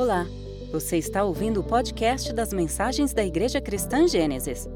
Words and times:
Olá, 0.00 0.26
você 0.72 0.96
está 0.96 1.22
ouvindo 1.24 1.60
o 1.60 1.62
podcast 1.62 2.32
das 2.32 2.54
mensagens 2.54 3.12
da 3.12 3.22
Igreja 3.22 3.60
Cristã 3.60 4.08
Gênesis. 4.08 4.66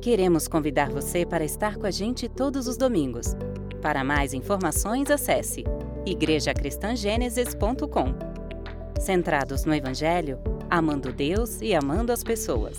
Queremos 0.00 0.46
convidar 0.46 0.90
você 0.90 1.26
para 1.26 1.44
estar 1.44 1.76
com 1.76 1.86
a 1.86 1.90
gente 1.90 2.28
todos 2.28 2.68
os 2.68 2.76
domingos. 2.76 3.34
Para 3.82 4.04
mais 4.04 4.32
informações, 4.32 5.10
acesse 5.10 5.64
igrejacristangênesis.com. 6.06 8.14
Centrados 9.00 9.64
no 9.64 9.74
Evangelho, 9.74 10.38
amando 10.70 11.12
Deus 11.12 11.60
e 11.60 11.74
amando 11.74 12.12
as 12.12 12.22
pessoas. 12.22 12.78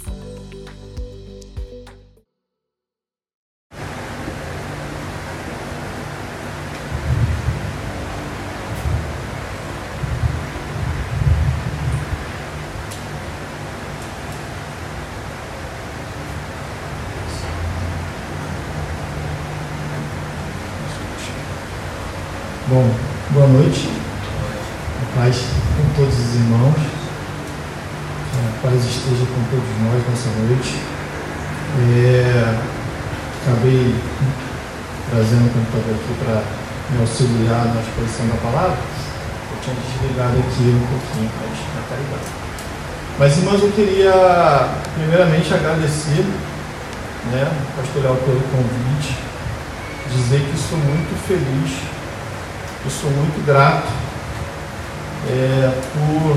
Bom, 22.72 22.90
boa 23.31 23.48
noite. 23.48 23.90
A 25.02 25.05
paz 25.20 25.44
com 25.76 25.94
todos 25.94 26.18
os 26.18 26.36
irmãos. 26.36 26.73
A 28.38 28.62
paz 28.62 28.86
esteja 29.12 29.26
com 29.26 29.44
todos 29.52 29.68
nós 29.84 30.00
nessa 30.08 30.30
noite. 30.40 30.80
É, 31.84 32.56
acabei 33.44 33.96
trazendo 35.10 35.48
o 35.48 35.52
computador 35.52 35.96
aqui 35.96 36.14
para 36.24 36.44
me 36.92 37.02
auxiliar 37.02 37.66
na 37.76 37.82
exposição 37.82 38.28
da 38.28 38.40
palavra. 38.40 38.78
Eu 38.78 39.58
tinha 39.62 39.76
desligado 39.76 40.40
aqui 40.40 40.64
um 40.64 40.88
pouquinho, 40.88 41.32
mas 41.42 41.58
já 41.60 41.82
está 41.82 41.96
ligado. 42.00 42.28
Mas, 43.20 43.38
irmãos, 43.38 43.62
eu 43.62 43.72
queria 43.72 44.14
primeiramente 44.95 45.53
agradecer 45.53 46.25
né, 47.31 47.52
pastor 47.75 48.03
Léo 48.03 48.16
pelo 48.16 48.42
convite, 48.48 49.18
dizer 50.16 50.40
que 50.40 50.56
estou 50.56 50.78
muito 50.80 51.28
feliz 51.28 51.92
eu 52.84 52.90
sou 52.90 53.12
muito 53.12 53.46
grato 53.46 53.88
é, 55.30 55.72
por 55.94 56.36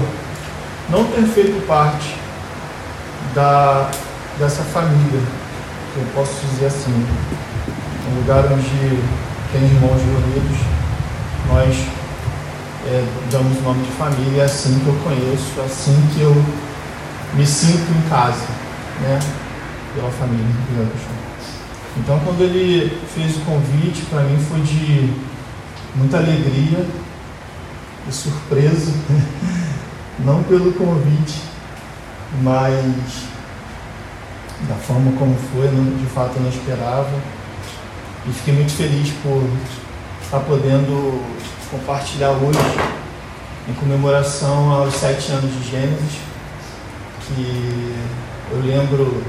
não 0.90 1.04
ter 1.10 1.22
feito 1.22 1.66
parte 1.66 2.23
da, 3.34 3.90
dessa 4.38 4.62
família, 4.62 5.20
eu 5.96 6.06
posso 6.14 6.34
dizer 6.46 6.66
assim, 6.66 7.06
um 8.10 8.20
lugar 8.20 8.44
onde 8.52 9.02
tem 9.52 9.62
irmãos 9.62 10.00
reunidos, 10.00 10.58
nós 11.48 11.76
é, 12.86 13.04
damos 13.30 13.58
o 13.58 13.62
nome 13.62 13.84
de 13.84 13.92
família, 13.92 14.42
é 14.42 14.44
assim 14.44 14.78
que 14.80 14.86
eu 14.86 14.94
conheço, 15.02 15.60
é 15.60 15.64
assim 15.64 16.08
que 16.14 16.20
eu 16.20 16.34
me 17.34 17.46
sinto 17.46 17.90
em 17.90 18.08
casa, 18.08 18.46
né? 19.00 19.18
Pela 19.94 20.10
família. 20.10 20.46
Então, 21.96 22.18
quando 22.24 22.42
ele 22.42 23.00
fez 23.14 23.36
o 23.36 23.40
convite, 23.40 24.02
para 24.10 24.22
mim 24.22 24.38
foi 24.38 24.60
de 24.60 25.12
muita 25.94 26.18
alegria 26.18 26.84
e 28.08 28.12
surpresa, 28.12 28.92
não 30.24 30.42
pelo 30.42 30.72
convite, 30.72 31.53
mas 32.42 33.34
da 34.68 34.74
forma 34.74 35.12
como 35.18 35.36
foi, 35.52 35.68
de 35.68 36.06
fato 36.06 36.36
eu 36.36 36.42
não 36.42 36.48
esperava. 36.48 37.10
E 38.26 38.32
fiquei 38.32 38.54
muito 38.54 38.72
feliz 38.72 39.12
por 39.22 39.42
estar 40.22 40.40
podendo 40.40 41.22
compartilhar 41.70 42.30
hoje, 42.30 42.58
em 43.68 43.74
comemoração 43.74 44.72
aos 44.72 44.94
sete 44.94 45.30
anos 45.32 45.50
de 45.50 45.70
Gênesis, 45.70 46.18
que 47.26 47.94
eu 48.50 48.60
lembro 48.62 49.22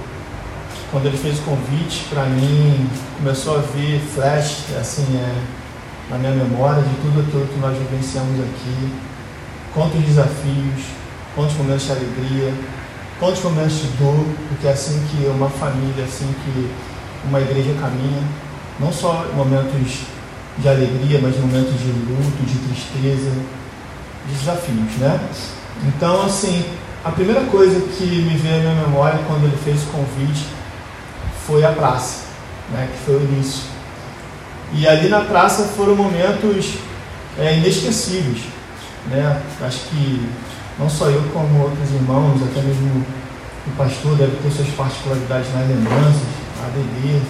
quando 0.91 1.07
ele 1.07 1.17
fez 1.17 1.39
o 1.39 1.41
convite 1.41 2.05
para 2.09 2.23
mim, 2.25 2.89
começou 3.17 3.57
a 3.57 3.61
ver 3.61 3.99
flash, 4.13 4.65
assim, 4.79 5.17
é, 5.17 5.35
na 6.09 6.17
minha 6.17 6.31
memória 6.31 6.81
de 6.81 6.95
tudo 7.01 7.21
aquilo 7.21 7.47
que 7.47 7.59
nós 7.59 7.77
vivenciamos 7.77 8.39
aqui, 8.39 8.93
quantos 9.73 10.01
desafios, 10.01 10.83
quantos 11.35 11.55
momentos 11.57 11.85
de 11.85 11.91
alegria, 11.91 12.53
quantos 13.19 13.41
momentos 13.43 13.77
de 13.77 13.87
dor, 13.97 14.25
porque 14.49 14.67
é 14.67 14.71
assim 14.71 15.01
que 15.09 15.25
uma 15.27 15.49
família, 15.49 16.01
é 16.01 16.05
assim 16.05 16.33
que 16.43 16.69
uma 17.27 17.39
igreja 17.39 17.73
caminha, 17.79 18.23
não 18.79 18.91
só 18.91 19.25
momentos 19.33 20.01
de 20.57 20.69
alegria, 20.69 21.19
mas 21.21 21.37
momentos 21.37 21.73
de 21.79 21.87
luto, 21.87 22.43
de 22.45 22.57
tristeza, 22.67 23.31
de 24.27 24.33
desafios, 24.33 24.97
né? 24.97 25.19
Então, 25.83 26.25
assim, 26.25 26.65
a 27.03 27.11
primeira 27.11 27.41
coisa 27.45 27.79
que 27.79 28.05
me 28.05 28.37
veio 28.37 28.55
à 28.55 28.59
minha 28.59 28.85
memória 28.87 29.19
quando 29.27 29.43
ele 29.43 29.57
fez 29.63 29.83
o 29.83 29.87
convite 29.87 30.45
foi 31.45 31.63
a 31.63 31.71
praça, 31.71 32.23
né? 32.71 32.89
Que 32.91 33.05
foi 33.05 33.15
o 33.15 33.21
início 33.21 33.75
e 34.73 34.87
ali 34.87 35.07
na 35.07 35.21
praça 35.21 35.63
foram 35.63 35.95
momentos 35.95 36.73
é, 37.37 37.57
inesquecíveis. 37.57 38.43
Né? 39.07 39.41
Acho 39.61 39.79
que 39.89 40.27
não 40.77 40.89
só 40.89 41.09
eu, 41.09 41.21
como 41.33 41.63
outros 41.63 41.89
irmãos, 41.91 42.41
até 42.43 42.61
mesmo 42.61 43.05
o 43.67 43.71
pastor 43.77 44.15
deve 44.15 44.35
ter 44.37 44.51
suas 44.51 44.67
particularidades 44.69 45.53
nas 45.53 45.67
lembranças, 45.67 46.21
a 46.63 46.69
bebê, 46.69 47.21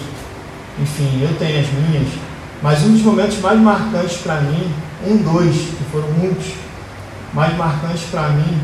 enfim, 0.80 1.22
eu 1.22 1.34
tenho 1.38 1.60
as 1.60 1.72
minhas. 1.72 2.08
Mas 2.62 2.82
um 2.82 2.92
dos 2.92 3.02
momentos 3.02 3.38
mais 3.40 3.60
marcantes 3.60 4.18
para 4.18 4.40
mim, 4.40 4.72
um, 5.06 5.16
dois, 5.18 5.54
que 5.54 5.84
foram 5.92 6.08
muitos, 6.08 6.54
mais 7.32 7.56
marcantes 7.56 8.04
para 8.10 8.28
mim, 8.30 8.60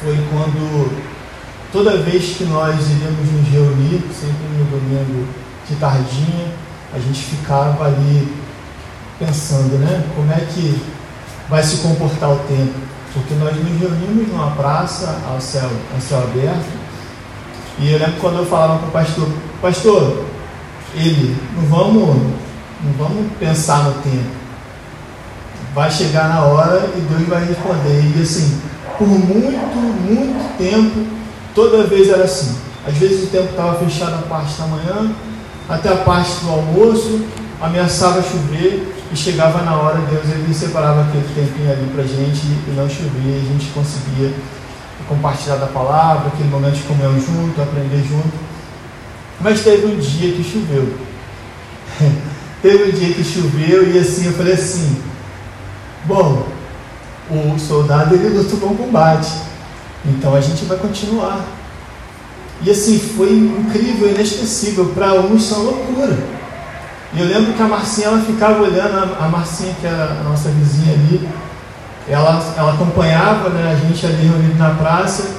foi 0.00 0.16
quando 0.30 0.92
toda 1.72 1.98
vez 1.98 2.36
que 2.36 2.44
nós 2.44 2.74
iríamos 2.90 3.32
nos 3.32 3.48
reunir, 3.48 4.02
sempre 4.12 4.46
no 4.56 4.64
domingo 4.66 5.26
de 5.68 5.74
tardinha, 5.76 6.52
a 6.94 6.98
gente 6.98 7.20
ficava 7.20 7.86
ali 7.86 8.34
pensando, 9.18 9.78
né? 9.78 10.04
Como 10.14 10.32
é 10.32 10.40
que 10.40 10.80
vai 11.48 11.62
se 11.62 11.78
comportar 11.78 12.30
o 12.30 12.38
tempo? 12.40 12.87
Porque 13.12 13.34
nós 13.34 13.56
nos 13.56 13.80
reunimos 13.80 14.28
numa 14.28 14.50
praça 14.52 15.20
ao 15.28 15.40
céu, 15.40 15.68
ao 15.94 16.00
céu 16.00 16.18
aberto. 16.18 16.78
E 17.78 17.92
eu 17.92 17.98
lembro 17.98 18.20
quando 18.20 18.38
eu 18.38 18.46
falava 18.46 18.78
com 18.80 18.86
o 18.86 18.90
pastor, 18.90 19.28
pastor, 19.62 20.24
ele, 20.94 21.36
não 21.56 21.64
vamos, 21.68 22.16
não 22.82 22.92
vamos 22.98 23.32
pensar 23.38 23.84
no 23.84 23.92
tempo. 24.02 24.38
Vai 25.74 25.90
chegar 25.90 26.28
na 26.28 26.44
hora 26.44 26.90
e 26.96 27.00
Deus 27.00 27.28
vai 27.28 27.44
responder. 27.44 28.16
E 28.16 28.22
assim, 28.22 28.60
por 28.98 29.06
muito, 29.06 29.76
muito 29.76 30.58
tempo, 30.58 31.06
toda 31.54 31.84
vez 31.84 32.08
era 32.08 32.24
assim. 32.24 32.56
Às 32.86 32.96
vezes 32.96 33.24
o 33.24 33.26
tempo 33.28 33.50
estava 33.50 33.78
fechado 33.84 34.14
a 34.14 34.28
parte 34.28 34.58
da 34.58 34.66
manhã, 34.66 35.12
até 35.68 35.90
a 35.90 35.96
parte 35.96 36.32
do 36.42 36.50
almoço, 36.50 37.20
ameaçava 37.60 38.22
chover 38.22 38.97
e 39.12 39.16
chegava 39.16 39.62
na 39.62 39.76
hora, 39.76 39.98
Deus 40.00 40.24
ele 40.28 40.52
separava 40.52 41.02
aquele 41.02 41.26
tempinho 41.34 41.72
ali 41.72 41.90
para 41.94 42.04
a 42.04 42.06
gente 42.06 42.46
e 42.46 42.74
não 42.76 42.88
chovia, 42.88 43.36
a 43.36 43.52
gente 43.52 43.70
conseguia 43.70 44.32
compartilhar 45.08 45.56
da 45.56 45.66
palavra, 45.66 46.28
aquele 46.28 46.50
momento 46.50 46.74
de 46.74 46.82
comer 46.82 47.08
junto, 47.20 47.62
aprender 47.62 48.04
junto. 48.06 48.32
Mas 49.40 49.62
teve 49.62 49.86
um 49.86 49.98
dia 49.98 50.32
que 50.32 50.44
choveu. 50.44 50.94
teve 52.60 52.84
um 52.84 52.92
dia 52.92 53.14
que 53.14 53.24
choveu 53.24 53.90
e 53.94 53.98
assim 53.98 54.26
eu 54.26 54.32
falei 54.32 54.54
assim, 54.54 55.00
bom, 56.04 56.46
o 57.30 57.58
soldado 57.58 58.14
ele 58.14 58.28
luta 58.28 58.56
bom 58.56 58.74
combate, 58.74 59.32
então 60.04 60.34
a 60.34 60.40
gente 60.40 60.64
vai 60.64 60.76
continuar. 60.76 61.44
E 62.62 62.70
assim, 62.70 62.98
foi 62.98 63.32
incrível, 63.32 64.10
inesquecível. 64.10 64.86
Para 64.86 65.14
uns 65.14 65.44
são 65.44 65.62
loucura. 65.62 66.37
E 67.14 67.20
eu 67.20 67.26
lembro 67.26 67.54
que 67.54 67.62
a 67.62 67.66
Marcinha 67.66 68.08
ela 68.08 68.20
ficava 68.20 68.62
olhando, 68.62 69.16
a 69.18 69.28
Marcinha, 69.28 69.74
que 69.80 69.86
era 69.86 70.18
a 70.20 70.22
nossa 70.24 70.50
vizinha 70.50 70.92
ali, 70.92 71.26
ela, 72.06 72.54
ela 72.56 72.74
acompanhava 72.74 73.48
né, 73.50 73.72
a 73.72 73.86
gente 73.86 74.04
ali 74.04 74.26
reunido 74.26 74.58
na 74.58 74.70
praça 74.70 75.30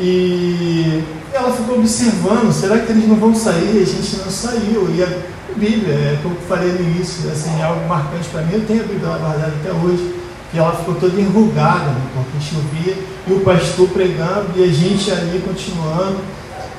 e 0.00 1.02
ela 1.32 1.52
ficou 1.52 1.78
observando, 1.78 2.52
será 2.52 2.78
que 2.78 2.90
eles 2.90 3.06
não 3.08 3.16
vão 3.16 3.34
sair? 3.34 3.82
A 3.82 3.86
gente 3.86 4.16
não 4.16 4.30
saiu. 4.30 4.88
E 4.94 5.02
a 5.02 5.08
Bíblia, 5.56 5.94
é 5.94 6.18
como 6.22 6.34
eu 6.36 6.40
falei 6.48 6.72
no 6.72 6.80
início, 6.80 7.30
assim, 7.30 7.60
é 7.60 7.64
algo 7.64 7.86
marcante 7.88 8.28
para 8.30 8.42
mim, 8.42 8.54
eu 8.54 8.66
tenho 8.66 8.80
a 8.80 8.86
Bíblia 8.86 9.08
guardada 9.08 9.52
até 9.60 9.72
hoje. 9.72 10.14
E 10.52 10.58
ela 10.58 10.72
ficou 10.72 10.96
toda 10.96 11.20
enrugada, 11.20 11.90
né, 11.90 12.00
porque 12.14 12.44
chovia, 12.44 12.96
e 13.28 13.32
o 13.32 13.40
pastor 13.40 13.88
pregando, 13.90 14.46
e 14.56 14.64
a 14.64 14.66
gente 14.66 15.08
ali 15.12 15.40
continuando, 15.46 16.18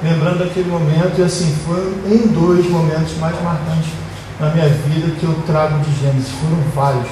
lembrando 0.03 0.39
daquele 0.39 0.69
momento, 0.69 1.19
e 1.19 1.23
assim, 1.23 1.55
foi 1.65 1.93
um 2.05 2.27
dos 2.27 2.69
momentos 2.69 3.15
mais 3.17 3.41
marcantes 3.41 4.00
na 4.41 4.49
minha 4.49 4.67
vida 4.67 5.15
que 5.17 5.23
eu 5.23 5.41
trago 5.45 5.79
de 5.79 6.01
Gênesis. 6.01 6.31
Foram 6.41 6.61
vários, 6.75 7.07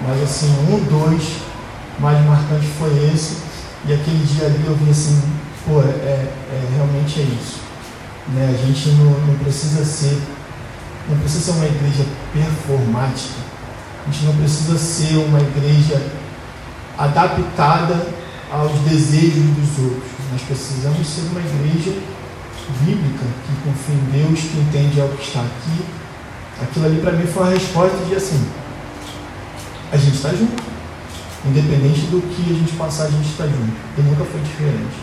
mas 0.00 0.22
assim, 0.22 0.48
um, 0.68 0.78
dois 0.84 1.22
mais 2.00 2.24
marcantes 2.26 2.68
foi 2.78 2.90
esse, 3.14 3.36
e 3.84 3.92
aquele 3.92 4.24
dia 4.26 4.46
ali 4.46 4.64
eu 4.66 4.74
vi 4.74 4.90
assim, 4.90 5.22
pô, 5.64 5.80
é, 5.82 5.84
é 5.84 6.68
realmente 6.74 7.20
é 7.20 7.22
isso. 7.22 7.60
Né? 8.34 8.52
A 8.52 8.66
gente 8.66 8.88
não, 8.90 9.10
não 9.10 9.38
precisa 9.38 9.84
ser, 9.84 10.20
não 11.08 11.16
precisa 11.18 11.52
ser 11.52 11.58
uma 11.58 11.66
igreja 11.66 12.04
performática 12.32 13.52
a 14.06 14.10
gente 14.10 14.24
não 14.24 14.34
precisa 14.34 14.76
ser 14.76 15.16
uma 15.16 15.38
igreja 15.40 16.02
adaptada 16.98 18.04
aos 18.50 18.72
desejos 18.80 19.44
dos 19.56 19.84
outros. 19.84 20.10
Nós 20.32 20.42
precisamos 20.42 21.06
ser 21.06 21.22
uma 21.30 21.40
igreja 21.40 21.98
bíblica 22.80 23.24
que 23.46 23.54
confia 23.62 23.94
em 23.94 24.26
Deus, 24.26 24.40
que 24.40 24.58
entende 24.58 25.00
ao 25.00 25.08
que 25.08 25.22
está 25.22 25.40
aqui. 25.40 25.84
Aquilo 26.60 26.86
ali 26.86 27.00
para 27.00 27.12
mim 27.12 27.26
foi 27.26 27.42
uma 27.42 27.52
resposta 27.52 27.96
de 28.04 28.14
assim: 28.14 28.46
a 29.92 29.96
gente 29.96 30.16
está 30.16 30.30
junto. 30.30 30.72
Independente 31.44 32.02
do 32.02 32.22
que 32.22 32.50
a 32.50 32.54
gente 32.54 32.72
passar, 32.74 33.04
a 33.04 33.10
gente 33.10 33.28
está 33.28 33.44
junto. 33.44 33.74
E 33.98 34.00
nunca 34.02 34.24
foi 34.24 34.40
diferente. 34.40 34.96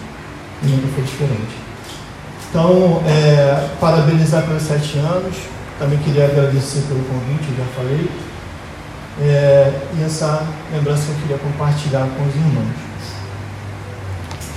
E 0.63 0.67
nunca 0.67 0.87
foi 0.95 1.03
diferente. 1.03 1.55
Então, 2.49 3.03
é, 3.05 3.69
parabenizar 3.79 4.43
pelos 4.43 4.63
sete 4.63 4.97
anos. 4.97 5.35
Também 5.77 5.97
queria 5.99 6.25
agradecer 6.25 6.81
pelo 6.87 7.03
convite, 7.05 7.49
eu 7.51 7.57
já 7.57 7.71
falei. 7.75 8.09
É, 9.21 9.81
e 9.97 10.03
essa 10.03 10.45
lembrança 10.73 11.03
que 11.05 11.11
eu 11.11 11.15
queria 11.21 11.37
compartilhar 11.37 12.07
com 12.17 12.27
os 12.27 12.35
irmãos. 12.35 12.89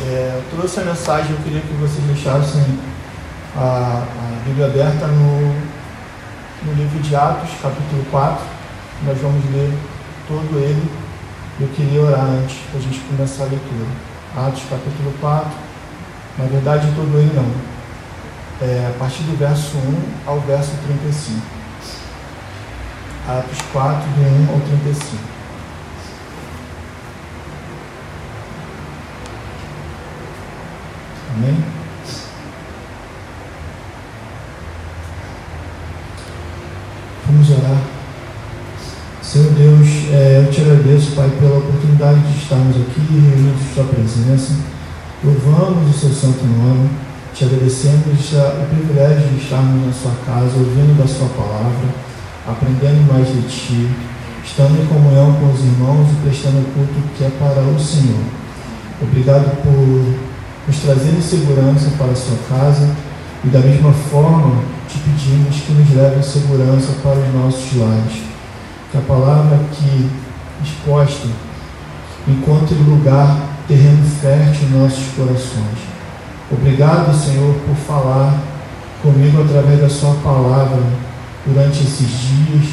É, 0.01 0.41
trouxe 0.51 0.81
a 0.81 0.85
mensagem, 0.85 1.33
eu 1.33 1.39
queria 1.45 1.61
que 1.61 1.75
vocês 1.75 2.05
deixassem 2.07 2.65
a, 3.57 4.05
a 4.05 4.43
Bíblia 4.45 4.67
aberta 4.67 5.07
no, 5.07 5.55
no 6.65 6.73
livro 6.75 7.01
de 7.01 7.15
Atos, 7.17 7.51
capítulo 7.61 8.05
4. 8.11 8.45
Nós 9.05 9.19
vamos 9.19 9.45
ler 9.51 9.73
todo 10.29 10.59
ele. 10.59 10.91
Eu 11.61 11.69
queria 11.69 12.01
orar 12.01 12.25
antes 12.25 12.57
para 12.71 12.79
a 12.79 12.83
gente 12.83 13.01
começar 13.01 13.45
a 13.45 13.47
leitura. 13.47 13.87
Atos, 14.37 14.63
capítulo 14.71 15.13
4. 15.21 15.51
Na 16.39 16.45
verdade, 16.47 16.93
todo 16.95 17.19
ele 17.19 17.33
não. 17.35 17.73
É, 18.67 18.93
a 18.95 18.99
partir 18.99 19.25
do 19.25 19.37
verso 19.37 19.77
1 19.77 20.29
ao 20.29 20.41
verso 20.41 20.71
35. 20.87 21.41
Atos 23.29 23.59
4, 23.73 24.01
do 24.11 24.51
1 24.51 24.55
ao 24.55 24.61
35. 24.61 25.33
Amém? 31.35 31.82
Vamos 37.33 37.49
orar. 37.51 37.81
Senhor 39.23 39.53
Deus, 39.53 39.89
é, 40.13 40.45
eu 40.45 40.53
te 40.53 40.61
agradeço, 40.61 41.13
Pai, 41.13 41.31
pela 41.41 41.57
oportunidade 41.57 42.21
de 42.21 42.37
estarmos 42.37 42.77
aqui 42.77 43.01
reunidos 43.01 43.63
em 43.63 43.75
Sua 43.75 43.85
presença. 43.85 44.53
Louvamos 45.25 45.89
o 45.89 45.99
Seu 45.99 46.11
santo 46.11 46.45
nome. 46.45 46.91
Te 47.33 47.47
agradecemos 47.47 48.05
o 48.05 48.67
privilégio 48.69 49.29
de 49.31 49.43
estarmos 49.43 49.87
na 49.87 49.93
Sua 49.95 50.13
casa, 50.27 50.59
ouvindo 50.59 50.99
da 50.99 51.09
Sua 51.09 51.27
palavra, 51.29 51.89
aprendendo 52.47 53.11
mais 53.11 53.27
de 53.27 53.41
Ti, 53.49 53.89
estando 54.45 54.83
em 54.83 54.85
comunhão 54.85 55.33
com 55.33 55.53
os 55.53 55.61
irmãos 55.61 56.07
e 56.13 56.29
prestando 56.29 56.59
o 56.59 56.65
culto 56.75 57.01
que 57.17 57.25
é 57.25 57.31
para 57.39 57.63
o 57.63 57.81
Senhor. 57.81 58.21
Obrigado 59.01 59.57
por 59.63 60.69
nos 60.69 60.77
trazer 60.83 61.19
segurança 61.23 61.89
para 61.97 62.13
a 62.13 62.15
Sua 62.15 62.37
casa 62.51 62.95
e 63.43 63.49
da 63.49 63.61
mesma 63.61 63.91
forma 64.11 64.82
te 64.93 64.99
pedimos 64.99 65.57
que 65.63 65.73
nos 65.73 65.95
leve 65.95 66.19
em 66.19 66.23
segurança 66.23 66.93
para 67.03 67.19
os 67.19 67.35
nossos 67.35 67.77
lares. 67.77 68.23
Que 68.91 68.99
a 68.99 69.01
palavra 69.01 69.57
aqui 69.57 70.11
exposta 70.63 71.29
encontre 72.29 72.75
lugar, 72.75 73.39
terreno 73.67 74.05
fértil 74.21 74.69
em 74.69 74.83
nossos 74.83 75.15
corações. 75.17 75.79
Obrigado, 76.51 77.15
Senhor, 77.15 77.55
por 77.67 77.75
falar 77.75 78.39
comigo 79.03 79.43
através 79.43 79.81
da 79.81 79.89
Sua 79.89 80.15
palavra 80.17 80.83
durante 81.47 81.83
esses 81.83 82.09
dias 82.09 82.69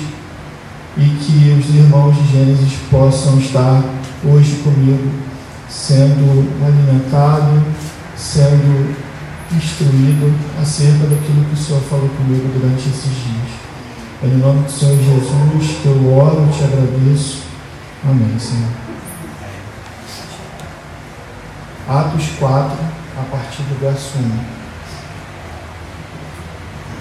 e 0.97 1.05
que 1.05 1.57
os 1.57 1.73
irmãos 1.73 2.15
de 2.17 2.31
Gênesis 2.33 2.73
possam 2.91 3.39
estar 3.39 3.81
hoje 4.25 4.55
comigo, 4.57 5.09
sendo 5.69 6.45
alimentados, 6.65 7.63
sendo 8.17 8.93
instruído 9.55 10.33
acerca 10.61 11.07
daquilo 11.07 11.45
que 11.45 11.53
o 11.53 11.57
Senhor 11.57 11.81
falou 11.83 12.09
comigo 12.09 12.47
durante 12.53 12.89
esses 12.89 13.03
dias. 13.03 13.69
É 14.23 14.27
em 14.27 14.37
nome 14.37 14.63
do 14.63 14.71
Senhor 14.71 14.97
Jesus 14.97 15.77
que 15.81 15.85
eu 15.87 16.13
oro 16.13 16.47
e 16.47 16.53
te 16.57 16.63
agradeço. 16.63 17.43
Amém, 18.03 18.37
Senhor. 18.37 18.69
Atos 21.87 22.29
4, 22.37 22.77
a 23.17 23.23
partir 23.31 23.63
do 23.63 23.79
verso 23.79 24.17
1. 24.17 24.59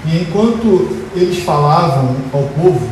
E 0.07 0.23
enquanto 0.23 1.07
eles 1.15 1.43
falavam 1.45 2.17
ao 2.33 2.45
povo, 2.45 2.89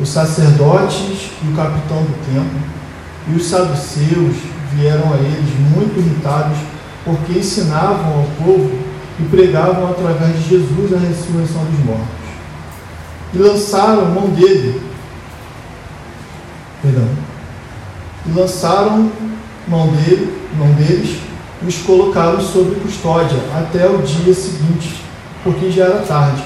os 0.00 0.08
sacerdotes 0.08 1.30
e 1.42 1.48
o 1.48 1.56
capitão 1.56 2.02
do 2.02 2.14
templo 2.32 2.60
e 3.28 3.34
os 3.34 3.44
saduceus 3.44 4.36
vieram 4.72 5.12
a 5.12 5.16
eles 5.16 5.50
muito 5.74 5.98
irritados 5.98 6.56
porque 7.04 7.38
ensinavam 7.38 8.20
ao 8.20 8.26
povo 8.44 8.70
e 9.18 9.22
pregavam 9.24 9.90
através 9.90 10.36
de 10.42 10.48
Jesus 10.48 10.92
a 10.92 10.98
ressurreição 10.98 11.64
dos 11.64 11.84
mortos. 11.84 12.20
E 13.34 13.38
lançaram 13.38 14.06
mão 14.06 14.28
dele. 14.28 14.80
Perdão. 16.82 17.08
E 18.26 18.38
lançaram 18.38 19.10
mão 19.68 19.88
dele, 19.88 20.36
mão 20.56 20.72
deles, 20.72 21.18
e 21.62 21.66
os 21.66 21.76
colocaram 21.78 22.40
sob 22.40 22.74
custódia 22.80 23.38
até 23.54 23.86
o 23.86 23.98
dia 23.98 24.34
seguinte, 24.34 25.02
porque 25.44 25.70
já 25.70 25.84
era 25.84 25.98
tarde. 25.98 26.42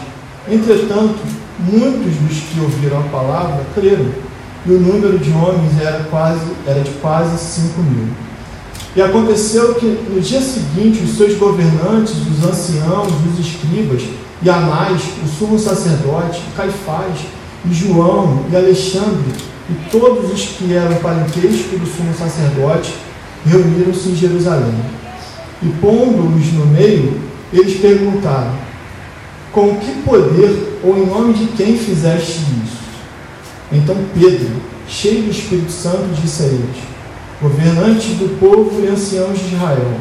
Entretanto, 0.48 1.18
muitos 1.58 2.16
dos 2.16 2.38
que 2.40 2.60
ouviram 2.60 3.00
a 3.00 3.04
palavra 3.04 3.64
creram, 3.74 4.06
e 4.66 4.72
o 4.72 4.80
número 4.80 5.18
de 5.18 5.30
homens 5.30 5.80
era, 5.80 6.04
quase, 6.04 6.46
era 6.66 6.80
de 6.80 6.90
quase 6.92 7.38
cinco 7.38 7.80
mil. 7.82 8.08
E 8.96 9.02
aconteceu 9.02 9.74
que 9.74 9.86
no 9.86 10.20
dia 10.20 10.40
seguinte 10.40 11.02
os 11.02 11.16
seus 11.16 11.36
governantes, 11.36 12.14
os 12.14 12.44
anciãos, 12.44 13.12
os 13.26 13.44
escribas, 13.44 14.02
e 14.40 14.48
Anás, 14.48 15.02
o 15.24 15.26
sumo 15.26 15.58
sacerdote, 15.58 16.40
Caifás, 16.56 17.18
e 17.68 17.74
João, 17.74 18.44
e 18.52 18.56
Alexandre, 18.56 19.32
e 19.68 19.90
todos 19.90 20.32
os 20.32 20.42
que 20.42 20.72
eram 20.72 20.94
parentesco 20.96 21.76
do 21.76 21.86
sumo 21.86 22.14
sacerdote, 22.16 22.94
reuniram-se 23.44 24.10
em 24.10 24.14
Jerusalém. 24.14 24.74
E 25.62 25.68
pondo-os 25.80 26.52
no 26.52 26.66
meio, 26.66 27.20
eles 27.52 27.80
perguntaram: 27.80 28.54
Com 29.50 29.76
que 29.76 29.92
poder 30.02 30.80
ou 30.84 30.96
em 30.98 31.06
nome 31.06 31.32
de 31.34 31.46
quem 31.56 31.76
fizeste 31.76 32.40
isso? 32.64 32.84
Então 33.72 33.96
Pedro, 34.14 34.54
cheio 34.86 35.22
do 35.22 35.30
Espírito 35.30 35.72
Santo, 35.72 36.20
disse 36.20 36.42
a 36.42 36.46
eles: 36.46 36.93
governantes 37.40 38.16
do 38.16 38.38
povo 38.38 38.80
e 38.82 38.88
anciãos 38.88 39.38
de 39.38 39.54
Israel, 39.54 39.94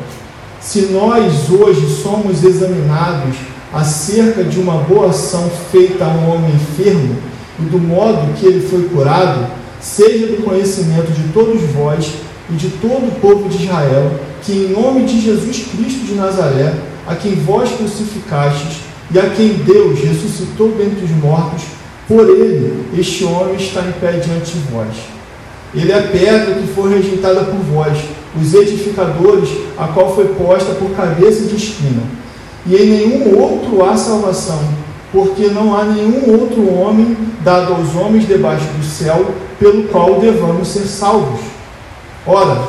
se 0.62 0.82
nós 0.92 1.50
hoje 1.50 1.88
somos 2.02 2.44
examinados 2.44 3.36
acerca 3.74 4.44
de 4.44 4.60
uma 4.60 4.78
boa 4.78 5.10
ação 5.10 5.50
feita 5.72 6.06
a 6.06 6.10
um 6.10 6.30
homem 6.30 6.52
enfermo 6.54 7.18
e 7.60 7.64
do 7.64 7.80
modo 7.80 8.34
que 8.40 8.46
ele 8.46 8.66
foi 8.68 8.84
curado, 8.84 9.48
seja 9.82 10.28
do 10.28 10.44
conhecimento 10.44 11.12
de 11.12 11.34
todos 11.34 11.62
vós 11.72 12.14
e 12.50 12.54
de 12.54 12.70
todo 12.70 13.08
o 13.08 13.20
povo 13.20 13.50
de 13.50 13.64
Israel, 13.64 14.20
que 14.42 14.52
em 14.52 14.70
nome 14.70 15.06
de 15.06 15.20
Jesus 15.20 15.66
Cristo 15.72 16.06
de 16.06 16.14
Nazaré, 16.14 16.74
a 17.08 17.16
quem 17.16 17.36
vós 17.36 17.70
crucificastes 17.72 18.78
e 19.12 19.20
a 19.20 19.30
quem 19.30 19.50
Deus 19.56 20.00
ressuscitou 20.00 20.70
dentre 20.70 21.04
os 21.04 21.12
mortos, 21.12 21.64
por 22.08 22.30
ele 22.30 22.86
este 22.98 23.24
homem 23.26 23.56
está 23.56 23.82
em 23.82 23.92
pé 23.94 24.14
diante 24.14 24.52
de 24.54 24.60
vós. 24.72 25.13
Ele 25.76 25.92
é 25.92 25.98
a 25.98 26.04
pedra 26.04 26.56
que 26.56 26.68
foi 26.68 26.94
rejeitada 26.94 27.42
por 27.46 27.60
vós, 27.60 27.98
os 28.40 28.54
edificadores, 28.54 29.50
a 29.78 29.88
qual 29.88 30.14
foi 30.16 30.26
posta 30.36 30.74
por 30.76 30.92
cabeça 30.92 31.46
de 31.46 31.56
esquina. 31.56 32.04
E 32.66 32.76
em 32.76 32.90
nenhum 32.90 33.40
outro 33.40 33.84
há 33.84 33.98
salvação, 33.98 34.60
porque 35.12 35.48
não 35.48 35.76
há 35.76 35.84
nenhum 35.84 36.40
outro 36.40 36.72
homem 36.74 37.18
dado 37.44 37.74
aos 37.74 37.96
homens 37.96 38.28
debaixo 38.28 38.66
do 38.66 38.86
céu, 38.86 39.34
pelo 39.60 39.84
qual 39.84 40.20
devamos 40.20 40.68
ser 40.68 40.86
salvos. 40.86 41.40
Ora, 42.26 42.62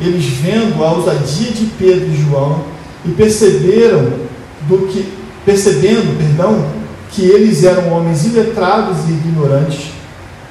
eles 0.00 0.24
vendo 0.24 0.82
a 0.82 0.92
ousadia 0.92 1.50
de 1.50 1.66
Pedro 1.78 2.08
e 2.08 2.22
João 2.22 2.64
e 3.04 3.10
perceberam 3.10 4.12
do 4.68 4.86
que 4.88 5.12
percebendo, 5.44 6.16
perdão, 6.18 6.64
que 7.10 7.22
eles 7.22 7.64
eram 7.64 7.92
homens 7.92 8.24
iletrados 8.26 8.98
e 9.08 9.12
ignorantes, 9.12 9.90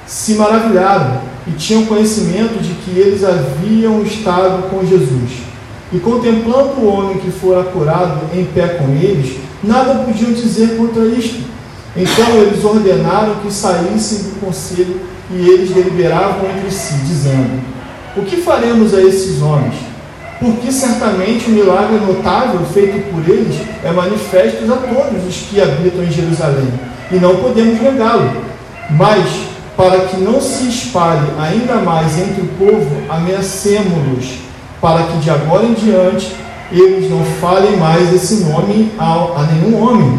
se 0.06 0.34
maravilharam 0.34 1.20
e 1.48 1.52
tinham 1.52 1.86
conhecimento 1.86 2.62
de 2.62 2.74
que 2.74 2.98
eles 2.98 3.24
haviam 3.24 4.02
estado 4.02 4.68
com 4.70 4.84
Jesus. 4.84 5.48
E 5.92 5.98
contemplando 5.98 6.80
o 6.80 6.86
homem 6.86 7.18
que 7.18 7.30
fora 7.30 7.64
curado 7.64 8.20
em 8.34 8.44
pé 8.44 8.68
com 8.68 8.88
eles, 8.90 9.38
nada 9.64 10.04
podiam 10.04 10.32
dizer 10.32 10.76
contra 10.76 11.06
isto. 11.06 11.48
Então 11.96 12.28
eles 12.36 12.62
ordenaram 12.62 13.36
que 13.36 13.52
saíssem 13.52 14.30
do 14.30 14.40
conselho 14.40 15.00
e 15.30 15.48
eles 15.48 15.70
deliberavam 15.70 16.50
entre 16.50 16.70
si, 16.70 16.94
dizendo: 17.06 17.60
O 18.16 18.22
que 18.22 18.36
faremos 18.36 18.92
a 18.92 19.00
esses 19.00 19.40
homens? 19.40 19.74
Porque 20.38 20.70
certamente 20.70 21.46
o 21.46 21.52
milagre 21.52 21.98
notável 21.98 22.60
feito 22.72 23.10
por 23.10 23.28
eles 23.28 23.56
é 23.82 23.90
manifesto 23.90 24.72
a 24.72 24.76
todos 24.76 25.26
os 25.26 25.36
que 25.48 25.60
habitam 25.60 26.04
em 26.04 26.12
Jerusalém, 26.12 26.68
e 27.10 27.16
não 27.16 27.36
podemos 27.36 27.80
negá-lo. 27.80 28.30
Mas 28.90 29.26
para 29.78 30.06
que 30.06 30.16
não 30.16 30.40
se 30.40 30.68
espalhe 30.68 31.28
ainda 31.38 31.76
mais 31.76 32.18
entre 32.18 32.42
o 32.42 32.48
povo, 32.58 32.96
ameacemos-los 33.08 34.40
para 34.80 35.04
que 35.04 35.18
de 35.18 35.30
agora 35.30 35.66
em 35.66 35.74
diante 35.74 36.34
eles 36.72 37.08
não 37.08 37.24
falem 37.40 37.76
mais 37.76 38.12
esse 38.12 38.42
nome 38.42 38.90
a, 38.98 39.04
a 39.04 39.48
nenhum 39.52 39.80
homem. 39.80 40.18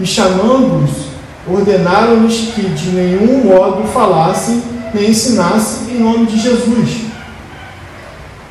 E 0.00 0.06
chamando-os, 0.06 1.08
ordenaram-lhes 1.46 2.52
que 2.54 2.62
de 2.70 2.88
nenhum 2.88 3.44
modo 3.44 3.86
falassem 3.86 4.62
nem 4.94 5.10
ensinassem 5.10 5.96
em 5.96 6.00
nome 6.00 6.24
de 6.24 6.40
Jesus. 6.40 7.02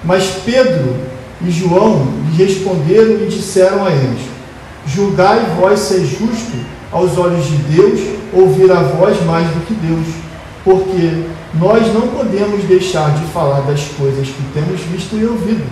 Mas 0.03 0.25
Pedro 0.45 0.95
e 1.41 1.49
João 1.49 2.07
lhe 2.29 2.43
responderam 2.43 3.23
e 3.23 3.29
disseram 3.29 3.83
a 3.83 3.89
eles: 3.89 4.21
Julgai 4.85 5.55
vós 5.59 5.79
ser 5.79 6.05
justo 6.05 6.55
aos 6.91 7.17
olhos 7.17 7.45
de 7.45 7.57
Deus 7.57 7.99
ouvir 8.33 8.71
a 8.71 8.81
voz 8.81 9.23
mais 9.25 9.47
do 9.47 9.65
que 9.65 9.73
Deus, 9.73 10.07
porque 10.63 11.23
nós 11.53 11.93
não 11.93 12.07
podemos 12.07 12.63
deixar 12.63 13.11
de 13.11 13.25
falar 13.31 13.61
das 13.61 13.81
coisas 13.97 14.27
que 14.27 14.43
temos 14.53 14.81
visto 14.81 15.15
e 15.15 15.25
ouvido. 15.25 15.65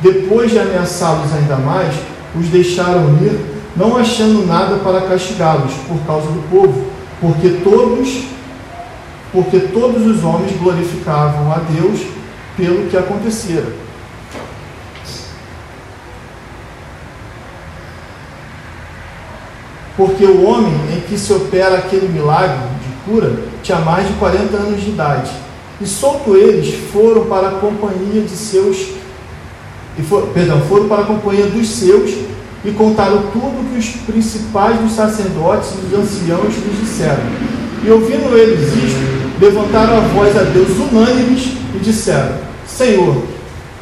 Depois 0.00 0.50
de 0.50 0.58
ameaçá-los 0.58 1.32
ainda 1.32 1.56
mais, 1.56 1.94
os 2.38 2.46
deixaram 2.48 3.16
ir, 3.22 3.38
não 3.76 3.96
achando 3.96 4.46
nada 4.46 4.76
para 4.76 5.02
castigá-los 5.02 5.72
por 5.86 5.98
causa 6.06 6.26
do 6.26 6.42
povo, 6.50 6.84
porque 7.20 7.60
todos, 7.62 8.24
porque 9.32 9.60
todos 9.60 10.06
os 10.06 10.24
homens 10.24 10.52
glorificavam 10.60 11.52
a 11.52 11.58
Deus 11.58 12.00
pelo 12.56 12.88
que 12.88 12.96
acontecera. 12.96 13.66
Porque 19.96 20.24
o 20.24 20.44
homem 20.44 20.72
em 20.94 21.00
que 21.00 21.18
se 21.18 21.32
opera 21.32 21.76
aquele 21.76 22.08
milagre 22.08 22.56
de 22.56 23.10
cura 23.10 23.32
tinha 23.62 23.78
mais 23.78 24.06
de 24.06 24.14
40 24.14 24.56
anos 24.56 24.80
de 24.80 24.90
idade. 24.90 25.30
E 25.80 25.86
solto 25.86 26.36
eles 26.36 26.74
foram 26.92 27.26
para 27.26 27.48
a 27.48 27.52
companhia 27.52 28.22
de 28.22 28.36
seus 28.36 29.02
e 29.98 30.02
for, 30.02 30.28
perdão, 30.28 30.60
foram 30.62 30.88
para 30.88 31.02
a 31.02 31.06
companhia 31.06 31.46
dos 31.46 31.68
seus 31.68 32.10
e 32.64 32.70
contaram 32.70 33.24
tudo 33.32 33.70
que 33.70 33.78
os 33.78 33.88
principais 34.06 34.78
dos 34.78 34.92
sacerdotes 34.92 35.72
e 35.72 35.86
dos 35.86 35.98
anciãos 35.98 36.54
lhes 36.54 36.80
disseram. 36.80 37.22
E 37.84 37.90
ouvindo 37.90 38.36
eles 38.36 38.72
isto, 38.72 39.40
levantaram 39.40 39.98
a 39.98 40.00
voz 40.00 40.36
a 40.36 40.42
Deus 40.44 40.68
unânimes 40.78 41.52
e 41.74 41.78
disseram: 41.78 42.36
Senhor, 42.66 43.22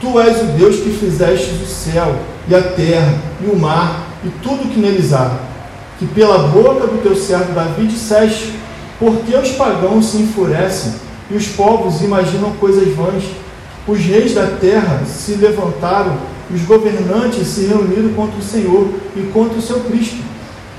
tu 0.01 0.19
és 0.19 0.41
o 0.41 0.47
Deus 0.47 0.77
que 0.77 0.91
fizeste 0.91 1.51
o 1.63 1.67
céu 1.67 2.17
e 2.49 2.55
a 2.55 2.63
terra 2.63 3.15
e 3.43 3.47
o 3.51 3.59
mar 3.59 4.07
e 4.25 4.31
tudo 4.43 4.71
que 4.73 4.81
neles 4.81 5.13
há. 5.13 5.50
Que 6.01 6.07
pela 6.07 6.49
boca 6.49 6.87
do 6.87 7.03
teu 7.03 7.15
servo 7.15 7.53
Davi 7.53 7.87
disseste: 7.87 8.55
Por 8.99 9.17
que 9.19 9.37
os 9.37 9.51
pagãos 9.51 10.07
se 10.07 10.17
enfurecem 10.17 10.95
e 11.31 11.37
os 11.37 11.49
povos 11.49 12.01
imaginam 12.01 12.53
coisas 12.53 12.89
vãs? 12.95 13.23
Os 13.87 13.99
reis 13.99 14.33
da 14.35 14.47
terra 14.47 15.03
se 15.05 15.33
levantaram, 15.33 16.17
os 16.51 16.63
governantes 16.63 17.47
se 17.47 17.67
reuniram 17.67 18.15
contra 18.15 18.39
o 18.39 18.43
Senhor 18.43 18.89
e 19.15 19.31
contra 19.31 19.59
o 19.59 19.63
seu 19.63 19.81
Cristo. 19.81 20.23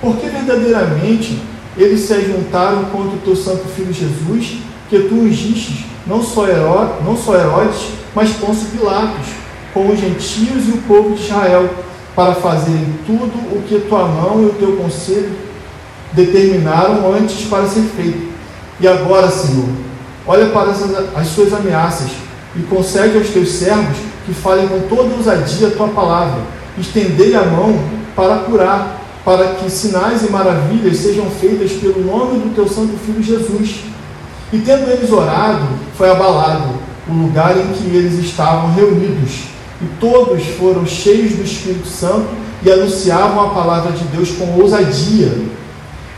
Porque 0.02 0.28
verdadeiramente 0.28 1.40
eles 1.78 2.00
se 2.00 2.20
juntaram 2.22 2.86
contra 2.86 3.16
o 3.16 3.22
teu 3.24 3.36
santo 3.36 3.68
filho 3.76 3.94
Jesus, 3.94 4.58
que 4.90 5.02
tu 5.02 5.14
ungiste, 5.14 5.86
não 6.08 6.24
só, 6.24 6.48
Heró, 6.48 6.98
não 7.06 7.16
só 7.16 7.36
Herodes, 7.36 7.90
mas 8.16 8.32
Pôncio 8.32 8.70
Pilatos, 8.76 9.28
com 9.72 9.88
os 9.88 10.00
gentios 10.00 10.68
e 10.68 10.72
o 10.72 10.82
povo 10.88 11.16
de 11.16 11.22
Israel, 11.22 11.70
para 12.22 12.36
fazerem 12.36 12.94
tudo 13.04 13.32
o 13.52 13.64
que 13.68 13.80
tua 13.80 14.06
mão 14.06 14.44
e 14.44 14.46
o 14.46 14.54
teu 14.54 14.78
conselho 14.78 15.32
determinaram 16.14 17.12
antes 17.16 17.48
para 17.48 17.66
ser 17.66 17.82
feito. 17.96 18.32
E 18.80 18.88
agora, 18.88 19.28
Senhor, 19.32 19.68
olha 20.28 20.46
para 20.50 20.70
as, 20.70 20.84
as 21.16 21.28
suas 21.30 21.52
ameaças 21.52 22.12
e 22.56 22.62
concede 22.62 23.18
aos 23.18 23.30
teus 23.30 23.50
servos 23.50 23.98
que 24.24 24.36
falem 24.36 24.68
com 24.68 24.82
toda 24.82 25.16
ousadia 25.16 25.70
a 25.70 25.72
tua 25.72 25.88
palavra. 25.88 26.42
Estendei 26.78 27.34
a 27.34 27.44
mão 27.44 27.74
para 28.16 28.36
curar, 28.44 29.02
para 29.26 29.56
que 29.56 29.68
sinais 29.68 30.22
e 30.22 30.30
maravilhas 30.30 30.98
sejam 30.98 31.26
feitas 31.26 31.72
pelo 31.72 32.06
nome 32.06 32.40
do 32.40 32.54
teu 32.54 32.68
santo 32.68 33.00
filho 33.04 33.24
Jesus. 33.24 33.80
E 34.54 34.60
tendo 34.60 34.92
eles 34.92 35.12
orado, 35.12 35.66
foi 35.98 36.12
abalado 36.12 36.70
o 37.10 37.14
lugar 37.14 37.58
em 37.58 37.74
que 37.74 37.96
eles 37.96 38.24
estavam 38.24 38.72
reunidos. 38.76 39.46
E 39.82 39.86
todos 40.00 40.44
foram 40.60 40.86
cheios 40.86 41.34
do 41.34 41.44
Espírito 41.44 41.88
Santo 41.88 42.28
e 42.64 42.72
anunciavam 42.72 43.48
a 43.48 43.50
palavra 43.50 43.92
de 43.92 44.04
Deus 44.06 44.32
com 44.32 44.60
ousadia. 44.62 45.32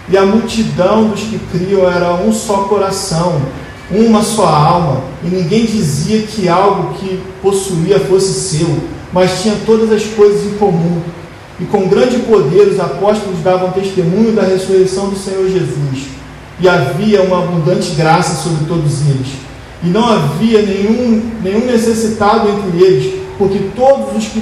E 0.09 0.17
a 0.17 0.25
multidão 0.25 1.09
dos 1.09 1.21
que 1.21 1.39
criam 1.51 1.89
era 1.89 2.13
um 2.15 2.33
só 2.33 2.63
coração 2.63 3.41
uma 3.91 4.23
só 4.23 4.47
alma, 4.47 5.01
e 5.23 5.27
ninguém 5.27 5.65
dizia 5.65 6.23
que 6.23 6.47
algo 6.47 6.93
que 6.95 7.19
possuía 7.41 7.99
fosse 7.99 8.33
seu, 8.33 8.67
mas 9.11 9.41
tinha 9.41 9.55
todas 9.65 9.91
as 9.91 10.03
coisas 10.03 10.45
em 10.45 10.57
comum. 10.57 11.01
E 11.59 11.65
com 11.65 11.87
grande 11.87 12.19
poder 12.19 12.67
os 12.67 12.79
apóstolos 12.79 13.39
davam 13.43 13.71
testemunho 13.71 14.31
da 14.31 14.41
ressurreição 14.41 15.09
do 15.09 15.15
Senhor 15.15 15.47
Jesus. 15.47 16.07
E 16.59 16.67
havia 16.67 17.21
uma 17.21 17.43
abundante 17.43 17.91
graça 17.91 18.41
sobre 18.41 18.65
todos 18.65 19.01
eles. 19.01 19.27
E 19.83 19.87
não 19.87 20.07
havia 20.07 20.61
nenhum, 20.61 21.21
nenhum 21.43 21.65
necessitado 21.65 22.49
entre 22.49 22.83
eles, 22.83 23.22
porque 23.37 23.69
todos 23.75 24.15
os 24.15 24.27
que 24.27 24.41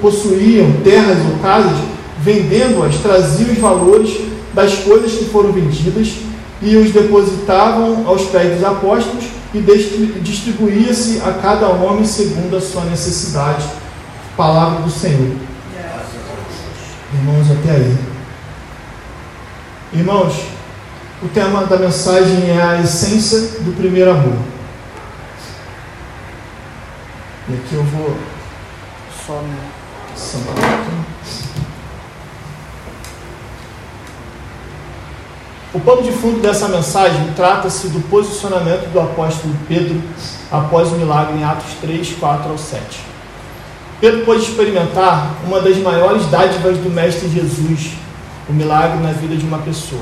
possuíam 0.00 0.72
terras 0.84 1.18
ou 1.30 1.38
casas, 1.40 1.78
vendendo-as, 2.20 2.96
traziam 2.96 3.50
os 3.50 3.58
valores 3.58 4.20
das 4.52 4.74
coisas 4.78 5.12
que 5.12 5.26
foram 5.26 5.52
vendidas 5.52 6.14
e 6.60 6.76
os 6.76 6.90
depositavam 6.90 8.06
aos 8.06 8.22
pés 8.26 8.54
dos 8.54 8.64
apóstolos 8.64 9.24
e 9.54 9.60
distribuía-se 10.20 11.20
a 11.24 11.32
cada 11.32 11.68
homem 11.68 12.04
segundo 12.04 12.56
a 12.56 12.60
sua 12.60 12.84
necessidade. 12.84 13.64
Palavra 14.36 14.82
do 14.82 14.90
Senhor. 14.90 15.32
Irmãos, 17.14 17.50
até 17.50 17.70
aí. 17.70 17.96
Irmãos, 19.94 20.34
o 21.22 21.28
tema 21.28 21.64
da 21.64 21.78
mensagem 21.78 22.50
é 22.50 22.62
a 22.62 22.80
essência 22.82 23.40
do 23.60 23.74
primeiro 23.76 24.10
amor. 24.10 24.36
E 27.50 27.54
aqui 27.54 27.74
eu 27.74 27.82
vou 27.82 28.14
só 29.26 29.40
me 29.40 29.54
aqui. 30.60 31.08
O 35.72 35.80
pano 35.80 36.02
de 36.02 36.12
fundo 36.12 36.40
dessa 36.40 36.68
mensagem 36.68 37.32
trata-se 37.34 37.88
do 37.88 38.00
posicionamento 38.08 38.90
do 38.92 39.00
apóstolo 39.00 39.54
Pedro 39.66 40.02
após 40.50 40.88
o 40.92 40.96
milagre 40.96 41.38
em 41.38 41.44
Atos 41.44 41.72
3, 41.80 42.16
4 42.20 42.50
ao 42.50 42.58
7. 42.58 42.82
Pedro 44.00 44.24
pôde 44.24 44.42
experimentar 44.42 45.34
uma 45.46 45.60
das 45.60 45.76
maiores 45.78 46.26
dádivas 46.26 46.76
do 46.78 46.90
Mestre 46.90 47.28
Jesus, 47.28 47.92
o 48.48 48.52
milagre 48.52 48.98
na 49.02 49.12
vida 49.12 49.36
de 49.36 49.44
uma 49.44 49.58
pessoa. 49.58 50.00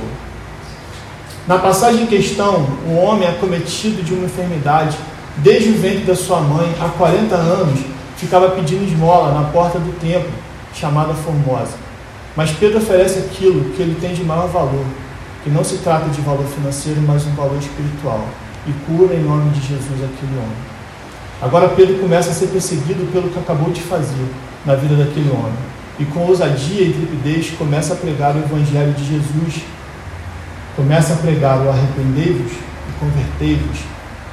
Na 1.47 1.59
passagem 1.59 2.03
em 2.03 2.07
questão, 2.07 2.67
um 2.89 2.99
homem 2.99 3.29
acometido 3.29 4.03
de 4.03 4.13
uma 4.13 4.27
enfermidade, 4.27 4.97
desde 5.39 5.71
o 5.71 5.79
ventre 5.79 6.05
da 6.05 6.15
sua 6.15 6.41
mãe, 6.41 6.75
há 6.81 6.89
40 6.89 7.35
anos, 7.35 7.81
ficava 8.17 8.51
pedindo 8.51 8.85
esmola 8.85 9.39
na 9.39 9.49
porta 9.51 9.79
do 9.79 9.93
templo, 10.01 10.33
chamada 10.75 11.15
Formosa. 11.15 11.75
Mas 12.35 12.51
Pedro 12.53 12.79
oferece 12.79 13.19
aquilo 13.19 13.71
que 13.71 13.83
ele 13.83 13.99
tem 14.01 14.15
de 14.15 14.25
maior 14.25 14.49
valor, 14.49 14.85
que 15.43 15.51
não 15.51 15.63
se 15.63 15.79
trata 15.79 16.09
de 16.09 16.21
valor 16.21 16.47
financeiro, 16.47 17.01
mas 17.03 17.27
um 17.27 17.35
valor 17.35 17.59
espiritual, 17.59 18.27
e 18.67 18.73
cura 18.87 19.15
em 19.15 19.23
nome 19.23 19.51
de 19.51 19.61
Jesus 19.61 20.03
aquele 20.03 20.37
homem. 20.37 20.77
Agora 21.41 21.69
Pedro 21.69 21.99
começa 21.99 22.31
a 22.31 22.35
ser 22.35 22.47
perseguido 22.47 23.11
pelo 23.13 23.29
que 23.29 23.39
acabou 23.39 23.71
de 23.71 23.81
fazer 23.81 24.27
na 24.65 24.75
vida 24.75 24.97
daquele 24.97 25.31
homem, 25.31 25.55
e 25.99 26.05
com 26.07 26.21
ousadia 26.21 26.83
e 26.83 26.93
trepidez 26.93 27.51
começa 27.53 27.95
a 27.95 27.97
pregar 27.97 28.35
o 28.35 28.39
Evangelho 28.39 28.93
de 28.93 29.05
Jesus, 29.05 29.63
começa 30.75 31.15
a 31.15 31.17
pregar 31.17 31.59
o 31.59 31.71
arrependei-vos 31.71 32.53
e 32.53 33.01
convertei-vos 33.01 33.79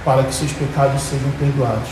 para 0.04 0.24
que 0.24 0.34
seus 0.34 0.52
pecados 0.52 1.02
sejam 1.02 1.30
perdoados. 1.40 1.90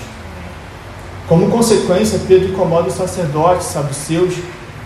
Como 1.28 1.50
consequência, 1.50 2.20
Pedro 2.28 2.50
incomoda 2.50 2.90
os 2.90 2.96
sacerdotes, 2.96 3.68
saduceus 3.68 4.34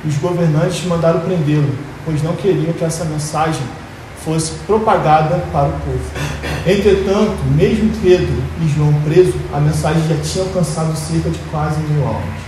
e 0.04 0.08
os 0.08 0.18
governantes 0.18 0.86
mandaram 0.86 1.22
prendê-lo, 1.22 1.76
pois 2.06 2.22
não 2.22 2.36
queriam 2.36 2.74
que 2.74 2.84
essa 2.84 3.04
mensagem 3.06 3.64
fosse 4.24 4.52
propagada 4.68 5.44
para 5.52 5.70
o 5.70 5.72
povo. 5.72 6.00
Entretanto, 6.68 7.38
mesmo 7.56 7.92
Pedro 8.02 8.42
e 8.62 8.68
João 8.68 8.94
presos, 9.04 9.36
a 9.54 9.60
mensagem 9.60 10.02
já 10.08 10.16
tinha 10.18 10.44
alcançado 10.46 10.96
cerca 10.96 11.30
de 11.30 11.38
quase 11.52 11.80
mil 11.82 12.06
almas. 12.06 12.42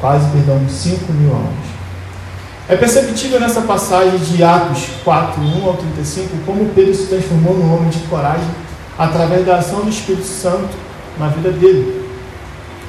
Quase, 0.00 0.28
perdão, 0.30 0.60
cinco 0.68 1.12
mil 1.12 1.32
almas. 1.32 1.72
É 2.68 2.76
perceptível 2.76 3.40
nessa 3.40 3.62
passagem 3.62 4.18
de 4.18 4.42
Atos 4.42 4.86
4, 5.04 5.40
1 5.40 5.66
ao 5.66 5.74
35, 5.74 6.28
como 6.46 6.70
Pedro 6.70 6.94
se 6.94 7.06
transformou 7.06 7.54
num 7.54 7.74
homem 7.74 7.90
de 7.90 7.98
coragem 8.00 8.48
através 8.98 9.44
da 9.46 9.56
ação 9.56 9.80
do 9.80 9.90
Espírito 9.90 10.26
Santo 10.26 10.76
na 11.18 11.28
vida 11.28 11.50
dele. 11.50 12.02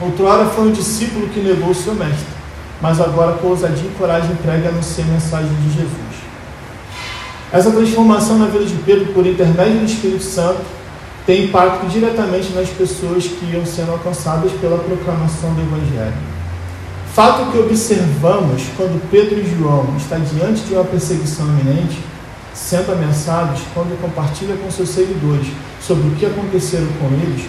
Outrora 0.02 0.46
foi 0.46 0.68
um 0.68 0.72
discípulo 0.72 1.30
que 1.30 1.40
negou 1.40 1.70
o 1.70 1.76
seu 1.76 1.94
mestre, 1.94 2.28
mas 2.82 3.00
agora 3.00 3.34
com 3.34 3.48
ousadia 3.48 3.90
e 3.90 3.98
coragem 3.98 4.36
prega 4.38 4.66
e 4.66 4.68
anuncia 4.68 5.04
a 5.04 5.08
mensagem 5.08 5.54
de 5.62 5.70
Jesus. 5.70 6.24
Essa 7.52 7.72
transformação 7.72 8.40
na 8.40 8.48
vida 8.48 8.66
de 8.66 8.74
Pedro 8.76 9.14
por 9.14 9.26
intermédio 9.26 9.80
do 9.80 9.86
Espírito 9.86 10.24
Santo 10.24 10.62
tem 11.26 11.46
impacto 11.46 11.86
diretamente 11.88 12.52
nas 12.52 12.68
pessoas 12.70 13.26
que 13.26 13.46
iam 13.54 13.66
sendo 13.66 13.92
alcançadas 13.92 14.52
pela 14.54 14.78
proclamação 14.80 15.54
do 15.54 15.62
Evangelho. 15.62 16.34
Fato 17.14 17.52
que 17.52 17.60
observamos 17.60 18.64
quando 18.76 19.10
Pedro 19.12 19.40
e 19.40 19.56
João 19.56 19.96
estão 19.98 20.20
diante 20.20 20.64
de 20.64 20.74
uma 20.74 20.84
perseguição 20.84 21.46
iminente, 21.46 22.00
sendo 22.54 22.94
ameaçados, 22.94 23.62
quando 23.74 24.00
compartilha 24.02 24.56
com 24.56 24.70
seus 24.70 24.90
seguidores 24.90 25.48
sobre 25.82 26.08
o 26.08 26.12
que 26.12 26.26
aconteceram 26.26 26.88
com 27.00 27.08
eles, 27.08 27.46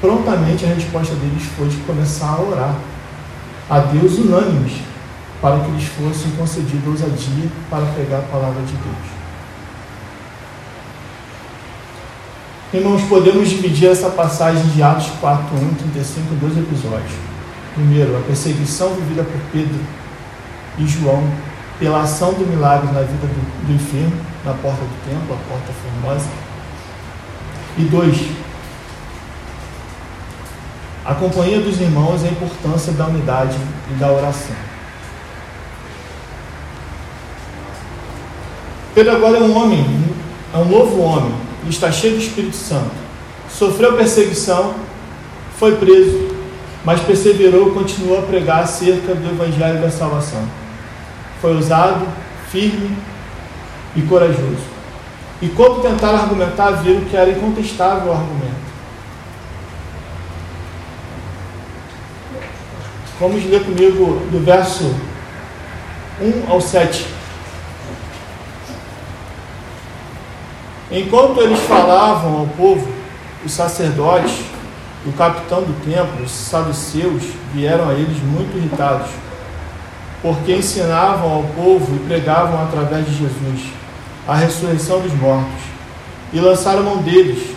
prontamente 0.00 0.64
a 0.64 0.68
resposta 0.68 1.14
deles 1.14 1.42
foi 1.56 1.68
de 1.68 1.76
começar 1.78 2.28
a 2.28 2.40
orar 2.40 2.74
a 3.68 3.78
Deus 3.78 4.18
unânimes 4.18 4.80
para 5.40 5.60
que 5.60 5.70
lhes 5.70 5.84
fosse 5.84 6.28
concedida 6.38 6.88
ousadia 6.88 7.48
para 7.68 7.84
pregar 7.86 8.20
a 8.20 8.22
palavra 8.22 8.62
de 8.62 8.72
Deus. 8.72 9.14
Irmãos, 12.72 13.02
podemos 13.02 13.48
dividir 13.48 13.88
essa 13.88 14.10
passagem 14.10 14.66
de 14.68 14.82
Atos 14.82 15.08
4, 15.20 15.56
1 15.56 15.58
e 15.58 15.74
35 15.74 16.34
em 16.34 16.38
dois 16.38 16.58
episódios. 16.58 17.12
Primeiro, 17.74 18.16
a 18.16 18.20
perseguição 18.20 18.94
vivida 18.94 19.22
por 19.22 19.40
Pedro 19.52 19.78
e 20.78 20.86
João 20.86 21.22
pela 21.78 22.02
ação 22.02 22.32
do 22.32 22.46
milagre 22.46 22.86
na 22.92 23.00
vida 23.00 23.26
do, 23.26 23.66
do 23.66 23.74
enfermo, 23.74 24.12
na 24.44 24.52
porta 24.54 24.82
do 24.82 25.08
templo, 25.08 25.34
a 25.34 25.48
porta 25.48 25.72
formosa. 25.72 26.28
E 27.78 27.82
dois, 27.84 28.16
a 31.04 31.14
companhia 31.14 31.60
dos 31.60 31.80
irmãos 31.80 32.22
e 32.22 32.28
a 32.28 32.30
importância 32.30 32.92
da 32.92 33.06
unidade 33.06 33.56
e 33.90 33.94
da 33.94 34.12
oração. 34.12 34.56
Pedro 38.94 39.16
agora 39.16 39.38
é 39.38 39.40
um 39.40 39.56
homem, 39.56 39.84
é 40.54 40.58
um 40.58 40.66
novo 40.66 41.00
homem, 41.00 41.34
e 41.66 41.70
está 41.70 41.90
cheio 41.90 42.14
do 42.14 42.22
Espírito 42.22 42.54
Santo. 42.54 42.92
Sofreu 43.50 43.96
perseguição, 43.96 44.74
foi 45.58 45.76
preso, 45.76 46.36
mas 46.84 47.00
perseverou 47.00 47.70
e 47.70 47.74
continuou 47.74 48.20
a 48.20 48.22
pregar 48.22 48.62
acerca 48.62 49.14
do 49.14 49.30
Evangelho 49.30 49.80
da 49.80 49.90
salvação. 49.90 50.46
Foi 51.40 51.56
usado, 51.56 52.06
firme 52.50 52.96
e 53.96 54.02
corajoso. 54.02 54.74
E 55.40 55.48
quando 55.48 55.82
tentaram 55.82 56.18
argumentar, 56.18 56.70
viram 56.82 57.02
que 57.02 57.16
era 57.16 57.30
incontestável 57.30 58.12
o 58.12 58.14
argumento. 58.14 58.64
Vamos 63.20 63.44
ler 63.44 63.62
comigo 63.64 64.26
do 64.30 64.44
verso 64.44 64.84
1 66.20 66.50
ao 66.50 66.60
7. 66.60 67.06
Enquanto 70.90 71.40
eles 71.40 71.60
falavam 71.60 72.38
ao 72.38 72.46
povo, 72.46 72.88
os 73.44 73.52
sacerdotes, 73.52 74.40
o 75.06 75.12
capitão 75.12 75.62
do 75.62 75.84
templo, 75.84 76.24
os 76.24 76.30
saduceus, 76.30 77.22
vieram 77.52 77.88
a 77.88 77.94
eles 77.94 78.22
muito 78.22 78.56
irritados, 78.56 79.10
porque 80.22 80.54
ensinavam 80.54 81.30
ao 81.30 81.42
povo 81.42 81.96
e 81.96 81.98
pregavam 82.06 82.62
através 82.62 83.04
de 83.06 83.14
Jesus 83.14 83.83
a 84.26 84.34
ressurreição 84.34 85.00
dos 85.00 85.12
mortos, 85.12 85.62
e 86.32 86.40
lançaram 86.40 86.82
mão 86.82 86.98
deles 86.98 87.54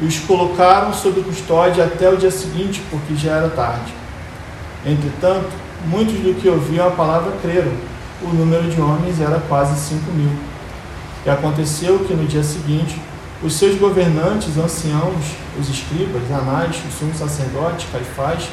e 0.00 0.06
os 0.06 0.18
colocaram 0.20 0.92
sob 0.94 1.20
custódia 1.22 1.84
até 1.84 2.08
o 2.08 2.16
dia 2.16 2.30
seguinte, 2.30 2.82
porque 2.90 3.14
já 3.14 3.36
era 3.36 3.48
tarde. 3.50 3.92
Entretanto, 4.84 5.50
muitos 5.86 6.14
do 6.14 6.34
que 6.40 6.48
ouviam 6.48 6.88
a 6.88 6.90
palavra 6.90 7.32
creram. 7.42 7.72
O 8.22 8.28
número 8.28 8.68
de 8.70 8.80
homens 8.80 9.20
era 9.20 9.38
quase 9.40 9.78
cinco 9.78 10.10
mil. 10.12 10.30
E 11.24 11.28
aconteceu 11.28 11.98
que 12.00 12.14
no 12.14 12.26
dia 12.26 12.42
seguinte, 12.42 12.98
os 13.42 13.54
seus 13.54 13.78
governantes, 13.78 14.56
anciãos, 14.56 15.24
os 15.58 15.68
escribas, 15.68 16.22
Anás, 16.30 16.76
o 16.76 16.98
sumo 16.98 17.14
sacerdote, 17.14 17.86
Caifás, 17.92 18.48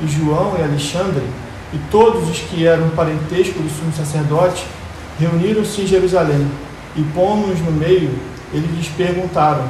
e 0.00 0.06
João 0.06 0.56
e 0.58 0.62
Alexandre, 0.62 1.24
e 1.72 1.78
todos 1.90 2.28
os 2.28 2.38
que 2.38 2.66
eram 2.66 2.90
parentesco 2.90 3.60
do 3.60 3.68
sumo 3.68 3.92
sacerdote, 3.92 4.64
reuniram-se 5.18 5.82
em 5.82 5.86
Jerusalém, 5.86 6.48
e 6.96 7.02
pondo-nos 7.14 7.60
no 7.60 7.72
meio, 7.72 8.16
eles 8.52 8.70
lhes 8.70 8.88
perguntaram, 8.88 9.68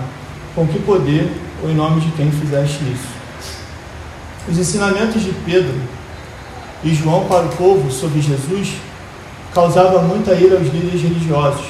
com 0.55 0.67
que 0.67 0.79
poder 0.81 1.31
ou 1.63 1.71
em 1.71 1.75
nome 1.75 2.01
de 2.01 2.11
quem 2.13 2.31
fizeste 2.31 2.85
isso? 2.85 3.09
Os 4.49 4.59
ensinamentos 4.59 5.23
de 5.23 5.33
Pedro 5.45 5.75
e 6.83 6.95
João 6.95 7.27
para 7.27 7.47
o 7.47 7.49
povo 7.57 7.91
sobre 7.91 8.21
Jesus 8.21 8.75
causavam 9.55 10.03
muita 10.03 10.35
ira 10.35 10.59
aos 10.59 10.69
líderes 10.69 11.01
religiosos 11.01 11.67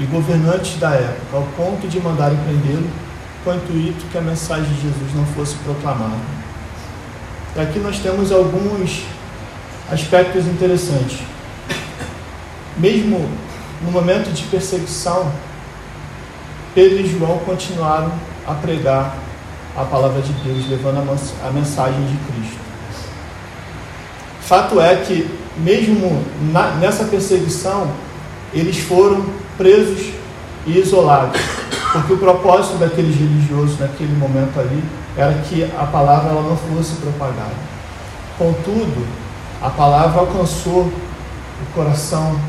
e 0.00 0.04
governantes 0.04 0.78
da 0.78 0.90
época, 0.90 1.36
ao 1.36 1.42
ponto 1.56 1.86
de 1.86 2.00
mandarem 2.00 2.38
prendê-lo 2.38 2.88
com 3.44 3.50
o 3.50 3.54
intuito 3.54 4.06
que 4.10 4.16
a 4.16 4.20
mensagem 4.20 4.72
de 4.72 4.82
Jesus 4.82 5.14
não 5.14 5.26
fosse 5.26 5.54
proclamada. 5.56 6.16
Aqui 7.56 7.78
nós 7.80 7.98
temos 7.98 8.30
alguns 8.30 9.02
aspectos 9.90 10.46
interessantes. 10.46 11.18
Mesmo 12.76 13.28
no 13.82 13.90
momento 13.90 14.32
de 14.32 14.44
perseguição, 14.44 15.30
Pedro 16.74 17.00
e 17.00 17.06
João 17.06 17.38
continuaram 17.38 18.12
a 18.46 18.54
pregar 18.54 19.16
a 19.76 19.84
palavra 19.84 20.20
de 20.20 20.32
Deus, 20.32 20.68
levando 20.68 20.98
a 20.98 21.50
mensagem 21.50 22.00
de 22.06 22.16
Cristo. 22.32 22.58
Fato 24.40 24.80
é 24.80 24.96
que, 24.96 25.30
mesmo 25.58 26.24
na, 26.52 26.72
nessa 26.76 27.04
perseguição, 27.04 27.90
eles 28.52 28.78
foram 28.78 29.26
presos 29.56 30.14
e 30.66 30.78
isolados, 30.78 31.40
porque 31.92 32.14
o 32.14 32.18
propósito 32.18 32.78
daqueles 32.78 33.14
religiosos 33.14 33.78
naquele 33.78 34.14
momento 34.16 34.58
ali 34.58 34.82
era 35.16 35.34
que 35.34 35.64
a 35.64 35.84
palavra 35.84 36.30
ela 36.30 36.42
não 36.42 36.56
fosse 36.56 36.94
propagada. 36.96 37.54
Contudo, 38.38 39.06
a 39.60 39.68
palavra 39.68 40.20
alcançou 40.20 40.82
o 40.82 41.74
coração, 41.74 42.40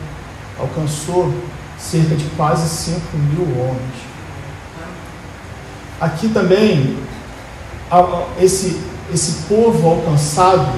alcançou 0.59 1.33
cerca 1.77 2.15
de 2.15 2.25
quase 2.35 2.67
5 2.67 2.99
mil 3.17 3.61
homens. 3.61 4.09
Aqui 5.99 6.29
também 6.29 6.97
esse, 8.39 8.79
esse 9.13 9.43
povo 9.47 9.87
alcançado, 9.87 10.71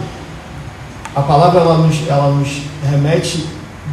a 1.15 1.21
palavra 1.21 1.61
ela 1.61 1.77
nos, 1.77 2.07
ela 2.07 2.31
nos 2.31 2.63
remete 2.89 3.45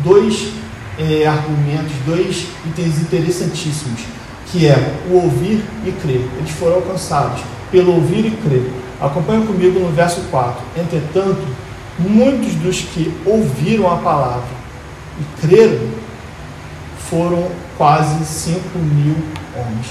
dois 0.05 0.53
é, 0.99 1.27
argumentos, 1.27 1.93
dois 2.07 2.47
itens 2.67 3.01
interessantíssimos, 3.01 4.01
que 4.47 4.67
é 4.67 4.95
o 5.11 5.15
ouvir 5.15 5.63
e 5.85 5.93
crer. 5.93 6.29
Eles 6.39 6.51
foram 6.51 6.77
alcançados 6.77 7.43
pelo 7.71 7.95
ouvir 7.95 8.27
e 8.27 8.31
crer. 8.31 8.71
Acompanhe 9.01 9.47
comigo 9.47 9.79
no 9.79 9.93
verso 9.93 10.23
4. 10.31 10.61
Entretanto, 10.77 11.43
muitos 11.99 12.55
dos 12.55 12.81
que 12.81 13.13
ouviram 13.27 13.93
a 13.93 13.97
palavra 13.97 14.58
e 15.21 15.47
creram 15.47 15.89
foram 17.11 17.49
quase 17.77 18.25
5 18.25 18.79
mil 18.79 19.17
homens. 19.57 19.87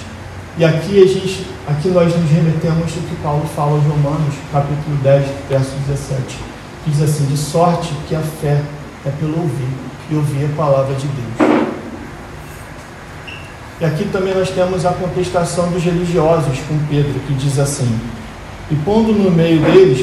E 0.57 0.65
aqui 0.65 1.01
a 1.01 1.07
gente, 1.07 1.45
aqui 1.67 1.89
nós 1.89 2.15
nos 2.15 2.29
remetemos 2.29 2.81
ao 2.81 3.03
que 3.03 3.15
Paulo 3.21 3.45
fala 3.55 3.71
aos 3.71 3.83
Romanos, 3.83 4.33
capítulo 4.51 4.97
10, 5.03 5.25
verso 5.49 5.75
17, 5.87 6.37
que 6.83 6.91
diz 6.91 7.01
assim: 7.01 7.25
de 7.25 7.37
sorte 7.37 7.93
que 8.07 8.15
a 8.15 8.21
fé 8.21 8.61
é 9.05 9.09
pelo 9.19 9.39
ouvir, 9.39 9.69
e 10.09 10.15
ouvir 10.15 10.45
a 10.45 10.55
palavra 10.55 10.95
de 10.95 11.07
Deus. 11.07 11.67
E 13.79 13.85
aqui 13.85 14.05
também 14.05 14.33
nós 14.33 14.49
temos 14.49 14.85
a 14.85 14.91
contestação 14.91 15.69
dos 15.69 15.83
religiosos 15.83 16.57
com 16.67 16.77
Pedro, 16.89 17.19
que 17.27 17.33
diz 17.35 17.59
assim: 17.59 17.99
E 18.71 18.75
pondo 18.77 19.13
no 19.13 19.29
meio 19.29 19.61
deles, 19.61 19.99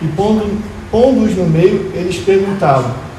e 0.00 0.06
pondo, 0.16 0.58
pondo-os 0.90 1.36
no 1.36 1.46
meio, 1.46 1.90
eles 1.94 2.16
perguntavam: 2.16 3.09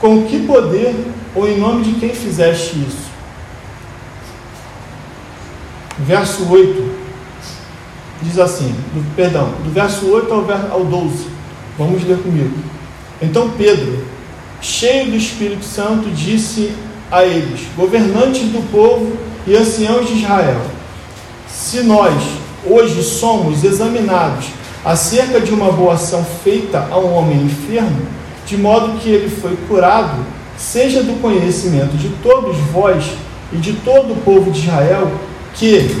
Com 0.00 0.24
que 0.24 0.46
poder 0.46 0.94
ou 1.34 1.48
em 1.48 1.58
nome 1.58 1.84
de 1.84 2.00
quem 2.00 2.14
fizeste 2.14 2.76
isso? 2.76 3.08
verso 5.98 6.48
8, 6.48 6.90
diz 8.22 8.38
assim, 8.38 8.74
do, 8.94 9.04
perdão, 9.14 9.50
do 9.64 9.70
verso 9.70 10.06
8 10.06 10.32
ao, 10.32 10.40
ao 10.72 10.84
12, 10.84 11.26
vamos 11.76 12.04
ler 12.04 12.18
comigo. 12.18 12.56
Então 13.20 13.50
Pedro, 13.50 14.04
cheio 14.60 15.10
do 15.10 15.16
Espírito 15.16 15.64
Santo, 15.64 16.08
disse 16.10 16.72
a 17.10 17.24
eles, 17.24 17.60
governantes 17.76 18.42
do 18.42 18.70
povo 18.70 19.16
e 19.46 19.56
anciãos 19.56 20.06
de 20.08 20.20
Israel, 20.20 20.60
se 21.48 21.82
nós 21.82 22.14
hoje 22.64 23.02
somos 23.02 23.64
examinados 23.64 24.46
acerca 24.84 25.40
de 25.40 25.52
uma 25.52 25.72
boa 25.72 25.94
ação 25.94 26.24
feita 26.44 26.86
a 26.90 26.98
um 26.98 27.14
homem 27.14 27.42
enfermo, 27.42 28.06
de 28.48 28.56
modo 28.56 28.98
que 28.98 29.10
ele 29.10 29.28
foi 29.28 29.56
curado, 29.68 30.24
seja 30.56 31.02
do 31.02 31.20
conhecimento 31.20 31.96
de 31.96 32.08
todos 32.22 32.56
vós 32.72 33.04
e 33.52 33.56
de 33.56 33.74
todo 33.74 34.14
o 34.14 34.16
povo 34.24 34.50
de 34.50 34.60
Israel, 34.60 35.10
que, 35.54 35.94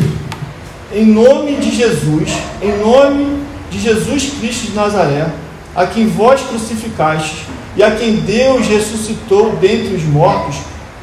em 0.92 1.04
nome 1.04 1.56
de 1.56 1.74
Jesus, 1.76 2.30
em 2.62 2.78
nome 2.78 3.38
de 3.70 3.78
Jesus 3.78 4.32
Cristo 4.40 4.68
de 4.68 4.74
Nazaré, 4.74 5.28
a 5.76 5.86
quem 5.86 6.06
vós 6.06 6.40
crucificastes 6.40 7.40
e 7.76 7.82
a 7.82 7.90
quem 7.90 8.16
Deus 8.16 8.66
ressuscitou 8.66 9.52
dentre 9.60 9.94
os 9.94 10.04
mortos, 10.04 10.56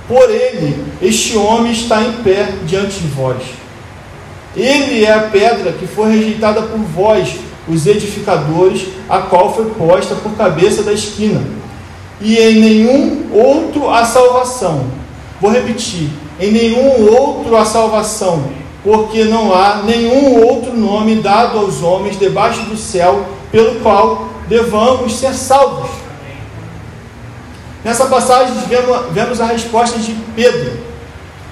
Por 0.08 0.30
ele, 0.30 0.84
este 1.02 1.36
homem 1.36 1.72
está 1.72 2.02
em 2.04 2.12
pé 2.24 2.50
diante 2.66 3.00
de 3.00 3.08
vós. 3.08 3.42
Ele 4.56 5.04
é 5.04 5.12
a 5.12 5.22
pedra 5.22 5.72
que 5.72 5.88
foi 5.88 6.12
rejeitada 6.12 6.62
por 6.62 6.78
vós, 6.78 7.30
os 7.68 7.86
edificadores, 7.88 8.88
a 9.10 9.20
qual 9.20 9.54
foi 9.54 9.66
posta 9.72 10.16
por 10.16 10.34
cabeça 10.34 10.84
da 10.84 10.94
esquina. 10.94 11.42
E 12.22 12.38
em 12.38 12.60
nenhum 12.60 13.30
outro 13.34 13.90
há 13.90 14.06
salvação. 14.06 14.86
Vou 15.42 15.52
repetir: 15.52 16.10
em 16.40 16.52
nenhum 16.52 17.12
outro 17.12 17.56
há 17.58 17.66
salvação, 17.66 18.44
porque 18.84 19.24
não 19.26 19.54
há 19.54 19.84
nenhum 19.84 20.46
outro 20.46 20.76
nome 20.76 21.16
dado 21.16 21.58
aos 21.58 21.82
homens 21.82 22.20
debaixo 22.20 22.62
do 22.64 22.78
céu 22.78 23.26
pelo 23.52 23.80
qual 23.82 24.30
devamos 24.48 25.16
ser 25.16 25.34
salvos. 25.34 25.90
Nessa 27.84 28.06
passagem 28.06 28.54
vemos 29.12 29.40
a 29.40 29.46
resposta 29.46 30.00
de 30.00 30.14
Pedro 30.36 30.86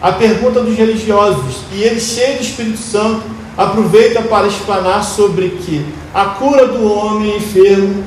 à 0.02 0.12
pergunta 0.12 0.60
dos 0.62 0.76
religiosos, 0.76 1.60
e 1.72 1.82
ele, 1.82 2.00
cheio 2.00 2.38
do 2.38 2.44
Espírito 2.44 2.78
Santo, 2.78 3.24
aproveita 3.58 4.22
para 4.24 4.48
explanar 4.48 5.04
sobre 5.04 5.50
que 5.50 5.86
a 6.14 6.26
cura 6.26 6.68
do 6.68 6.92
homem 6.92 7.38
enfermo, 7.38 8.04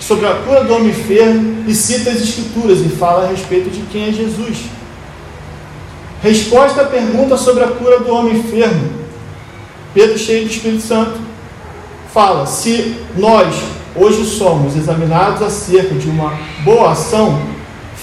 sobre 0.00 0.26
a 0.26 0.34
cura 0.34 0.64
do 0.64 0.74
homem 0.74 0.88
enfermo, 0.88 1.64
e 1.66 1.74
cita 1.74 2.10
as 2.10 2.20
Escrituras 2.20 2.80
e 2.80 2.88
fala 2.88 3.24
a 3.24 3.28
respeito 3.28 3.70
de 3.70 3.80
quem 3.90 4.08
é 4.08 4.12
Jesus. 4.12 4.58
Resposta 6.22 6.82
à 6.82 6.86
pergunta 6.86 7.36
sobre 7.36 7.64
a 7.64 7.68
cura 7.68 8.00
do 8.00 8.12
homem 8.12 8.38
enfermo. 8.38 8.90
Pedro, 9.92 10.18
cheio 10.18 10.44
do 10.44 10.50
Espírito 10.50 10.82
Santo, 10.82 11.18
fala: 12.12 12.46
se 12.46 12.96
nós 13.16 13.54
hoje 13.94 14.24
somos 14.24 14.76
examinados 14.76 15.42
acerca 15.42 15.94
de 15.94 16.08
uma 16.08 16.38
boa 16.64 16.92
ação 16.92 17.40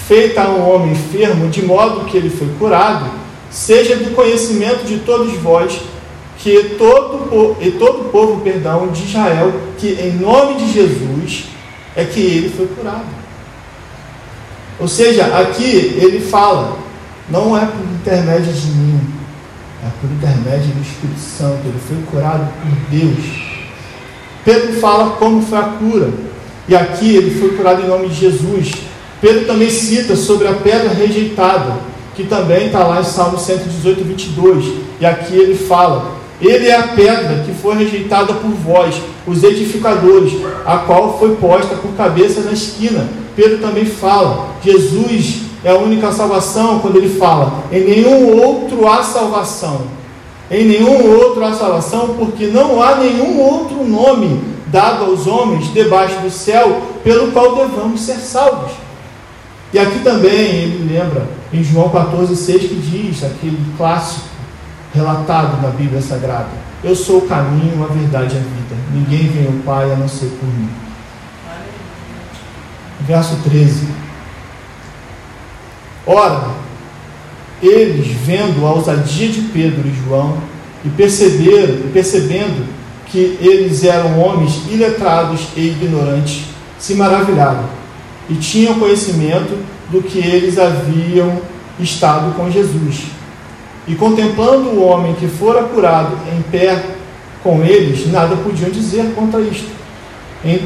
feita 0.06 0.42
a 0.42 0.50
um 0.50 0.68
homem 0.68 0.92
enfermo, 0.92 1.48
de 1.48 1.64
modo 1.64 2.04
que 2.04 2.16
ele 2.16 2.30
foi 2.30 2.48
curado, 2.58 3.10
seja 3.50 3.96
do 3.96 4.14
conhecimento 4.14 4.84
de 4.84 4.98
todos 4.98 5.32
vós 5.38 5.80
que 6.44 6.74
todo 6.76 7.56
e 7.58 7.70
todo 7.70 8.02
o 8.02 8.04
povo, 8.10 8.42
perdão, 8.42 8.88
de 8.88 9.04
Israel, 9.04 9.50
que 9.78 9.92
em 9.92 10.12
nome 10.12 10.56
de 10.56 10.74
Jesus 10.74 11.46
é 11.96 12.04
que 12.04 12.20
ele 12.20 12.50
foi 12.54 12.66
curado. 12.66 13.06
Ou 14.78 14.86
seja, 14.86 15.24
aqui 15.38 15.64
ele 15.64 16.20
fala, 16.20 16.76
não 17.30 17.56
é 17.56 17.64
por 17.64 17.82
intermédio 17.94 18.52
de 18.52 18.66
mim, 18.66 19.00
é 19.82 19.88
por 19.98 20.10
intermédio 20.10 20.66
do 20.74 20.82
Espírito 20.82 21.18
Santo, 21.18 21.60
ele 21.64 21.80
foi 21.88 21.96
curado 22.10 22.46
por 22.60 22.90
Deus. 22.90 23.24
Pedro 24.44 24.74
fala 24.74 25.16
como 25.16 25.40
foi 25.40 25.56
a 25.56 25.62
cura. 25.62 26.10
E 26.68 26.76
aqui 26.76 27.16
ele 27.16 27.40
foi 27.40 27.56
curado 27.56 27.80
em 27.80 27.88
nome 27.88 28.08
de 28.08 28.16
Jesus. 28.16 28.70
Pedro 29.18 29.46
também 29.46 29.70
cita 29.70 30.14
sobre 30.14 30.46
a 30.46 30.52
pedra 30.52 30.90
rejeitada, 30.90 31.78
que 32.14 32.24
também 32.24 32.66
está 32.66 32.86
lá 32.86 33.00
em 33.00 33.04
Salmo 33.04 33.38
118, 33.38 34.04
22. 34.04 34.66
E 35.00 35.06
aqui 35.06 35.34
ele 35.34 35.54
fala: 35.54 36.13
Ele 36.40 36.68
é 36.68 36.76
a 36.76 36.88
pedra 36.88 37.44
que 37.44 37.52
foi 37.52 37.76
rejeitada 37.76 38.34
por 38.34 38.50
vós, 38.50 39.00
os 39.26 39.42
edificadores, 39.42 40.32
a 40.66 40.78
qual 40.78 41.18
foi 41.18 41.36
posta 41.36 41.76
por 41.76 41.92
cabeça 41.92 42.40
na 42.40 42.52
esquina. 42.52 43.08
Pedro 43.36 43.58
também 43.58 43.86
fala: 43.86 44.48
Jesus 44.62 45.42
é 45.64 45.70
a 45.70 45.78
única 45.78 46.12
salvação, 46.12 46.80
quando 46.80 46.96
ele 46.96 47.18
fala: 47.18 47.64
Em 47.70 47.84
nenhum 47.84 48.40
outro 48.40 48.88
há 48.88 49.02
salvação 49.02 49.82
em 50.50 50.64
nenhum 50.66 51.18
outro 51.18 51.42
há 51.44 51.52
salvação, 51.52 52.14
porque 52.18 52.46
não 52.46 52.82
há 52.82 52.96
nenhum 52.96 53.40
outro 53.40 53.82
nome 53.84 54.40
dado 54.66 55.04
aos 55.04 55.26
homens 55.26 55.72
debaixo 55.72 56.20
do 56.20 56.30
céu 56.30 56.82
pelo 57.02 57.32
qual 57.32 57.56
devamos 57.56 58.00
ser 58.00 58.16
salvos. 58.16 58.72
E 59.72 59.78
aqui 59.78 60.00
também 60.00 60.30
ele 60.30 60.92
lembra 60.92 61.26
em 61.52 61.64
João 61.64 61.88
14,6 61.88 62.58
que 62.60 62.74
diz, 62.74 63.24
aquele 63.24 63.58
clássico 63.76 64.26
relatado 64.94 65.60
na 65.60 65.68
Bíblia 65.68 66.00
Sagrada: 66.00 66.50
Eu 66.82 66.94
sou 66.94 67.18
o 67.18 67.28
caminho, 67.28 67.84
a 67.84 67.92
verdade 67.92 68.36
e 68.36 68.38
a 68.38 68.40
vida. 68.40 68.76
Ninguém 68.92 69.28
vem 69.28 69.46
ao 69.46 69.52
Pai 69.64 69.92
a 69.92 69.96
não 69.96 70.08
ser 70.08 70.26
por 70.26 70.46
mim. 70.46 70.70
Verso 73.00 73.36
13. 73.44 73.88
Ora, 76.06 76.50
eles, 77.60 78.06
vendo 78.06 78.64
a 78.66 78.72
ousadia 78.72 79.28
de 79.28 79.40
Pedro 79.42 79.88
e 79.88 80.04
João, 80.04 80.38
e 80.84 80.88
perceberam, 80.90 81.90
percebendo 81.92 82.66
que 83.06 83.38
eles 83.40 83.84
eram 83.84 84.18
homens 84.18 84.62
iletrados 84.70 85.48
e 85.56 85.68
ignorantes, 85.68 86.44
se 86.78 86.94
maravilharam 86.94 87.64
e 88.28 88.34
tinham 88.34 88.78
conhecimento 88.78 89.58
do 89.90 90.02
que 90.02 90.18
eles 90.18 90.58
haviam 90.58 91.40
estado 91.78 92.34
com 92.34 92.50
Jesus. 92.50 93.02
E 93.86 93.94
contemplando 93.94 94.70
o 94.70 94.82
homem 94.82 95.14
que 95.14 95.28
fora 95.28 95.62
curado 95.64 96.16
em 96.34 96.42
pé 96.42 96.82
com 97.42 97.62
eles, 97.62 98.10
nada 98.10 98.34
podiam 98.36 98.70
dizer 98.70 99.12
contra 99.14 99.40
isto. 99.40 99.68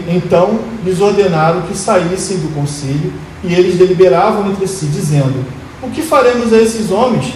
Então 0.09 0.59
lhes 0.85 1.01
ordenaram 1.01 1.63
que 1.63 1.77
saíssem 1.77 2.39
do 2.39 2.55
conselho, 2.55 3.13
e 3.45 3.55
eles 3.55 3.77
deliberavam 3.77 4.51
entre 4.51 4.67
si, 4.67 4.87
dizendo: 4.87 5.45
o 5.83 5.89
que 5.91 6.03
faremos 6.03 6.53
a 6.53 6.61
esses 6.61 6.91
homens? 6.91 7.33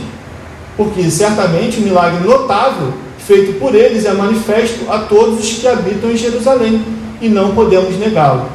Porque 0.77 1.09
certamente 1.11 1.79
o 1.79 1.83
milagre 1.83 2.27
notável 2.27 2.93
feito 3.19 3.59
por 3.61 3.75
eles 3.75 4.05
é 4.05 4.13
manifesto 4.13 4.91
a 4.91 4.99
todos 4.99 5.39
os 5.39 5.53
que 5.59 5.69
habitam 5.69 6.11
em 6.11 6.17
Jerusalém, 6.17 6.85
e 7.21 7.29
não 7.29 7.55
podemos 7.55 7.97
negá-lo. 7.99 8.47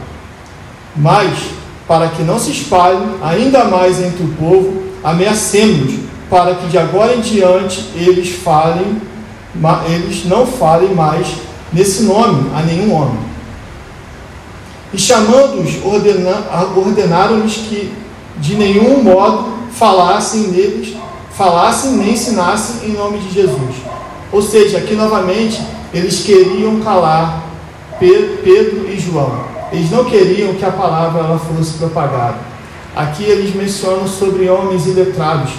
Mas, 0.96 1.38
para 1.88 2.10
que 2.10 2.24
não 2.24 2.38
se 2.38 2.52
espalhe 2.52 3.06
ainda 3.22 3.63
mais 3.66 4.02
entre 4.02 4.24
o 4.24 4.34
povo, 4.34 4.84
ameacemos 5.04 5.94
para 6.30 6.56
que 6.56 6.68
de 6.68 6.78
agora 6.78 7.16
em 7.16 7.22
diante 7.22 7.90
eles 7.96 8.30
falem, 8.32 9.02
eles 9.90 10.26
não 10.26 10.46
falem 10.46 10.94
mais 10.94 11.28
nesse 11.72 12.04
nome 12.04 12.50
a 12.56 12.62
nenhum 12.62 12.94
homem. 12.94 13.20
E 14.94 14.98
chamando-os, 14.98 15.84
ordenaram-lhes 16.76 17.56
que 17.56 17.94
de 18.38 18.56
nenhum 18.56 19.04
modo 19.04 19.58
falassem 19.72 20.48
neles, 20.48 20.96
falassem 21.32 21.92
nem 21.92 22.13
ensinassem 22.13 22.90
em 22.90 22.94
nome 22.94 23.20
de 23.20 23.34
Jesus. 23.34 23.76
Ou 24.32 24.42
seja, 24.42 24.78
aqui 24.78 24.96
novamente 24.96 25.62
eles 25.94 26.22
queriam 26.22 26.80
calar 26.82 27.44
Pedro 28.00 28.90
e 28.90 29.00
João. 29.00 29.46
Eles 29.72 29.92
não 29.92 30.06
queriam 30.06 30.54
que 30.54 30.66
a 30.66 30.72
palavra 30.72 31.22
ela 31.22 31.40
fosse 31.40 31.74
propagada. 31.74 32.38
Aqui 32.96 33.24
eles 33.24 33.54
mencionam 33.54 34.08
sobre 34.08 34.50
homens 34.50 34.88
iletrados, 34.88 35.52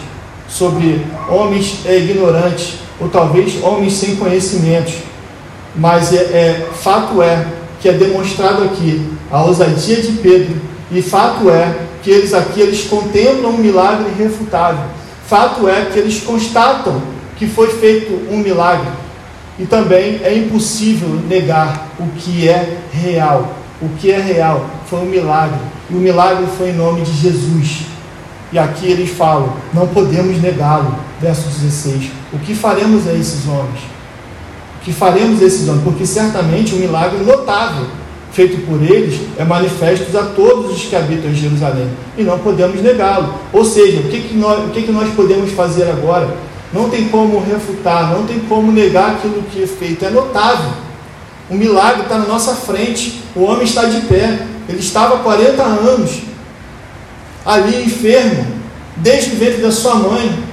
sobre 0.48 1.04
homens 1.28 1.80
ignorantes, 1.86 2.78
ou 3.00 3.08
talvez 3.08 3.62
homens 3.62 3.92
sem 3.94 4.16
conhecimentos. 4.16 4.94
Mas 5.76 6.12
é, 6.12 6.16
é, 6.16 6.68
fato 6.72 7.22
é 7.22 7.46
que 7.80 7.88
é 7.88 7.92
demonstrado 7.92 8.64
aqui 8.64 9.06
a 9.30 9.42
ousadia 9.42 10.00
de 10.00 10.12
Pedro, 10.12 10.56
e 10.90 11.02
fato 11.02 11.50
é 11.50 11.76
que 12.02 12.10
eles 12.10 12.32
aqui 12.32 12.60
eles 12.60 12.84
contemplam 12.84 13.50
um 13.50 13.58
milagre 13.58 14.06
irrefutável. 14.18 14.84
Fato 15.26 15.68
é 15.68 15.84
que 15.92 15.98
eles 15.98 16.20
constatam 16.22 17.02
que 17.36 17.46
foi 17.46 17.68
feito 17.68 18.12
um 18.32 18.38
milagre. 18.38 18.88
E 19.58 19.66
também 19.66 20.20
é 20.22 20.34
impossível 20.34 21.08
negar 21.28 21.88
o 21.98 22.06
que 22.16 22.48
é 22.48 22.78
real. 22.92 23.54
O 23.80 23.88
que 24.00 24.10
é 24.10 24.18
real 24.18 24.64
foi 24.86 25.00
um 25.00 25.04
milagre. 25.04 25.58
E 25.90 25.94
o 25.94 25.98
milagre 25.98 26.46
foi 26.56 26.70
em 26.70 26.74
nome 26.74 27.02
de 27.02 27.12
Jesus. 27.12 27.82
E 28.52 28.58
aqui 28.58 28.90
eles 28.90 29.10
falam: 29.10 29.54
não 29.72 29.86
podemos 29.86 30.40
negá-lo. 30.40 30.94
Verso 31.20 31.48
16: 31.48 32.10
O 32.32 32.38
que 32.38 32.54
faremos 32.54 33.06
a 33.06 33.12
esses 33.12 33.46
homens? 33.46 33.80
O 34.80 34.84
que 34.84 34.92
faremos 34.92 35.42
a 35.42 35.44
esses 35.44 35.68
homens? 35.68 35.84
Porque 35.84 36.06
certamente 36.06 36.74
um 36.74 36.78
milagre 36.78 37.18
notável 37.24 37.86
feito 38.32 38.64
por 38.66 38.80
eles 38.82 39.20
é 39.36 39.44
manifesto 39.44 40.16
a 40.16 40.22
todos 40.22 40.76
os 40.76 40.84
que 40.84 40.94
habitam 40.94 41.30
em 41.30 41.34
Jerusalém 41.34 41.88
e 42.16 42.22
não 42.22 42.38
podemos 42.38 42.80
negá-lo. 42.80 43.34
Ou 43.52 43.64
seja, 43.64 44.00
o 44.00 44.04
que, 44.04 44.20
que, 44.20 44.36
nós, 44.36 44.64
o 44.64 44.70
que, 44.70 44.82
que 44.82 44.92
nós 44.92 45.12
podemos 45.14 45.50
fazer 45.52 45.90
agora? 45.90 46.28
Não 46.72 46.88
tem 46.88 47.08
como 47.08 47.40
refutar, 47.40 48.12
não 48.12 48.26
tem 48.26 48.38
como 48.40 48.70
negar 48.70 49.12
aquilo 49.12 49.42
que 49.50 49.62
é 49.62 49.66
feito, 49.66 50.04
é 50.04 50.10
notável. 50.10 50.70
O 51.50 51.54
milagre 51.54 52.02
está 52.02 52.18
na 52.18 52.26
nossa 52.26 52.54
frente, 52.54 53.22
o 53.34 53.42
homem 53.42 53.64
está 53.64 53.86
de 53.86 54.02
pé, 54.02 54.46
ele 54.68 54.78
estava 54.78 55.16
há 55.16 55.18
40 55.18 55.62
anos 55.62 56.27
ali 57.48 57.86
enfermo, 57.86 58.46
desde 58.98 59.32
o 59.32 59.38
ventre 59.38 59.62
da 59.62 59.72
sua 59.72 59.94
mãe, 59.94 60.44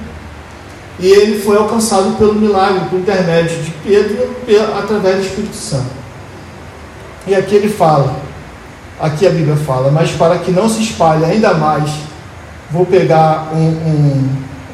e 0.98 1.06
ele 1.06 1.42
foi 1.42 1.58
alcançado 1.58 2.16
pelo 2.16 2.32
milagre, 2.34 2.88
por 2.88 2.98
intermédio 2.98 3.62
de 3.62 3.70
Pedro, 3.70 4.30
através 4.78 5.16
do 5.16 5.22
Espírito 5.26 5.56
Santo. 5.56 5.90
E 7.26 7.34
aqui 7.34 7.54
ele 7.54 7.68
fala, 7.68 8.16
aqui 8.98 9.26
a 9.26 9.30
Bíblia 9.30 9.56
fala, 9.56 9.90
mas 9.90 10.10
para 10.12 10.38
que 10.38 10.50
não 10.50 10.70
se 10.70 10.82
espalhe 10.82 11.22
ainda 11.22 11.52
mais, 11.52 11.90
vou 12.70 12.86
pegar 12.86 13.50
um, 13.52 13.58
um, 13.58 14.28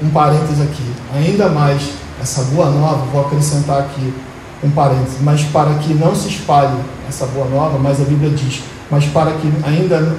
um 0.05 0.11
parênteses 0.11 0.61
aqui, 0.61 0.85
ainda 1.17 1.49
mais 1.49 1.83
essa 2.23 2.43
boa 2.45 2.71
nova, 2.71 3.05
vou 3.13 3.23
acrescentar 3.23 3.81
aqui 3.81 4.15
um 4.63 4.71
parênteses, 4.71 5.21
mas 5.21 5.43
para 5.43 5.75
que 5.75 5.93
não 5.93 6.15
se 6.15 6.29
espalhe 6.29 6.79
essa 7.09 7.27
boa 7.27 7.49
nova, 7.49 7.81
mas 7.81 8.01
a 8.01 8.05
Bíblia 8.05 8.31
diz, 8.31 8.63
mas 8.89 9.07
para 9.07 9.33
que 9.33 9.53
ainda, 9.65 10.17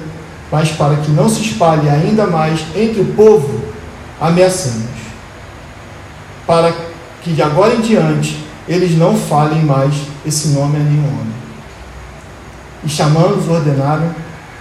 mas 0.50 0.70
para 0.70 0.96
que 0.96 1.10
não 1.10 1.28
se 1.28 1.42
espalhe 1.42 1.88
ainda 1.88 2.26
mais 2.26 2.60
entre 2.76 3.00
o 3.00 3.14
povo, 3.14 3.62
ameaçando 4.20 4.94
para 6.46 6.72
que 7.22 7.32
de 7.32 7.42
agora 7.42 7.74
em 7.74 7.80
diante 7.80 8.38
eles 8.68 8.96
não 8.96 9.16
falem 9.16 9.62
mais 9.62 9.94
esse 10.24 10.48
nome 10.48 10.76
a 10.76 10.80
nenhum 10.80 11.06
homem. 11.06 11.34
E 12.82 12.88
chamando-os 12.88 13.48
ordenaram 13.48 14.10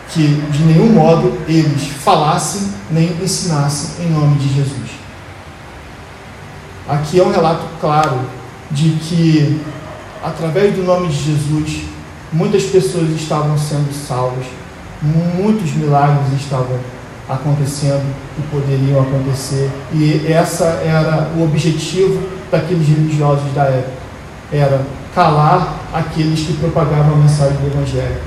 que 0.09 0.27
de 0.51 0.63
nenhum 0.63 0.89
modo 0.89 1.37
eles 1.47 1.87
falassem 2.03 2.69
nem 2.91 3.11
ensinassem 3.21 4.05
em 4.05 4.09
nome 4.09 4.37
de 4.37 4.53
Jesus. 4.53 4.91
Aqui 6.87 7.19
é 7.19 7.23
um 7.23 7.31
relato 7.31 7.65
claro 7.79 8.19
de 8.69 8.91
que, 8.91 9.61
através 10.21 10.75
do 10.75 10.83
nome 10.83 11.07
de 11.07 11.15
Jesus, 11.15 11.85
muitas 12.31 12.63
pessoas 12.63 13.09
estavam 13.11 13.57
sendo 13.57 13.93
salvas, 13.93 14.45
muitos 15.03 15.73
milagres 15.73 16.41
estavam 16.41 16.79
acontecendo 17.29 18.03
e 18.37 18.41
poderiam 18.43 19.01
acontecer. 19.01 19.69
E 19.91 20.25
essa 20.31 20.65
era 20.65 21.29
o 21.37 21.43
objetivo 21.43 22.21
daqueles 22.51 22.87
religiosos 22.87 23.51
da 23.53 23.63
época. 23.63 24.03
Era 24.51 24.81
calar 25.13 25.79
aqueles 25.93 26.41
que 26.41 26.53
propagavam 26.53 27.13
a 27.13 27.17
mensagem 27.17 27.57
do 27.57 27.67
Evangelho. 27.67 28.21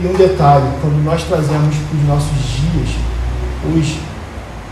E 0.00 0.06
um 0.06 0.12
detalhe, 0.12 0.68
quando 0.80 1.02
nós 1.02 1.24
trazemos 1.24 1.74
para 1.74 1.98
os 1.98 2.06
nossos 2.06 2.38
dias, 2.38 2.90
os, 3.74 3.98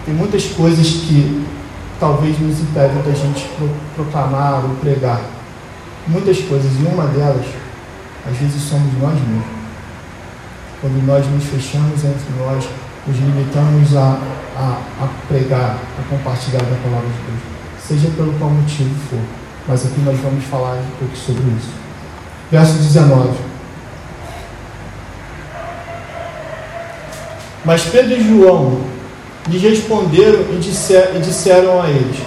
tem 0.05 0.15
muitas 0.15 0.45
coisas 0.47 0.87
que 0.87 1.47
talvez 1.99 2.39
nos 2.39 2.61
impedem 2.61 3.03
da 3.03 3.13
gente 3.13 3.49
proclamar 3.95 4.65
ou 4.65 4.77
pregar. 4.77 5.21
Muitas 6.07 6.39
coisas, 6.41 6.71
e 6.79 6.85
uma 6.85 7.07
delas, 7.07 7.47
às 8.31 8.37
vezes 8.37 8.63
somos 8.63 8.93
nós 9.01 9.15
mesmos. 9.15 9.54
Quando 10.85 11.03
nós 11.07 11.25
nos 11.31 11.45
fechamos 11.45 12.05
entre 12.05 12.31
nós, 12.39 12.63
nos 13.07 13.17
limitamos 13.17 13.97
a, 13.97 14.19
a, 14.55 14.83
a 15.03 15.09
pregar, 15.27 15.79
a 15.99 16.03
compartilhar 16.11 16.61
a 16.61 16.87
palavra 16.87 17.09
de 17.09 17.23
Deus, 17.27 17.41
seja 17.83 18.11
pelo 18.15 18.35
qual 18.35 18.51
motivo 18.51 18.95
for. 19.09 19.19
Mas 19.67 19.87
aqui 19.87 19.99
nós 20.05 20.21
vamos 20.21 20.45
falar 20.45 20.75
um 20.75 20.99
pouco 20.99 21.17
sobre 21.17 21.43
isso. 21.57 21.71
Verso 22.51 22.75
19. 22.75 23.31
Mas 27.65 27.85
Pedro 27.85 28.13
e 28.13 28.29
João 28.29 28.81
lhe 29.49 29.57
responderam 29.57 30.41
e, 30.53 30.59
disser, 30.61 31.17
e 31.17 31.19
disseram 31.21 31.81
a 31.81 31.89
eles: 31.89 32.19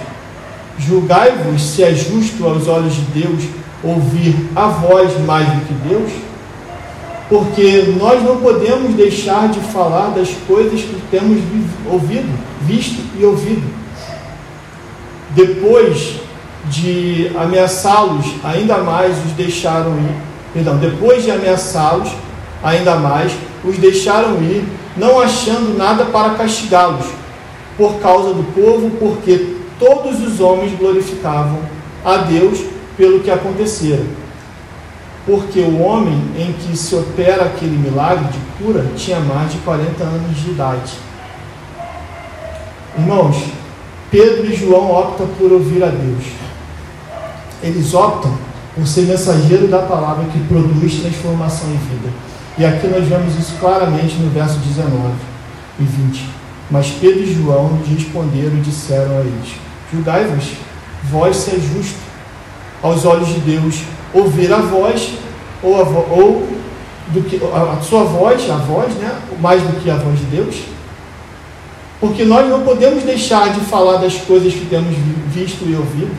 Julgai-vos 0.80 1.62
se 1.62 1.84
é 1.84 1.94
justo 1.94 2.44
aos 2.44 2.66
olhos 2.66 2.96
de 2.96 3.02
Deus 3.02 3.44
ouvir 3.84 4.34
a 4.56 4.66
voz 4.66 5.16
mais 5.24 5.46
do 5.46 5.60
que 5.64 5.74
Deus? 5.88 6.27
Porque 7.28 7.94
nós 7.98 8.22
não 8.22 8.38
podemos 8.38 8.94
deixar 8.94 9.48
de 9.48 9.60
falar 9.60 10.08
das 10.10 10.30
coisas 10.46 10.80
que 10.80 11.00
temos 11.10 11.42
ouvido, 11.90 12.28
visto 12.62 13.02
e 13.18 13.24
ouvido. 13.24 13.62
Depois 15.30 16.20
de 16.70 17.30
ameaçá-los 17.36 18.26
ainda 18.42 18.78
mais, 18.78 19.16
os 19.26 19.32
deixaram 19.32 19.92
ir. 19.98 20.16
Perdão, 20.54 20.78
depois 20.78 21.22
de 21.22 21.30
ameaçá-los 21.30 22.08
ainda 22.64 22.96
mais, 22.96 23.32
os 23.62 23.76
deixaram 23.76 24.42
ir, 24.42 24.64
não 24.96 25.20
achando 25.20 25.76
nada 25.76 26.06
para 26.06 26.30
castigá-los, 26.30 27.06
por 27.76 28.00
causa 28.00 28.32
do 28.32 28.42
povo, 28.54 28.90
porque 28.98 29.54
todos 29.78 30.20
os 30.22 30.40
homens 30.40 30.76
glorificavam 30.78 31.58
a 32.04 32.16
Deus 32.16 32.58
pelo 32.96 33.20
que 33.20 33.30
acontecera 33.30 34.02
porque 35.28 35.60
o 35.60 35.82
homem 35.82 36.18
em 36.38 36.54
que 36.54 36.74
se 36.74 36.94
opera 36.94 37.44
aquele 37.44 37.76
milagre 37.76 38.24
de 38.32 38.38
cura 38.56 38.86
tinha 38.96 39.20
mais 39.20 39.52
de 39.52 39.58
40 39.58 40.02
anos 40.02 40.34
de 40.38 40.52
idade. 40.52 40.94
Irmãos, 42.96 43.36
Pedro 44.10 44.46
e 44.46 44.56
João 44.56 44.90
optam 44.90 45.26
por 45.38 45.52
ouvir 45.52 45.84
a 45.84 45.88
Deus. 45.88 46.24
Eles 47.62 47.92
optam 47.92 48.32
por 48.74 48.86
ser 48.86 49.02
mensageiro 49.02 49.68
da 49.68 49.80
palavra 49.80 50.24
que 50.32 50.40
produz 50.44 51.02
transformação 51.02 51.68
em 51.68 51.76
vida. 51.76 52.08
E 52.56 52.64
aqui 52.64 52.86
nós 52.86 53.06
vemos 53.06 53.38
isso 53.38 53.54
claramente 53.60 54.14
no 54.14 54.30
verso 54.30 54.58
19 54.60 55.12
e 55.78 55.84
20. 55.84 56.24
Mas 56.70 56.88
Pedro 56.88 57.22
e 57.22 57.34
João 57.34 57.78
responderam 57.86 58.56
e 58.56 58.60
disseram 58.62 59.18
a 59.18 59.20
eles: 59.20 59.56
Julgai-vos, 59.92 60.52
vós 61.10 61.36
se 61.36 61.50
é 61.50 61.60
justo 61.60 61.98
aos 62.82 63.04
olhos 63.04 63.28
de 63.28 63.40
Deus 63.40 63.82
ouvir 64.12 64.52
a 64.52 64.58
voz 64.58 65.10
ou, 65.62 65.80
a 65.80 65.84
vo, 65.84 66.06
ou 66.10 66.48
do 67.08 67.22
que 67.22 67.36
a, 67.36 67.80
sua 67.82 68.04
voz, 68.04 68.50
a 68.50 68.56
voz, 68.56 68.94
né, 68.94 69.18
mais 69.40 69.62
do 69.62 69.80
que 69.80 69.90
a 69.90 69.96
voz 69.96 70.18
de 70.18 70.26
Deus. 70.26 70.56
Porque 72.00 72.24
nós 72.24 72.48
não 72.48 72.62
podemos 72.62 73.02
deixar 73.02 73.52
de 73.52 73.60
falar 73.60 73.96
das 73.96 74.16
coisas 74.18 74.52
que 74.52 74.66
temos 74.66 74.94
visto 75.28 75.64
e 75.64 75.74
ouvido. 75.74 76.16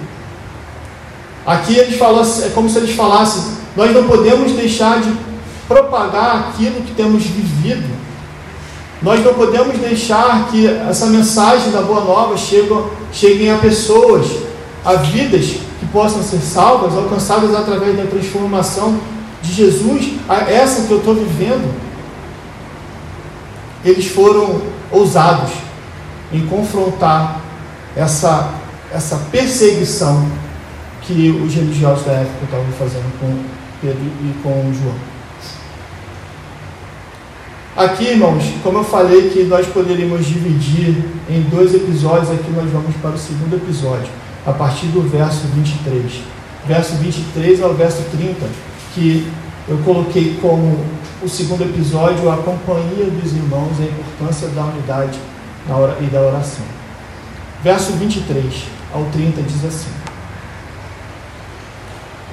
Aqui 1.46 1.78
eles 1.78 1.98
falam, 1.98 2.22
é 2.22 2.50
como 2.50 2.70
se 2.70 2.78
eles 2.78 2.96
falassem, 2.96 3.44
nós 3.76 3.94
não 3.94 4.04
podemos 4.04 4.52
deixar 4.52 5.02
de 5.02 5.12
propagar 5.68 6.50
aquilo 6.50 6.82
que 6.82 6.94
temos 6.94 7.24
vivido. 7.24 7.88
Nós 9.02 9.24
não 9.24 9.34
podemos 9.34 9.78
deixar 9.78 10.50
que 10.50 10.68
essa 10.68 11.06
mensagem 11.06 11.72
da 11.72 11.82
Boa 11.82 12.04
Nova 12.04 12.36
chegue, 12.36 12.76
chegue 13.14 13.50
a 13.50 13.58
pessoas, 13.58 14.28
a 14.84 14.96
vidas 14.96 15.69
possam 15.92 16.24
ser 16.24 16.40
salvas, 16.40 16.96
alcançadas 16.96 17.56
através 17.56 17.98
da 17.98 18.06
transformação 18.06 19.00
de 19.42 19.54
Jesus, 19.54 20.14
essa 20.48 20.84
que 20.84 20.92
eu 20.92 21.00
estou 21.00 21.16
vivendo, 21.16 21.74
eles 23.84 24.08
foram 24.08 24.62
ousados 24.92 25.52
em 26.32 26.46
confrontar 26.46 27.42
essa, 27.96 28.54
essa 28.94 29.16
perseguição 29.32 30.28
que 31.02 31.30
os 31.32 31.54
religiosos 31.54 32.06
da 32.06 32.12
época 32.12 32.46
estavam 32.46 32.72
fazendo 32.78 33.20
com 33.20 33.44
Pedro 33.82 34.04
e 34.04 34.34
com 34.44 34.74
João. 34.74 34.96
Aqui, 37.78 38.04
irmãos, 38.04 38.44
como 38.62 38.80
eu 38.80 38.84
falei 38.84 39.30
que 39.30 39.44
nós 39.44 39.66
poderíamos 39.68 40.26
dividir 40.26 41.02
em 41.30 41.42
dois 41.44 41.74
episódios, 41.74 42.30
aqui 42.30 42.52
nós 42.52 42.70
vamos 42.70 42.94
para 42.98 43.12
o 43.12 43.18
segundo 43.18 43.56
episódio 43.56 44.12
a 44.46 44.52
partir 44.52 44.88
do 44.88 45.02
verso 45.02 45.48
23. 45.48 46.22
Verso 46.66 46.96
23 46.96 47.62
ao 47.62 47.74
verso 47.74 48.04
30, 48.12 48.46
que 48.94 49.28
eu 49.68 49.78
coloquei 49.80 50.38
como 50.42 50.80
o 51.22 51.28
segundo 51.30 51.64
episódio 51.64 52.30
a 52.32 52.38
companhia 52.38 53.06
dos 53.06 53.34
irmãos 53.34 53.72
e 53.80 53.84
a 53.84 53.86
importância 53.86 54.48
da 54.50 54.64
unidade 54.64 55.20
e 56.02 56.06
da 56.08 56.22
oração. 56.22 56.66
Verso 57.64 57.92
23 57.94 58.54
ao 58.94 59.06
30 59.06 59.42
diz 59.44 59.66
assim: 59.66 59.92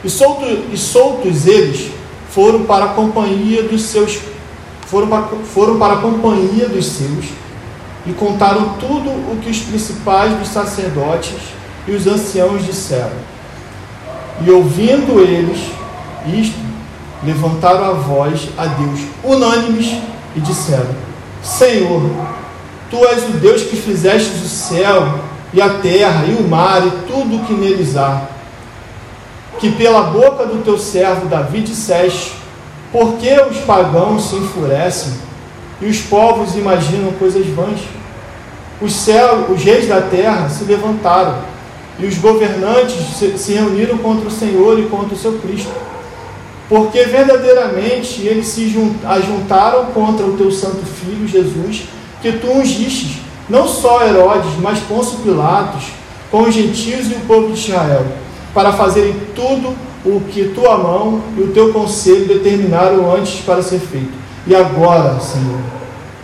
E, 0.04 0.10
solto, 0.10 0.44
e 0.72 0.76
soltos 0.76 1.46
eles 1.46 1.90
foram 2.30 2.64
para 2.64 2.86
a 2.86 2.88
companhia 2.88 3.62
dos 3.62 3.82
seus 3.82 4.18
foram 4.86 5.08
para, 5.08 5.22
foram 5.52 5.78
para 5.78 5.94
a 5.94 5.96
companhia 5.96 6.68
dos 6.68 6.86
seus 6.86 7.26
e 8.06 8.12
contaram 8.12 8.74
tudo 8.74 9.10
o 9.10 9.38
que 9.42 9.50
os 9.50 9.58
principais 9.58 10.32
dos 10.38 10.48
sacerdotes 10.48 11.34
e 11.86 11.92
os 11.92 12.06
anciãos 12.06 12.64
disseram. 12.64 13.36
E 14.44 14.50
ouvindo 14.50 15.20
eles 15.20 15.58
isto, 16.26 16.58
levantaram 17.22 17.84
a 17.84 17.92
voz 17.92 18.48
a 18.58 18.66
Deus, 18.66 19.00
unânimes, 19.24 19.96
e 20.34 20.40
disseram: 20.40 20.94
Senhor, 21.42 22.02
tu 22.90 22.96
és 23.06 23.24
o 23.24 23.32
Deus 23.32 23.62
que 23.62 23.76
fizestes 23.76 24.44
o 24.44 24.48
céu 24.48 25.20
e 25.52 25.62
a 25.62 25.70
terra 25.78 26.24
e 26.26 26.34
o 26.34 26.46
mar 26.46 26.86
e 26.86 26.90
tudo 27.06 27.36
o 27.36 27.44
que 27.46 27.54
neles 27.54 27.96
há. 27.96 28.22
Que 29.58 29.70
pela 29.72 30.02
boca 30.02 30.44
do 30.44 30.62
teu 30.62 30.78
servo 30.78 31.26
Davi 31.26 31.62
disseste: 31.62 32.34
Por 32.92 33.14
que 33.14 33.32
os 33.40 33.58
pagãos 33.58 34.28
se 34.28 34.36
enfurecem 34.36 35.14
e 35.80 35.86
os 35.86 36.00
povos 36.02 36.54
imaginam 36.56 37.12
coisas 37.12 37.46
vãs? 37.46 37.80
Os 38.78 38.92
céus, 38.92 39.48
os 39.48 39.62
reis 39.64 39.88
da 39.88 40.02
terra 40.02 40.50
se 40.50 40.64
levantaram 40.64 41.55
e 41.98 42.06
os 42.06 42.18
governantes 42.18 42.96
se 43.36 43.52
reuniram 43.52 43.98
contra 43.98 44.28
o 44.28 44.30
Senhor 44.30 44.78
e 44.78 44.86
contra 44.86 45.14
o 45.14 45.18
seu 45.18 45.38
Cristo. 45.38 45.70
Porque 46.68 47.04
verdadeiramente 47.04 48.22
eles 48.22 48.48
se 48.48 48.68
juntaram 48.68 49.86
contra 49.86 50.26
o 50.26 50.36
teu 50.36 50.50
santo 50.50 50.84
filho 50.84 51.26
Jesus, 51.26 51.84
que 52.20 52.32
tu 52.32 52.50
ungiste, 52.50 53.22
não 53.48 53.68
só 53.68 54.04
Herodes, 54.04 54.50
mas 54.60 54.80
Pôncio 54.80 55.18
Pilatos, 55.18 55.84
com 56.30 56.42
os 56.42 56.54
gentios 56.54 57.10
e 57.10 57.14
o 57.14 57.20
povo 57.20 57.52
de 57.52 57.60
Israel, 57.60 58.04
para 58.52 58.72
fazerem 58.72 59.14
tudo 59.34 59.74
o 60.04 60.20
que 60.20 60.48
tua 60.54 60.76
mão 60.76 61.22
e 61.36 61.42
o 61.42 61.52
teu 61.52 61.72
conselho 61.72 62.26
determinaram 62.26 63.14
antes 63.14 63.40
para 63.40 63.62
ser 63.62 63.78
feito. 63.78 64.12
E 64.46 64.54
agora, 64.54 65.18
Senhor, 65.20 65.60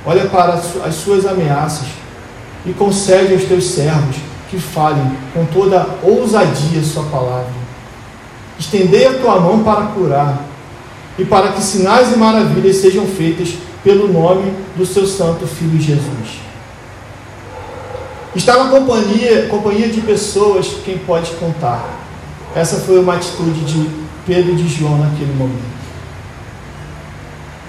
olha 0.05 0.27
para 0.27 0.55
as 0.55 0.95
suas 0.97 1.25
ameaças 1.25 1.87
e 2.67 2.73
concede 2.73 3.33
aos 3.35 3.45
teus 3.45 3.65
servos 3.65 4.17
que 4.53 4.59
falem 4.59 5.17
com 5.33 5.47
toda 5.47 5.87
ousadia 6.03 6.83
Sua 6.83 7.05
palavra. 7.05 7.62
Estendei 8.59 9.07
a 9.07 9.15
tua 9.15 9.41
mão 9.41 9.65
para 9.65 9.87
curar, 9.87 10.45
e 11.19 11.25
para 11.25 11.53
que 11.53 11.62
sinais 11.62 12.12
e 12.12 12.19
maravilhas 12.19 12.77
sejam 12.77 13.07
feitas 13.07 13.55
pelo 13.83 14.12
nome 14.12 14.53
do 14.77 14.85
seu 14.85 15.07
Santo 15.07 15.47
Filho 15.47 15.81
Jesus. 15.81 16.43
Está 18.37 18.62
na 18.62 18.71
companhia, 18.71 19.47
companhia 19.49 19.88
de 19.88 20.03
pessoas 20.03 20.69
quem 20.85 20.99
pode 20.99 21.31
contar. 21.33 21.85
Essa 22.55 22.77
foi 22.77 23.01
uma 23.01 23.15
atitude 23.15 23.61
de 23.65 23.91
Pedro 24.27 24.53
e 24.53 24.57
de 24.57 24.69
João 24.69 24.99
naquele 24.99 25.33
momento. 25.35 25.73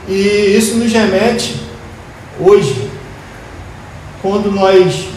E 0.07 0.55
isso 0.57 0.75
nos 0.75 0.91
remete 0.91 1.61
hoje, 2.39 2.89
quando 4.21 4.51
nós. 4.51 5.13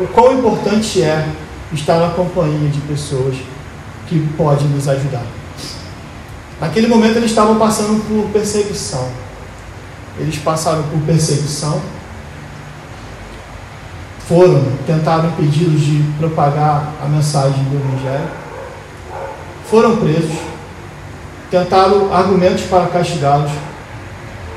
O 0.00 0.06
quão 0.06 0.38
importante 0.38 1.02
é 1.02 1.28
estar 1.72 1.98
na 1.98 2.10
companhia 2.10 2.68
de 2.68 2.80
pessoas 2.82 3.36
que 4.06 4.20
podem 4.36 4.68
nos 4.68 4.88
ajudar. 4.88 5.24
Naquele 6.60 6.86
momento 6.86 7.16
eles 7.16 7.30
estavam 7.30 7.58
passando 7.58 8.02
por 8.06 8.30
perseguição. 8.32 9.08
Eles 10.18 10.38
passaram 10.38 10.82
por 10.84 11.00
perseguição 11.00 11.80
foram, 14.28 14.62
tentaram 14.86 15.30
impedi-los 15.30 15.80
de 15.80 16.04
propagar 16.18 16.92
a 17.02 17.08
mensagem 17.08 17.64
do 17.64 17.76
Evangelho, 17.76 18.28
foram 19.70 19.96
presos, 19.96 20.36
tentaram 21.50 22.12
argumentos 22.12 22.64
para 22.64 22.86
castigá-los, 22.88 23.50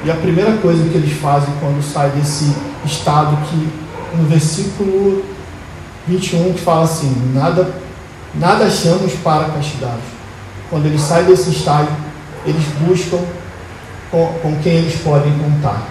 e 0.04 0.12
a 0.12 0.15
primeira 0.15 0.58
coisa 0.58 0.84
que 0.89 0.95
eles 0.95 1.17
fazem 1.21 1.54
quando 1.62 1.82
saem 1.82 2.12
desse 2.12 2.54
estado 2.84 3.38
que 3.47 3.69
no 4.17 4.27
versículo 4.27 5.23
21 6.07 6.53
que 6.53 6.61
fala 6.61 6.83
assim, 6.83 7.13
nada, 7.33 7.69
nada 8.35 8.65
achamos 8.65 9.13
para 9.23 9.45
castigá-los. 9.45 10.03
Quando 10.69 10.85
eles 10.85 11.01
saem 11.01 11.25
desse 11.25 11.49
estágio, 11.49 11.95
eles 12.45 12.63
buscam 12.79 13.19
com, 14.09 14.27
com 14.41 14.55
quem 14.61 14.73
eles 14.73 14.95
podem 15.01 15.31
contar. 15.37 15.87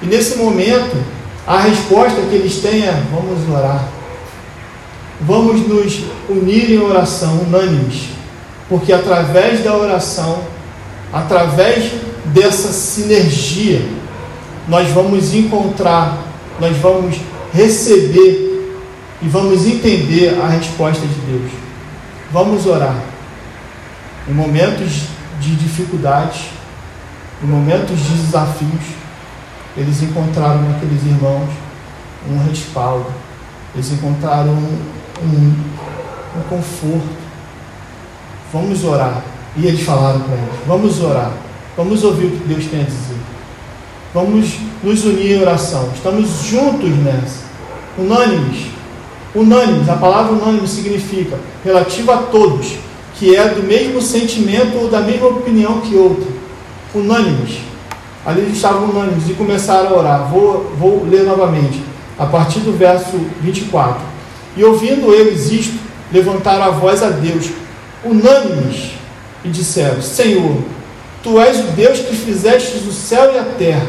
E 0.00 0.06
nesse 0.06 0.36
momento, 0.36 0.96
a 1.46 1.60
resposta 1.60 2.20
que 2.22 2.34
eles 2.34 2.56
têm 2.56 2.84
é: 2.84 3.02
vamos 3.10 3.48
orar. 3.48 3.84
Vamos 5.20 5.66
nos 5.66 6.00
unir 6.28 6.70
em 6.70 6.78
oração, 6.78 7.40
unânimes, 7.40 8.10
porque 8.68 8.92
através 8.92 9.64
da 9.64 9.76
oração, 9.76 10.44
através 11.12 11.90
dessa 12.26 12.68
sinergia, 12.68 13.84
nós 14.68 14.88
vamos 14.90 15.34
encontrar, 15.34 16.18
nós 16.60 16.76
vamos 16.76 17.16
receber 17.52 18.47
e 19.20 19.28
vamos 19.28 19.66
entender 19.66 20.38
a 20.40 20.48
resposta 20.48 21.04
de 21.06 21.20
Deus. 21.20 21.50
Vamos 22.32 22.66
orar. 22.66 22.96
Em 24.28 24.32
momentos 24.32 25.06
de 25.40 25.56
dificuldades, 25.56 26.46
em 27.42 27.46
momentos 27.46 27.98
de 27.98 28.14
desafios, 28.14 28.84
eles 29.76 30.02
encontraram 30.02 30.62
naqueles 30.62 31.02
irmãos 31.04 31.48
um 32.28 32.48
respaldo, 32.48 33.06
eles 33.74 33.90
encontraram 33.92 34.52
um, 34.52 34.78
um, 35.22 35.54
um 36.36 36.42
conforto. 36.48 37.16
Vamos 38.52 38.84
orar. 38.84 39.22
E 39.56 39.66
eles 39.66 39.82
falaram 39.82 40.20
para 40.20 40.34
eles: 40.34 40.60
vamos 40.66 41.00
orar, 41.00 41.32
vamos 41.76 42.04
ouvir 42.04 42.26
o 42.26 42.30
que 42.30 42.48
Deus 42.48 42.66
tem 42.66 42.82
a 42.82 42.84
dizer. 42.84 43.16
Vamos 44.14 44.58
nos 44.82 45.04
unir 45.04 45.32
em 45.32 45.40
oração. 45.40 45.90
Estamos 45.94 46.44
juntos 46.44 46.90
nessa, 46.98 47.44
unânimes. 47.96 48.77
Unânimes, 49.34 49.88
a 49.88 49.96
palavra 49.96 50.32
unânime 50.32 50.66
significa 50.66 51.38
relativo 51.64 52.10
a 52.12 52.18
todos, 52.18 52.76
que 53.14 53.36
é 53.36 53.48
do 53.48 53.62
mesmo 53.62 54.00
sentimento 54.00 54.78
ou 54.78 54.88
da 54.88 55.00
mesma 55.00 55.28
opinião 55.28 55.80
que 55.80 55.94
outro. 55.94 56.26
Unânimes. 56.94 57.58
Ali 58.24 58.42
eles 58.42 58.56
estavam 58.56 58.90
unânimes 58.90 59.28
e 59.28 59.34
começaram 59.34 59.90
a 59.90 59.98
orar. 59.98 60.28
Vou, 60.30 60.72
vou 60.78 61.04
ler 61.04 61.24
novamente, 61.24 61.82
a 62.18 62.26
partir 62.26 62.60
do 62.60 62.76
verso 62.76 63.18
24. 63.40 64.00
E 64.56 64.64
ouvindo 64.64 65.14
eles 65.14 65.50
isto, 65.50 65.78
levantaram 66.12 66.64
a 66.64 66.70
voz 66.70 67.02
a 67.02 67.10
Deus, 67.10 67.50
unânimes, 68.04 68.92
e 69.44 69.48
disseram: 69.48 70.00
Senhor, 70.02 70.56
tu 71.22 71.38
és 71.38 71.58
o 71.60 71.72
Deus 71.72 71.98
que 72.00 72.16
fizestes 72.16 72.86
o 72.86 72.92
céu 72.92 73.34
e 73.34 73.38
a 73.38 73.44
terra, 73.44 73.86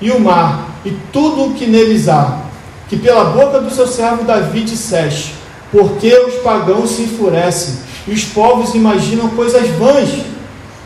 e 0.00 0.10
o 0.10 0.20
mar, 0.20 0.68
e 0.84 0.90
tudo 1.12 1.44
o 1.44 1.54
que 1.54 1.66
neles 1.66 2.08
há, 2.08 2.43
que 2.88 2.96
pela 2.96 3.24
boca 3.24 3.60
do 3.60 3.70
seu 3.70 3.86
servo 3.86 4.24
Davi 4.24 4.62
disseste: 4.62 5.34
Porque 5.70 6.14
os 6.14 6.34
pagãos 6.36 6.90
se 6.90 7.02
enfurecem, 7.02 7.76
e 8.06 8.12
os 8.12 8.24
povos 8.24 8.74
imaginam 8.74 9.30
coisas 9.30 9.68
vãs. 9.70 10.10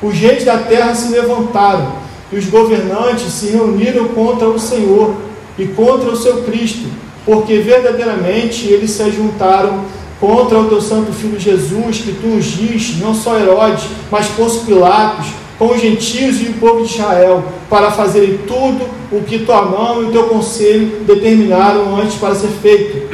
Os 0.00 0.14
reis 0.14 0.44
da 0.44 0.58
terra 0.58 0.94
se 0.94 1.08
levantaram 1.08 2.08
e 2.30 2.37
os 2.37 2.46
governantes 2.46 3.32
se 3.32 3.48
reuniram 3.48 4.08
contra 4.08 4.48
o 4.48 4.58
Senhor 4.58 5.14
e 5.58 5.66
contra 5.66 6.11
o 6.11 6.16
seu 6.16 6.42
Cristo, 6.42 6.87
porque 7.24 7.58
verdadeiramente 7.58 8.66
eles 8.66 8.90
se 8.90 9.11
juntaram 9.11 9.84
contra 10.20 10.58
o 10.58 10.68
teu 10.68 10.80
santo 10.80 11.12
filho 11.12 11.38
Jesus, 11.38 11.98
que 11.98 12.12
tu 12.12 12.26
ungiste, 12.26 12.96
não 13.00 13.14
só 13.14 13.38
Herodes, 13.38 13.84
mas 14.11 14.26
Pôncio 14.28 14.62
Pilatos, 14.62 15.26
com 15.59 15.73
os 15.73 15.81
gentios 15.81 16.40
e 16.40 16.44
o 16.44 16.55
povo 16.55 16.85
de 16.85 16.94
Israel, 16.94 17.44
para 17.68 17.90
fazerem 17.90 18.38
tudo 18.47 18.88
o 19.11 19.23
que 19.23 19.40
tua 19.40 19.62
mão 19.62 20.03
e 20.03 20.07
o 20.07 20.12
teu 20.12 20.29
conselho 20.29 21.01
determinaram 21.05 21.97
antes 21.97 22.14
para 22.14 22.35
ser 22.35 22.49
feito. 22.62 23.09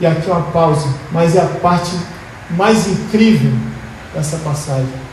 E 0.00 0.06
aqui 0.06 0.30
uma 0.30 0.42
pausa, 0.42 0.86
mas 1.10 1.34
é 1.34 1.40
a 1.40 1.46
parte 1.46 1.90
mais 2.50 2.86
incrível 2.86 3.52
dessa 4.14 4.36
passagem. 4.38 5.06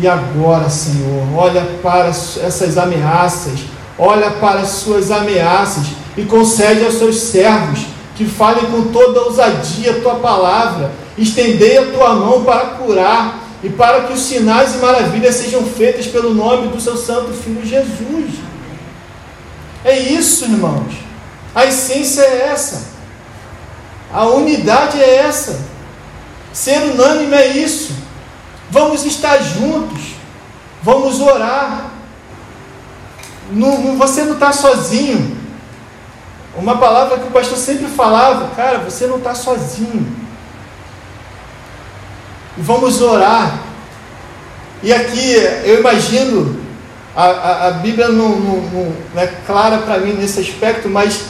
E 0.00 0.06
agora, 0.06 0.70
Senhor, 0.70 1.26
olha 1.36 1.62
para 1.82 2.08
essas 2.08 2.78
ameaças, 2.78 3.60
olha 3.98 4.30
para 4.30 4.60
as 4.60 4.68
suas 4.68 5.10
ameaças 5.10 5.88
e 6.16 6.22
concede 6.22 6.84
aos 6.84 6.94
seus 6.94 7.16
servos 7.16 7.80
que 8.16 8.24
falem 8.24 8.64
com 8.66 8.92
toda 8.92 9.22
ousadia 9.22 9.92
a 9.92 10.00
tua 10.00 10.16
palavra, 10.16 10.90
estendei 11.16 11.78
a 11.78 11.86
tua 11.86 12.14
mão 12.14 12.44
para 12.44 12.66
curar 12.76 13.37
e 13.62 13.68
para 13.68 14.04
que 14.04 14.12
os 14.12 14.20
sinais 14.20 14.74
e 14.74 14.78
maravilhas 14.78 15.34
sejam 15.34 15.64
feitas 15.64 16.06
pelo 16.06 16.32
nome 16.32 16.68
do 16.68 16.80
seu 16.80 16.96
santo 16.96 17.32
filho 17.32 17.64
Jesus. 17.66 18.34
É 19.84 19.98
isso, 19.98 20.44
irmãos. 20.44 20.94
A 21.54 21.66
essência 21.66 22.22
é 22.22 22.48
essa. 22.52 22.88
A 24.12 24.26
unidade 24.26 25.00
é 25.00 25.16
essa. 25.16 25.60
Ser 26.52 26.78
unânime 26.82 27.34
é 27.34 27.48
isso. 27.48 27.92
Vamos 28.70 29.04
estar 29.04 29.38
juntos. 29.38 30.14
Vamos 30.82 31.20
orar. 31.20 31.90
Não, 33.50 33.96
você 33.96 34.22
não 34.22 34.34
está 34.34 34.52
sozinho. 34.52 35.36
Uma 36.56 36.76
palavra 36.76 37.18
que 37.18 37.28
o 37.28 37.30
pastor 37.30 37.58
sempre 37.58 37.86
falava, 37.86 38.54
cara, 38.54 38.78
você 38.78 39.06
não 39.06 39.18
está 39.18 39.34
sozinho. 39.34 40.27
Vamos 42.58 43.00
orar. 43.00 43.58
E 44.82 44.92
aqui 44.92 45.34
eu 45.64 45.80
imagino, 45.80 46.56
a, 47.14 47.24
a, 47.24 47.68
a 47.68 47.70
Bíblia 47.72 48.08
não, 48.08 48.30
não, 48.30 48.62
não 49.14 49.20
é 49.20 49.26
clara 49.46 49.78
para 49.78 49.98
mim 49.98 50.12
nesse 50.12 50.40
aspecto, 50.40 50.88
mas 50.88 51.20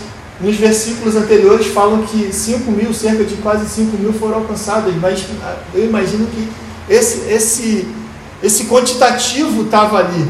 nos 0.40 0.56
versículos 0.56 1.16
anteriores 1.16 1.66
falam 1.66 2.02
que 2.02 2.32
5 2.32 2.70
mil, 2.70 2.94
cerca 2.94 3.24
de 3.24 3.34
quase 3.36 3.68
5 3.68 3.96
mil 3.96 4.12
foram 4.12 4.36
alcançados, 4.36 4.94
mas 4.96 5.24
eu 5.74 5.84
imagino 5.84 6.26
que 6.26 6.48
esse, 6.88 7.28
esse, 7.30 7.88
esse 8.42 8.64
quantitativo 8.64 9.64
estava 9.64 9.98
ali, 9.98 10.28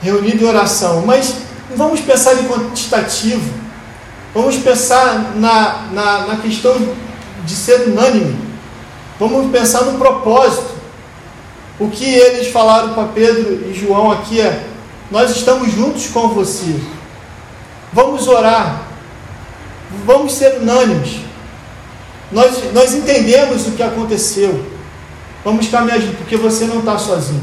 reunido 0.00 0.44
em 0.44 0.48
oração. 0.48 1.04
Mas 1.04 1.34
não 1.70 1.76
vamos 1.76 2.00
pensar 2.00 2.34
em 2.34 2.44
quantitativo, 2.44 3.50
vamos 4.32 4.56
pensar 4.56 5.34
na, 5.36 5.88
na, 5.92 6.26
na 6.26 6.36
questão 6.36 6.76
de 7.44 7.54
ser 7.54 7.88
unânime, 7.88 8.45
vamos 9.18 9.50
pensar 9.50 9.82
no 9.82 9.98
propósito. 9.98 10.76
O 11.78 11.90
que 11.90 12.04
eles 12.04 12.48
falaram 12.48 12.94
para 12.94 13.08
Pedro 13.08 13.68
e 13.68 13.74
João 13.74 14.10
aqui 14.10 14.40
é: 14.40 14.66
nós 15.10 15.30
estamos 15.30 15.72
juntos 15.72 16.06
com 16.08 16.28
você. 16.28 16.80
Vamos 17.92 18.26
orar. 18.28 18.82
Vamos 20.04 20.34
ser 20.34 20.58
unânimes. 20.60 21.20
Nós, 22.32 22.72
nós 22.72 22.94
entendemos 22.94 23.66
o 23.66 23.72
que 23.72 23.82
aconteceu. 23.82 24.64
Vamos 25.44 25.68
caminhar 25.68 26.00
junto, 26.00 26.16
porque 26.16 26.36
você 26.36 26.64
não 26.64 26.80
está 26.80 26.98
sozinho. 26.98 27.42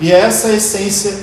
E 0.00 0.12
é 0.12 0.18
essa 0.18 0.48
essência, 0.50 1.14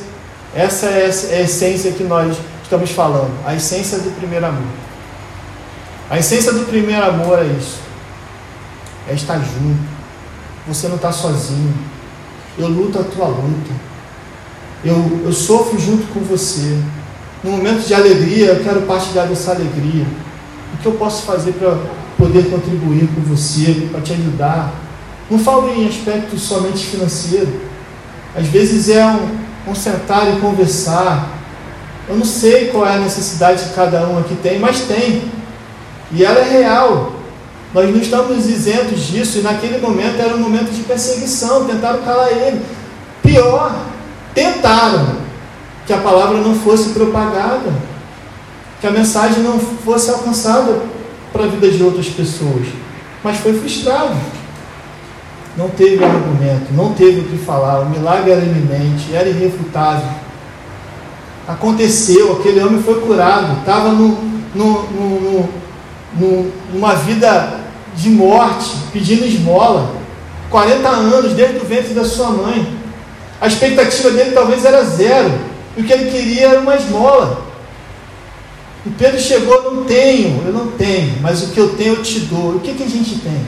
essa 0.53 0.85
é 0.87 1.05
a 1.05 1.41
essência 1.41 1.91
que 1.91 2.03
nós 2.03 2.37
estamos 2.63 2.91
falando, 2.91 3.31
a 3.45 3.55
essência 3.55 3.99
do 3.99 4.11
primeiro 4.17 4.45
amor. 4.45 4.67
A 6.09 6.19
essência 6.19 6.53
do 6.53 6.65
primeiro 6.65 7.05
amor 7.05 7.39
é 7.39 7.45
isso. 7.45 7.84
É 9.07 9.13
estar 9.13 9.37
junto. 9.39 9.95
Você 10.67 10.87
não 10.87 10.95
está 10.95 11.11
sozinho. 11.11 11.73
Eu 12.57 12.67
luto 12.67 12.99
a 12.99 13.03
tua 13.03 13.27
luta. 13.27 13.71
Eu, 14.83 15.21
eu 15.25 15.33
sofro 15.33 15.79
junto 15.79 16.07
com 16.13 16.21
você. 16.21 16.79
No 17.43 17.51
momento 17.51 17.85
de 17.85 17.93
alegria, 17.93 18.47
eu 18.47 18.63
quero 18.63 18.81
partilhar 18.83 19.27
dessa 19.27 19.51
alegria. 19.51 20.05
O 20.73 20.77
que 20.77 20.85
eu 20.85 20.93
posso 20.93 21.23
fazer 21.23 21.53
para 21.53 21.77
poder 22.17 22.49
contribuir 22.49 23.07
com 23.13 23.21
você, 23.21 23.87
para 23.91 24.01
te 24.01 24.13
ajudar? 24.13 24.73
Não 25.29 25.39
falo 25.39 25.69
em 25.69 25.87
aspecto 25.87 26.37
somente 26.37 26.85
financeiro. 26.85 27.61
Às 28.35 28.47
vezes 28.47 28.89
é 28.89 29.05
um, 29.05 29.71
um 29.71 29.75
sentar 29.75 30.35
e 30.35 30.39
conversar, 30.39 31.29
Eu 32.07 32.15
não 32.15 32.25
sei 32.25 32.67
qual 32.67 32.85
é 32.85 32.95
a 32.95 32.99
necessidade 32.99 33.63
que 33.63 33.73
cada 33.73 34.07
um 34.07 34.19
aqui 34.19 34.35
tem, 34.35 34.59
mas 34.59 34.81
tem. 34.81 35.23
E 36.11 36.23
ela 36.23 36.39
é 36.39 36.59
real. 36.59 37.14
Nós 37.75 37.91
não 37.91 37.99
estamos 37.99 38.47
isentos 38.47 39.01
disso, 39.01 39.39
e 39.39 39.41
naquele 39.41 39.79
momento 39.79 40.17
era 40.17 40.33
um 40.33 40.39
momento 40.39 40.71
de 40.71 40.81
perseguição, 40.83 41.65
tentaram 41.65 42.01
calar 42.03 42.31
ele. 42.31 42.61
Pior, 43.21 43.75
tentaram 44.33 45.17
que 45.85 45.91
a 45.91 45.97
palavra 45.97 46.37
não 46.37 46.55
fosse 46.55 46.91
propagada, 46.91 47.73
que 48.79 48.87
a 48.87 48.91
mensagem 48.91 49.43
não 49.43 49.59
fosse 49.59 50.09
alcançada 50.09 50.83
para 51.33 51.43
a 51.43 51.47
vida 51.47 51.69
de 51.69 51.83
outras 51.83 52.07
pessoas, 52.07 52.65
mas 53.21 53.39
foi 53.39 53.51
frustrado. 53.59 54.15
Não 55.57 55.67
teve 55.67 56.01
argumento, 56.01 56.71
não 56.71 56.93
teve 56.93 57.19
o 57.19 57.23
que 57.25 57.37
falar, 57.39 57.81
o 57.81 57.89
milagre 57.89 58.31
era 58.31 58.41
iminente, 58.41 59.13
era 59.13 59.27
irrefutável. 59.27 60.11
Aconteceu, 61.45 62.37
aquele 62.39 62.63
homem 62.63 62.81
foi 62.81 63.01
curado, 63.01 63.59
estava 63.59 63.89
no, 63.89 64.17
no, 64.55 64.83
no, 64.83 65.49
no, 66.17 66.51
numa 66.71 66.95
vida 66.95 67.64
de 67.95 68.09
morte, 68.09 68.71
pedindo 68.91 69.25
esmola. 69.25 69.95
40 70.49 70.87
anos, 70.87 71.33
desde 71.33 71.57
o 71.57 71.65
ventre 71.65 71.93
da 71.93 72.05
sua 72.05 72.29
mãe. 72.29 72.77
A 73.41 73.47
expectativa 73.47 74.11
dele 74.11 74.31
talvez 74.31 74.63
era 74.63 74.83
zero. 74.83 75.33
E 75.75 75.81
o 75.81 75.83
que 75.83 75.91
ele 75.91 76.11
queria 76.11 76.47
era 76.49 76.59
uma 76.59 76.75
esmola. 76.75 77.45
E 78.85 78.89
Pedro 78.91 79.19
chegou, 79.19 79.73
não 79.73 79.83
tenho, 79.83 80.43
eu 80.45 80.53
não 80.53 80.67
tenho, 80.67 81.19
mas 81.21 81.41
o 81.41 81.47
que 81.47 81.59
eu 81.59 81.75
tenho 81.75 81.95
eu 81.95 82.03
te 82.03 82.19
dou. 82.21 82.55
O 82.55 82.59
que, 82.59 82.73
que 82.73 82.83
a 82.83 82.87
gente 82.87 83.19
tem? 83.19 83.45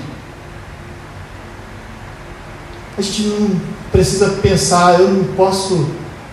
A 2.98 3.02
gente 3.02 3.22
não 3.24 3.62
precisa 3.92 4.30
pensar, 4.42 5.00
eu 5.00 5.08
não 5.10 5.24
posso 5.36 5.88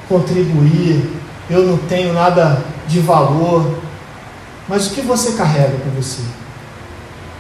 contribuir, 0.09 1.11
eu 1.51 1.67
não 1.67 1.77
tenho 1.77 2.15
nada 2.15 2.65
de 2.89 3.01
valor. 3.01 3.79
Mas 4.67 4.87
o 4.87 4.91
que 4.91 5.03
você 5.03 5.33
carrega 5.33 5.77
com 5.79 5.91
você? 5.91 6.23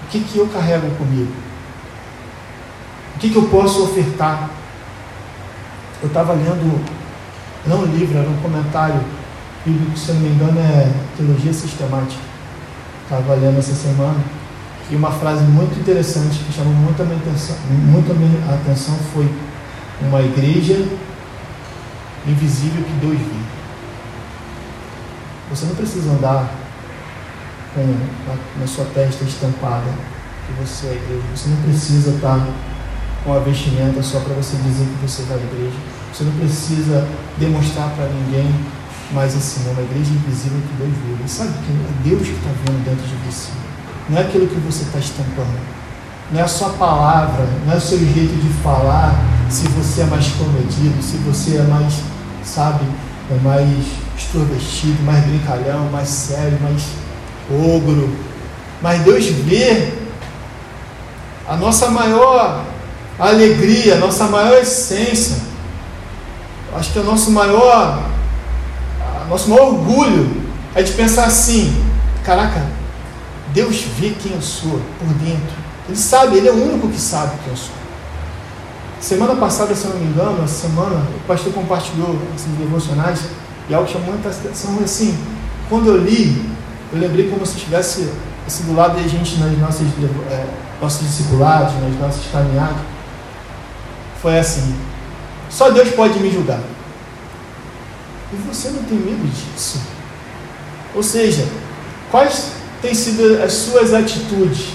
O 0.04 0.06
que, 0.10 0.20
que 0.20 0.38
eu 0.38 0.46
carrego 0.48 0.88
comigo? 0.96 1.32
O 3.16 3.18
que, 3.18 3.30
que 3.30 3.36
eu 3.36 3.48
posso 3.48 3.84
ofertar? 3.84 4.50
Eu 6.02 6.08
estava 6.08 6.34
lendo, 6.34 6.84
não 7.66 7.80
um 7.80 7.86
livro, 7.86 8.18
era 8.18 8.28
um 8.28 8.36
comentário 8.36 9.00
bíblico, 9.64 9.96
se 9.96 10.12
não 10.12 10.20
me 10.20 10.28
engano, 10.28 10.60
é 10.60 10.92
Teologia 11.16 11.52
Sistemática. 11.52 12.20
Estava 13.04 13.34
lendo 13.34 13.58
essa 13.58 13.74
semana. 13.74 14.20
E 14.90 14.96
uma 14.96 15.10
frase 15.10 15.42
muito 15.44 15.78
interessante 15.80 16.38
que 16.40 16.52
chamou 16.52 16.74
muito 16.74 17.00
a 17.00 17.06
minha 17.06 17.16
atenção, 17.16 17.56
muito 17.70 18.12
a 18.12 18.14
minha 18.14 18.54
atenção 18.54 18.94
foi 19.14 19.26
uma 20.02 20.20
igreja 20.20 20.86
invisível 22.26 22.84
que 22.84 22.92
Deus 23.00 23.16
viu. 23.16 23.44
Você 25.50 25.64
não 25.66 25.74
precisa 25.74 26.10
andar 26.10 26.63
com 27.74 27.82
na, 27.82 28.60
na 28.60 28.66
sua 28.66 28.84
testa 28.86 29.24
estampada 29.24 29.90
que 30.46 30.52
você 30.62 30.86
é 30.86 30.92
igreja. 30.92 31.22
Você 31.34 31.48
não 31.48 31.56
precisa 31.62 32.10
estar 32.10 32.46
com 33.24 33.32
a 33.32 33.38
vestimenta 33.40 34.02
só 34.02 34.20
para 34.20 34.34
você 34.34 34.56
dizer 34.58 34.84
que 34.84 35.06
você 35.06 35.22
vai 35.22 35.38
à 35.38 35.42
igreja. 35.42 35.76
Você 36.12 36.24
não 36.24 36.32
precisa 36.32 37.08
demonstrar 37.38 37.90
para 37.90 38.06
ninguém, 38.06 38.54
mas 39.12 39.34
assim, 39.34 39.68
é 39.68 39.72
uma 39.72 39.82
igreja 39.82 40.10
invisível 40.12 40.60
que 40.60 40.74
Deus 40.76 40.92
viu. 41.04 41.18
E 41.24 41.28
sabe 41.28 41.52
que 41.64 41.72
é 41.72 42.08
Deus 42.10 42.28
que 42.28 42.34
está 42.34 42.50
vendo 42.64 42.84
dentro 42.84 43.06
de 43.06 43.16
você. 43.26 43.50
Não 44.08 44.18
é 44.18 44.20
aquilo 44.22 44.46
que 44.46 44.60
você 44.60 44.84
está 44.84 44.98
estampando. 44.98 45.58
Não 46.30 46.40
é 46.40 46.42
a 46.42 46.48
sua 46.48 46.70
palavra, 46.70 47.46
não 47.66 47.72
é 47.72 47.76
o 47.76 47.80
seu 47.80 47.98
jeito 47.98 48.34
de 48.40 48.48
falar, 48.62 49.14
se 49.50 49.68
você 49.68 50.02
é 50.02 50.06
mais 50.06 50.26
comedido, 50.28 51.02
se 51.02 51.16
você 51.18 51.56
é 51.56 51.62
mais, 51.62 52.00
sabe, 52.42 52.84
é 53.30 53.38
mais 53.42 53.68
extrovertido, 54.16 55.02
mais 55.02 55.24
brincalhão, 55.24 55.90
mais 55.90 56.08
sério, 56.08 56.58
mais 56.62 56.82
ogro. 57.50 58.10
Mas 58.80 59.02
Deus 59.02 59.26
vê 59.26 59.92
a 61.46 61.56
nossa 61.56 61.88
maior 61.88 62.64
alegria, 63.18 63.94
a 63.94 63.98
nossa 63.98 64.24
maior 64.26 64.58
essência. 64.58 65.36
Acho 66.74 66.92
que 66.92 66.98
o 66.98 67.04
nosso 67.04 67.30
maior, 67.30 68.02
nosso 69.28 69.48
maior 69.48 69.68
orgulho 69.68 70.42
é 70.74 70.82
de 70.82 70.92
pensar 70.92 71.24
assim: 71.24 71.74
caraca, 72.24 72.64
Deus 73.52 73.82
vê 73.98 74.10
quem 74.10 74.32
eu 74.32 74.42
sou 74.42 74.80
por 74.98 75.08
dentro. 75.14 75.64
Ele 75.88 75.96
sabe, 75.96 76.38
Ele 76.38 76.48
é 76.48 76.52
o 76.52 76.70
único 76.70 76.88
que 76.88 77.00
sabe 77.00 77.36
quem 77.44 77.52
eu 77.52 77.56
sou. 77.56 77.74
Semana 79.00 79.36
passada, 79.36 79.74
se 79.74 79.84
eu 79.84 79.90
não 79.90 80.00
me 80.00 80.06
engano, 80.06 80.42
essa 80.42 80.66
semana, 80.66 80.96
o 81.14 81.26
pastor 81.26 81.52
compartilhou 81.52 82.18
esses 82.34 82.48
devocionais 82.58 83.20
e 83.68 83.74
algo 83.74 83.86
chamou 83.86 84.08
muita 84.08 84.30
atenção 84.30 84.78
assim. 84.82 85.16
Quando 85.68 85.88
eu 85.88 85.98
li, 85.98 86.53
eu 86.94 87.00
lembrei 87.00 87.28
como 87.28 87.44
se 87.44 87.56
estivesse 87.56 88.08
assim, 88.46 88.64
do 88.64 88.74
lado 88.74 88.96
gente 89.08 89.36
nas 89.38 89.58
nossas 89.58 89.86
é, 90.30 90.46
nossos 90.80 91.06
discipulados, 91.06 91.74
nas 91.80 91.98
nossas 91.98 92.30
caminhadas. 92.30 92.76
Foi 94.22 94.38
assim: 94.38 94.76
só 95.50 95.70
Deus 95.70 95.90
pode 95.90 96.18
me 96.20 96.30
julgar. 96.30 96.60
E 98.32 98.36
você 98.48 98.70
não 98.70 98.82
tem 98.84 98.98
medo 98.98 99.28
disso. 99.28 99.80
Ou 100.94 101.02
seja, 101.02 101.46
quais 102.10 102.52
têm 102.80 102.94
sido 102.94 103.42
as 103.42 103.52
suas 103.52 103.92
atitudes? 103.92 104.74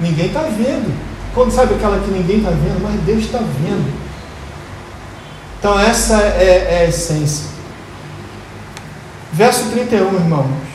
Ninguém 0.00 0.26
está 0.26 0.42
vendo. 0.42 0.92
Quando 1.32 1.52
sabe 1.52 1.74
aquela 1.74 2.00
que 2.00 2.10
ninguém 2.10 2.38
está 2.38 2.50
vendo, 2.50 2.82
mas 2.82 3.00
Deus 3.02 3.24
está 3.24 3.38
vendo. 3.38 3.92
Então 5.58 5.78
essa 5.78 6.20
é, 6.20 6.66
é 6.70 6.78
a 6.80 6.88
essência. 6.88 7.50
Verso 9.32 9.70
31, 9.70 10.14
irmãos. 10.14 10.70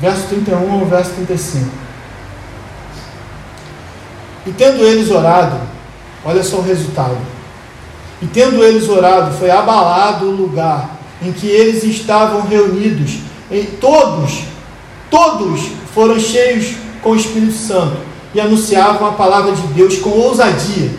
Verso 0.00 0.28
31 0.28 0.80
ao 0.80 0.86
verso 0.86 1.10
35. 1.12 1.66
E 4.46 4.52
tendo 4.52 4.82
eles 4.84 5.10
orado, 5.10 5.58
olha 6.24 6.42
só 6.42 6.58
o 6.58 6.62
resultado. 6.62 7.18
E 8.22 8.26
tendo 8.26 8.64
eles 8.64 8.88
orado, 8.88 9.36
foi 9.36 9.50
abalado 9.50 10.26
o 10.26 10.30
lugar 10.30 10.98
em 11.20 11.32
que 11.32 11.46
eles 11.46 11.84
estavam 11.84 12.42
reunidos. 12.42 13.18
E 13.50 13.64
todos, 13.80 14.44
todos 15.10 15.60
foram 15.94 16.18
cheios 16.18 16.76
com 17.02 17.10
o 17.10 17.16
Espírito 17.16 17.54
Santo 17.54 17.96
e 18.34 18.40
anunciavam 18.40 19.08
a 19.08 19.12
palavra 19.12 19.52
de 19.52 19.62
Deus 19.68 19.98
com 19.98 20.10
ousadia. 20.10 20.90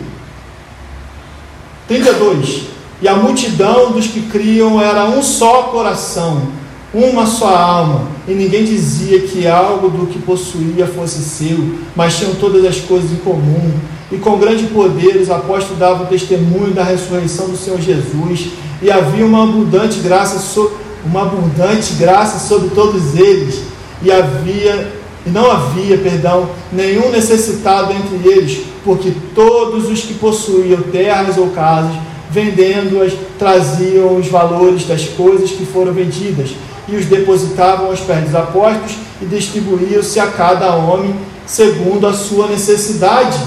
32. 1.88 2.68
E 3.02 3.08
a 3.08 3.16
multidão 3.16 3.92
dos 3.92 4.06
que 4.06 4.22
criam 4.22 4.80
era 4.80 5.06
um 5.06 5.22
só 5.22 5.64
coração, 5.64 6.48
uma 6.92 7.26
só 7.26 7.48
alma, 7.48 8.08
e 8.30 8.34
ninguém 8.34 8.64
dizia 8.64 9.18
que 9.22 9.44
algo 9.48 9.88
do 9.88 10.06
que 10.06 10.20
possuía 10.20 10.86
fosse 10.86 11.20
seu, 11.20 11.58
mas 11.96 12.16
tinham 12.16 12.32
todas 12.36 12.64
as 12.64 12.78
coisas 12.78 13.10
em 13.10 13.16
comum. 13.16 13.72
E 14.12 14.18
com 14.18 14.38
grande 14.38 14.68
poder 14.68 15.16
os 15.16 15.28
apóstolos 15.28 15.78
davam 15.80 16.06
testemunho 16.06 16.72
da 16.72 16.84
ressurreição 16.84 17.48
do 17.48 17.56
Senhor 17.56 17.80
Jesus, 17.80 18.50
e 18.80 18.88
havia 18.88 19.26
uma 19.26 19.42
abundante 19.42 19.98
graça, 19.98 20.38
so, 20.38 20.70
uma 21.04 21.22
abundante 21.22 21.94
graça 21.94 22.38
sobre 22.38 22.70
todos 22.70 23.16
eles, 23.16 23.62
e 24.00 24.12
havia 24.12 25.00
e 25.26 25.28
não 25.28 25.50
havia, 25.50 25.98
perdão, 25.98 26.48
nenhum 26.72 27.10
necessitado 27.10 27.92
entre 27.92 28.30
eles, 28.30 28.62
porque 28.84 29.12
todos 29.34 29.90
os 29.90 30.00
que 30.00 30.14
possuíam 30.14 30.80
terras 30.82 31.36
ou 31.36 31.48
casas, 31.48 31.92
vendendo-as, 32.30 33.12
traziam 33.38 34.16
os 34.16 34.28
valores 34.28 34.86
das 34.86 35.04
coisas 35.08 35.50
que 35.50 35.66
foram 35.66 35.92
vendidas 35.92 36.50
e 36.90 36.96
os 36.96 37.06
depositavam 37.06 37.86
aos 37.86 38.00
pés 38.00 38.24
dos 38.24 38.34
apóstolos 38.34 38.96
e 39.20 39.26
distribuíam-se 39.26 40.18
a 40.18 40.26
cada 40.28 40.74
homem 40.74 41.14
segundo 41.46 42.06
a 42.06 42.12
sua 42.12 42.46
necessidade. 42.48 43.38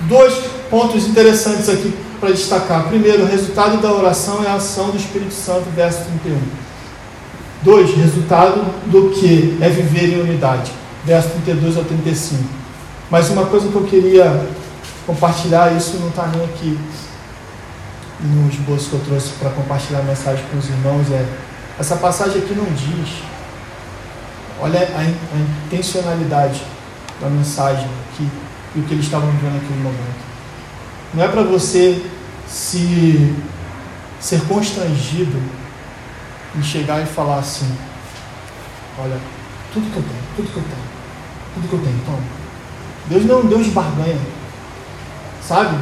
Dois 0.00 0.34
pontos 0.70 1.06
interessantes 1.06 1.68
aqui 1.68 1.94
para 2.20 2.30
destacar. 2.30 2.84
Primeiro, 2.88 3.22
o 3.22 3.26
resultado 3.26 3.80
da 3.80 3.92
oração 3.92 4.42
é 4.44 4.48
a 4.48 4.54
ação 4.54 4.90
do 4.90 4.96
Espírito 4.96 5.32
Santo, 5.32 5.64
verso 5.74 6.00
31. 6.22 6.38
Dois, 7.62 7.94
resultado 7.94 8.62
do 8.86 9.10
que 9.10 9.56
é 9.60 9.68
viver 9.68 10.14
em 10.14 10.20
unidade, 10.20 10.70
verso 11.04 11.28
32 11.44 11.76
ao 11.76 11.84
35. 11.84 12.42
Mas 13.10 13.30
uma 13.30 13.46
coisa 13.46 13.68
que 13.68 13.74
eu 13.74 13.84
queria 13.84 14.46
compartilhar, 15.06 15.74
isso 15.76 15.96
não 15.98 16.08
está 16.08 16.26
nem 16.26 16.44
aqui 16.44 16.78
no 18.20 18.48
esboço 18.48 18.90
que 18.90 18.94
eu 18.94 19.00
trouxe 19.00 19.30
para 19.38 19.50
compartilhar 19.50 20.00
a 20.00 20.02
mensagem 20.02 20.44
com 20.50 20.58
os 20.58 20.68
irmãos, 20.68 21.10
é 21.10 21.24
essa 21.78 21.96
passagem 21.96 22.42
aqui 22.42 22.54
não 22.54 22.66
diz. 22.66 23.22
Olha 24.60 24.80
a, 24.80 25.00
a 25.00 25.66
intencionalidade 25.66 26.62
da 27.20 27.28
mensagem 27.28 27.88
aqui 28.12 28.28
e 28.76 28.80
o 28.80 28.82
que 28.84 28.94
eles 28.94 29.04
estavam 29.04 29.30
vivendo 29.32 29.54
naquele 29.54 29.82
momento. 29.82 30.24
Não 31.12 31.24
é 31.24 31.28
para 31.28 31.42
você 31.42 32.04
se 32.46 33.34
ser 34.20 34.40
constrangido 34.46 35.42
e 36.58 36.62
chegar 36.62 37.02
e 37.02 37.06
falar 37.06 37.38
assim: 37.38 37.70
Olha, 38.98 39.18
tudo 39.72 39.90
que 39.90 39.96
eu 39.96 40.02
tenho, 40.02 40.22
tudo 40.36 40.52
que 40.52 40.56
eu 40.56 40.62
tenho, 40.62 40.84
tudo 41.54 41.68
que 41.68 41.74
eu 41.74 41.80
tenho, 41.80 42.00
toma. 42.06 42.44
Deus 43.06 43.24
não 43.24 43.34
é 43.34 43.38
um 43.38 43.46
Deus 43.46 43.64
de 43.64 43.70
barganha. 43.70 44.18
Sabe? 45.46 45.76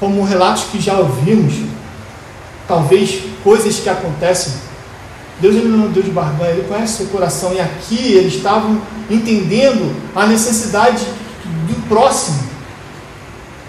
Como 0.00 0.24
relatos 0.24 0.64
que 0.64 0.80
já 0.80 0.94
ouvimos, 0.94 1.54
talvez 2.66 3.22
coisas 3.42 3.80
que 3.80 3.88
acontecem 3.88 4.54
Deus 5.40 5.56
ele 5.56 5.68
não 5.68 5.84
é 5.84 5.88
um 5.88 5.92
Deus 5.92 6.06
de 6.06 6.12
barganha, 6.12 6.50
Ele 6.50 6.68
conhece 6.68 6.94
o 6.94 6.96
seu 6.98 7.06
coração. 7.06 7.52
E 7.52 7.60
aqui 7.60 8.12
eles 8.12 8.34
estavam 8.34 8.80
entendendo 9.10 9.94
a 10.14 10.26
necessidade 10.26 11.04
do 11.44 11.88
próximo. 11.88 12.38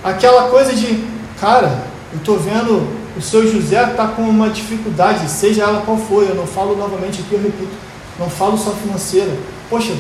Aquela 0.03 0.49
coisa 0.49 0.74
de, 0.74 1.03
cara, 1.39 1.86
eu 2.13 2.20
estou 2.20 2.38
vendo 2.39 2.88
o 3.18 3.22
seu 3.22 3.49
José 3.49 3.82
está 3.82 4.07
com 4.07 4.24
uma 4.24 4.49
dificuldade, 4.49 5.30
seja 5.30 5.63
ela 5.63 5.82
qual 5.86 5.97
for, 5.97 6.24
eu 6.24 6.36
não 6.36 6.45
falo 6.45 6.76
novamente 6.76 7.22
aqui, 7.22 7.34
eu 7.34 7.41
repito, 7.41 7.72
não 8.20 8.30
falo 8.30 8.57
só 8.57 8.72
financeira. 8.72 9.32
Poxa, 9.70 9.93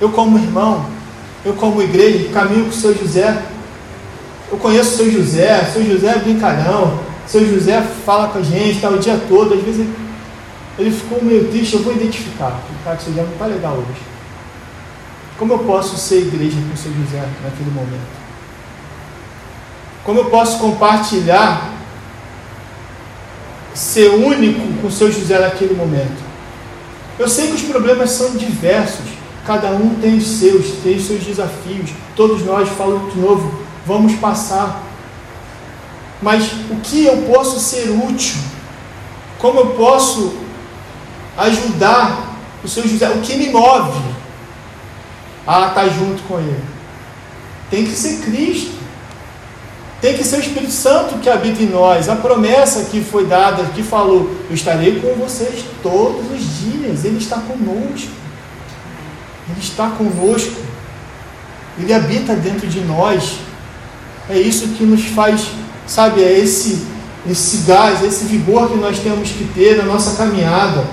eu 0.00 0.10
como 0.10 0.38
irmão, 0.38 0.84
eu 1.44 1.54
como 1.54 1.82
igreja, 1.82 2.28
caminho 2.28 2.64
com 2.64 2.70
o 2.70 2.74
seu 2.74 2.96
José, 2.96 3.42
eu 4.52 4.58
conheço 4.58 4.90
o 4.90 4.96
seu 4.96 5.10
José, 5.10 5.66
o 5.68 5.72
seu 5.72 5.84
José 5.84 6.08
é 6.08 6.18
brincalhão, 6.18 7.00
o 7.26 7.28
seu 7.28 7.46
José 7.46 7.82
fala 8.04 8.28
com 8.28 8.38
a 8.38 8.42
gente, 8.42 8.76
está 8.76 8.90
o 8.90 8.98
dia 8.98 9.18
todo, 9.28 9.54
às 9.54 9.62
vezes 9.62 9.80
ele, 9.80 9.94
ele 10.78 10.92
ficou 10.92 11.22
meio 11.22 11.48
triste, 11.48 11.74
eu 11.74 11.82
vou 11.82 11.92
identificar, 11.92 12.60
cara, 12.84 12.96
que 12.96 13.02
o 13.02 13.04
seu 13.04 13.12
José 13.12 13.26
não 13.26 13.32
está 13.32 13.46
legal 13.46 13.74
hoje. 13.74 14.00
Como 15.36 15.52
eu 15.52 15.58
posso 15.60 15.96
ser 15.96 16.20
igreja 16.20 16.56
com 16.56 16.74
o 16.74 16.76
seu 16.76 16.92
José 16.92 17.28
naquele 17.42 17.70
momento? 17.70 18.18
Como 20.04 20.20
eu 20.20 20.24
posso 20.26 20.58
compartilhar, 20.58 21.72
ser 23.74 24.08
único 24.10 24.60
com 24.80 24.86
o 24.86 24.90
seu 24.90 25.10
José 25.10 25.38
naquele 25.38 25.74
momento? 25.74 26.22
Eu 27.18 27.28
sei 27.28 27.48
que 27.48 27.54
os 27.54 27.62
problemas 27.62 28.10
são 28.10 28.36
diversos, 28.36 29.06
cada 29.44 29.70
um 29.70 29.96
tem 30.00 30.16
os 30.16 30.26
seus, 30.26 30.66
tem 30.84 30.96
os 30.96 31.06
seus 31.06 31.24
desafios, 31.24 31.90
todos 32.14 32.44
nós, 32.44 32.68
falo 32.68 33.10
de 33.10 33.18
novo, 33.18 33.62
vamos 33.84 34.14
passar. 34.14 34.82
Mas 36.22 36.52
o 36.70 36.76
que 36.82 37.04
eu 37.04 37.16
posso 37.32 37.58
ser 37.58 37.90
útil? 37.90 38.36
Como 39.38 39.58
eu 39.58 39.66
posso 39.70 40.47
ajudar 41.38 42.36
o 42.62 42.68
seu 42.68 42.86
José? 42.86 43.08
O 43.10 43.20
que 43.20 43.36
me 43.36 43.48
move 43.48 44.00
a 45.46 45.68
estar 45.68 45.88
junto 45.88 46.22
com 46.24 46.38
ele? 46.38 46.64
Tem 47.70 47.84
que 47.84 47.92
ser 47.92 48.20
Cristo. 48.20 48.76
Tem 50.00 50.16
que 50.16 50.22
ser 50.22 50.36
o 50.36 50.40
Espírito 50.40 50.72
Santo 50.72 51.18
que 51.18 51.28
habita 51.28 51.62
em 51.62 51.66
nós. 51.66 52.08
A 52.08 52.16
promessa 52.16 52.84
que 52.84 53.00
foi 53.00 53.26
dada, 53.26 53.64
que 53.74 53.82
falou: 53.82 54.30
Eu 54.48 54.54
estarei 54.54 55.00
com 55.00 55.14
vocês 55.14 55.64
todos 55.82 56.30
os 56.30 56.58
dias. 56.58 57.04
Ele 57.04 57.18
está 57.18 57.38
conosco. 57.38 58.10
Ele 59.48 59.60
está 59.60 59.90
conosco. 59.90 60.68
Ele 61.78 61.92
habita 61.92 62.34
dentro 62.34 62.66
de 62.66 62.80
nós. 62.80 63.38
É 64.28 64.38
isso 64.38 64.68
que 64.68 64.84
nos 64.84 65.06
faz, 65.06 65.48
sabe, 65.86 66.22
é 66.22 66.38
esse, 66.38 66.86
esse 67.28 67.58
gás, 67.66 68.04
esse 68.04 68.24
vigor 68.26 68.68
que 68.68 68.76
nós 68.76 68.98
temos 68.98 69.30
que 69.30 69.44
ter 69.54 69.78
na 69.78 69.84
nossa 69.84 70.16
caminhada, 70.16 70.84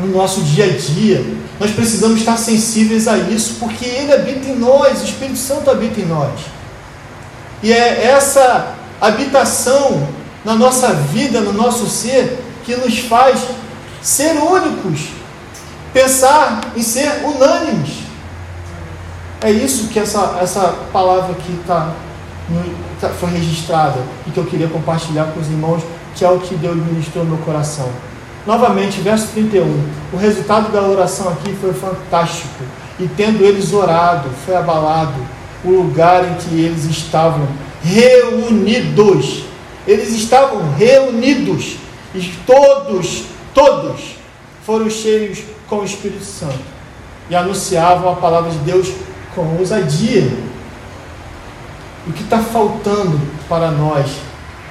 no 0.00 0.08
nosso 0.08 0.42
dia 0.42 0.64
a 0.64 0.68
dia. 0.68 1.24
Nós 1.58 1.70
precisamos 1.70 2.18
estar 2.20 2.36
sensíveis 2.36 3.06
a 3.06 3.18
isso, 3.18 3.56
porque 3.60 3.84
Ele 3.84 4.12
habita 4.12 4.48
em 4.48 4.56
nós, 4.56 5.00
o 5.00 5.04
Espírito 5.04 5.38
Santo 5.38 5.70
habita 5.70 6.00
em 6.00 6.06
nós. 6.06 6.40
E 7.62 7.72
é 7.72 8.06
essa 8.06 8.74
habitação 9.00 10.08
na 10.44 10.54
nossa 10.54 10.92
vida, 10.92 11.40
no 11.40 11.52
nosso 11.52 11.86
ser, 11.86 12.42
que 12.64 12.74
nos 12.76 12.98
faz 13.00 13.40
ser 14.00 14.32
únicos, 14.38 15.08
pensar 15.92 16.72
em 16.74 16.82
ser 16.82 17.22
unânimes. 17.24 17.98
É 19.42 19.50
isso 19.50 19.88
que 19.88 19.98
essa, 19.98 20.38
essa 20.40 20.74
palavra 20.92 21.32
aqui 21.32 21.58
tá, 21.66 21.92
tá, 23.00 23.08
foi 23.08 23.30
registrada 23.30 23.98
e 24.26 24.30
que 24.30 24.38
eu 24.38 24.44
queria 24.44 24.68
compartilhar 24.68 25.24
com 25.32 25.40
os 25.40 25.46
irmãos, 25.46 25.82
que 26.14 26.24
é 26.24 26.28
o 26.28 26.38
que 26.38 26.54
Deus 26.54 26.76
ministrou 26.76 27.24
no 27.24 27.36
meu 27.36 27.44
coração. 27.44 27.88
Novamente, 28.46 29.00
verso 29.00 29.28
31. 29.34 29.64
O 30.12 30.16
resultado 30.16 30.72
da 30.72 30.82
oração 30.82 31.28
aqui 31.28 31.54
foi 31.60 31.72
fantástico. 31.72 32.64
E 32.98 33.06
tendo 33.08 33.44
eles 33.44 33.72
orado, 33.72 34.28
foi 34.44 34.56
abalado 34.56 35.14
o 35.64 35.70
lugar 35.70 36.24
em 36.24 36.34
que 36.34 36.60
eles 36.60 36.84
estavam 36.84 37.46
reunidos. 37.82 39.44
Eles 39.86 40.10
estavam 40.10 40.72
reunidos 40.74 41.76
e 42.14 42.20
todos, 42.46 43.24
todos 43.54 44.16
foram 44.64 44.90
cheios 44.90 45.42
com 45.68 45.76
o 45.76 45.84
Espírito 45.84 46.24
Santo 46.24 46.58
e 47.28 47.34
anunciavam 47.34 48.12
a 48.12 48.16
palavra 48.16 48.50
de 48.50 48.58
Deus 48.58 48.92
com 49.34 49.56
ousadia. 49.56 50.28
O 52.06 52.12
que 52.12 52.22
está 52.22 52.38
faltando 52.38 53.20
para 53.48 53.70
nós, 53.70 54.10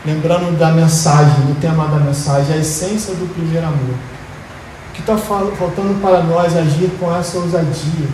lembrando 0.05 0.57
da 0.57 0.71
mensagem, 0.71 1.45
do 1.45 1.59
tema 1.59 1.87
da 1.87 1.97
mensagem, 1.97 2.55
a 2.55 2.57
essência 2.57 3.13
do 3.15 3.31
primeiro 3.33 3.65
amor. 3.65 3.95
O 4.89 4.93
que 4.93 5.01
está 5.01 5.17
faltando 5.17 5.99
para 6.01 6.23
nós 6.23 6.55
agir 6.55 6.91
com 6.99 7.13
essa 7.15 7.37
ousadia? 7.37 8.07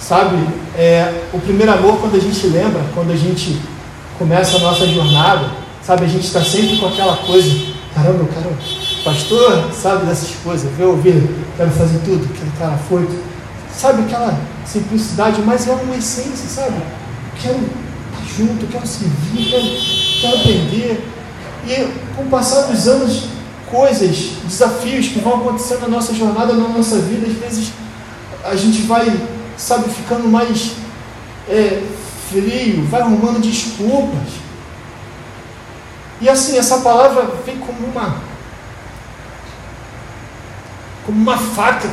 Sabe, 0.00 0.36
é, 0.76 1.24
o 1.32 1.40
primeiro 1.40 1.72
amor, 1.72 1.98
quando 2.00 2.16
a 2.16 2.20
gente 2.20 2.46
lembra, 2.46 2.82
quando 2.94 3.12
a 3.12 3.16
gente 3.16 3.60
começa 4.18 4.56
a 4.56 4.60
nossa 4.60 4.86
jornada, 4.86 5.50
sabe, 5.82 6.04
a 6.04 6.08
gente 6.08 6.24
está 6.24 6.42
sempre 6.42 6.78
com 6.78 6.86
aquela 6.86 7.16
coisa, 7.18 7.50
caramba, 7.94 8.20
eu 8.20 8.28
quero, 8.28 8.56
pastor, 9.04 9.72
sabe 9.72 10.06
dessas 10.06 10.30
coisas, 10.42 10.70
vê 10.76 10.84
ouvir, 10.84 11.28
quero 11.56 11.70
fazer 11.70 11.98
tudo, 12.04 12.24
aquele 12.24 12.52
cara 12.58 12.78
foi, 12.88 13.08
sabe, 13.70 14.02
aquela 14.02 14.38
simplicidade, 14.64 15.42
mas 15.42 15.68
é 15.68 15.72
uma 15.72 15.96
essência, 15.96 16.48
sabe? 16.48 16.76
Quero 17.42 17.60
junto, 18.38 18.66
quero 18.68 18.86
servir, 18.86 19.50
quero, 19.50 20.20
quero 20.20 20.36
aprender. 20.36 21.04
E 21.66 22.14
com 22.16 22.22
o 22.22 22.30
passar 22.30 22.68
dos 22.68 22.86
anos, 22.86 23.24
coisas, 23.68 24.16
desafios 24.44 25.08
que 25.08 25.18
vão 25.18 25.40
acontecendo 25.40 25.80
na 25.82 25.88
nossa 25.88 26.14
jornada, 26.14 26.54
na 26.54 26.68
nossa 26.68 26.98
vida, 26.98 27.26
às 27.26 27.34
vezes 27.34 27.72
a 28.44 28.54
gente 28.54 28.82
vai 28.82 29.06
sabe, 29.58 29.90
ficando 29.90 30.28
mais 30.28 30.72
é, 31.48 31.82
frio, 32.30 32.84
vai 32.86 33.00
arrumando 33.00 33.40
desculpas. 33.40 34.38
E 36.20 36.28
assim, 36.28 36.56
essa 36.56 36.78
palavra 36.78 37.28
vem 37.44 37.58
como 37.58 37.86
uma 37.86 38.28
como 41.04 41.20
uma 41.20 41.38
faca 41.38 41.88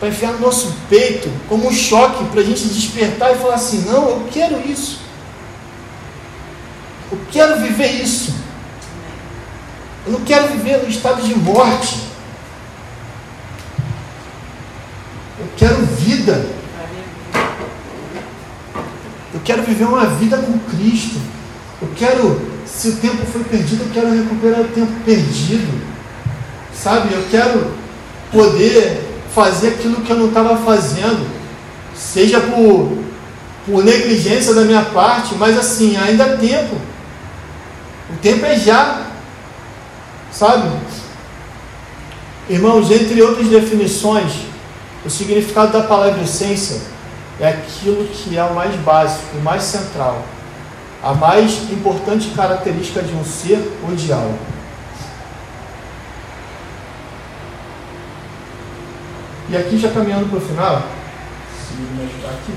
para 0.00 0.08
enfiar 0.08 0.32
no 0.32 0.40
nosso 0.40 0.74
peito, 0.88 1.30
como 1.48 1.68
um 1.68 1.72
choque 1.72 2.24
para 2.24 2.40
a 2.40 2.44
gente 2.44 2.64
despertar 2.66 3.32
e 3.32 3.38
falar 3.38 3.54
assim: 3.54 3.84
não, 3.86 4.08
eu 4.08 4.28
quero 4.30 4.60
isso. 4.68 5.03
Eu 7.14 7.26
quero 7.30 7.60
viver 7.60 8.02
isso. 8.02 8.34
Eu 10.06 10.12
não 10.12 10.20
quero 10.20 10.48
viver 10.48 10.82
no 10.82 10.88
estado 10.88 11.22
de 11.22 11.34
morte. 11.34 12.00
Eu 15.38 15.46
quero 15.56 15.86
vida 15.86 16.54
quero 19.44 19.62
viver 19.62 19.84
uma 19.84 20.06
vida 20.06 20.38
com 20.38 20.58
Cristo. 20.70 21.20
Eu 21.80 21.88
quero, 21.94 22.40
se 22.66 22.88
o 22.88 22.96
tempo 22.96 23.24
foi 23.26 23.44
perdido, 23.44 23.84
eu 23.84 23.90
quero 23.92 24.10
recuperar 24.10 24.60
o 24.62 24.68
tempo 24.68 24.92
perdido. 25.04 25.82
Sabe? 26.74 27.14
Eu 27.14 27.24
quero 27.30 27.72
poder 28.32 29.02
fazer 29.34 29.68
aquilo 29.68 30.00
que 30.00 30.10
eu 30.10 30.16
não 30.16 30.28
estava 30.28 30.56
fazendo, 30.56 31.28
seja 31.94 32.40
por, 32.40 32.98
por 33.66 33.84
negligência 33.84 34.54
da 34.54 34.62
minha 34.62 34.82
parte, 34.82 35.34
mas 35.34 35.58
assim, 35.58 35.96
ainda 35.96 36.24
há 36.24 36.36
tempo. 36.36 36.76
O 38.10 38.16
tempo 38.16 38.44
é 38.44 38.58
já. 38.58 39.06
Sabe? 40.30 40.68
Irmãos, 42.48 42.90
entre 42.90 43.22
outras 43.22 43.48
definições, 43.48 44.32
o 45.04 45.10
significado 45.10 45.72
da 45.72 45.84
palavra 45.84 46.22
essência 46.22 46.82
é 47.40 47.48
aquilo 47.48 48.06
que 48.06 48.36
é 48.36 48.44
o 48.44 48.54
mais 48.54 48.74
básico, 48.76 49.36
o 49.36 49.42
mais 49.42 49.62
central, 49.62 50.22
a 51.02 51.14
mais 51.14 51.70
importante 51.70 52.30
característica 52.30 53.02
de 53.02 53.14
um 53.14 53.24
ser 53.24 53.78
ou 53.82 53.94
de 53.94 54.12
algo. 54.12 54.38
E 59.48 59.56
aqui 59.56 59.78
já 59.78 59.90
caminhando 59.90 60.28
para 60.28 60.38
o 60.38 60.40
final, 60.40 60.82
se 61.66 61.74
me 61.74 62.04
ajudar 62.04 62.30
aqui. 62.30 62.52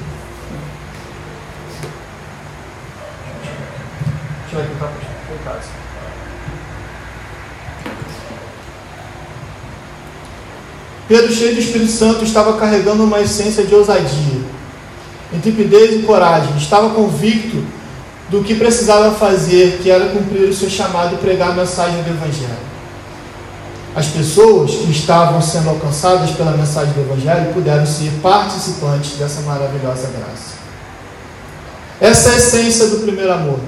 Deixa 4.44 4.56
eu 4.58 4.68
tentar 4.68 4.88
para 4.88 5.07
casa. 5.44 5.70
Pedro, 11.08 11.34
cheio 11.34 11.56
do 11.56 11.62
Espírito 11.62 11.92
Santo, 11.92 12.24
estava 12.26 12.58
carregando 12.58 13.04
uma 13.04 13.22
essência 13.22 13.64
de 13.64 13.74
ousadia 13.74 14.58
intrepidez 15.34 15.96
e 15.96 16.04
coragem. 16.04 16.56
Estava 16.58 16.90
convicto 16.92 17.64
do 18.30 18.44
que 18.44 18.56
precisava 18.56 19.12
fazer, 19.16 19.80
que 19.82 19.90
era 19.90 20.10
cumprir 20.10 20.50
o 20.50 20.54
seu 20.54 20.70
chamado 20.70 21.16
e 21.16 21.18
pregar 21.18 21.52
a 21.52 21.54
mensagem 21.54 22.02
do 22.04 22.10
Evangelho. 22.10 22.68
As 23.96 24.08
pessoas 24.08 24.72
que 24.72 24.92
estavam 24.92 25.42
sendo 25.42 25.70
alcançadas 25.70 26.32
pela 26.32 26.52
mensagem 26.52 26.94
do 26.94 27.02
Evangelho 27.02 27.54
puderam 27.54 27.86
ser 27.86 28.12
participantes 28.22 29.18
dessa 29.18 29.42
maravilhosa 29.42 30.10
graça. 30.10 30.58
Essa 32.00 32.30
é 32.30 32.34
a 32.34 32.38
essência 32.38 32.88
do 32.88 32.98
primeiro 32.98 33.34
amor. 33.34 33.60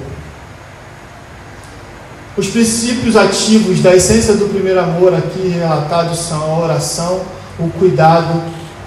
Os 2.40 2.48
princípios 2.48 3.18
ativos 3.18 3.82
da 3.82 3.94
essência 3.94 4.34
do 4.34 4.46
primeiro 4.46 4.80
amor 4.80 5.14
aqui 5.14 5.50
relatados 5.50 6.20
são 6.20 6.42
a 6.42 6.60
oração, 6.60 7.22
o 7.60 7.70
cuidado 7.70 8.42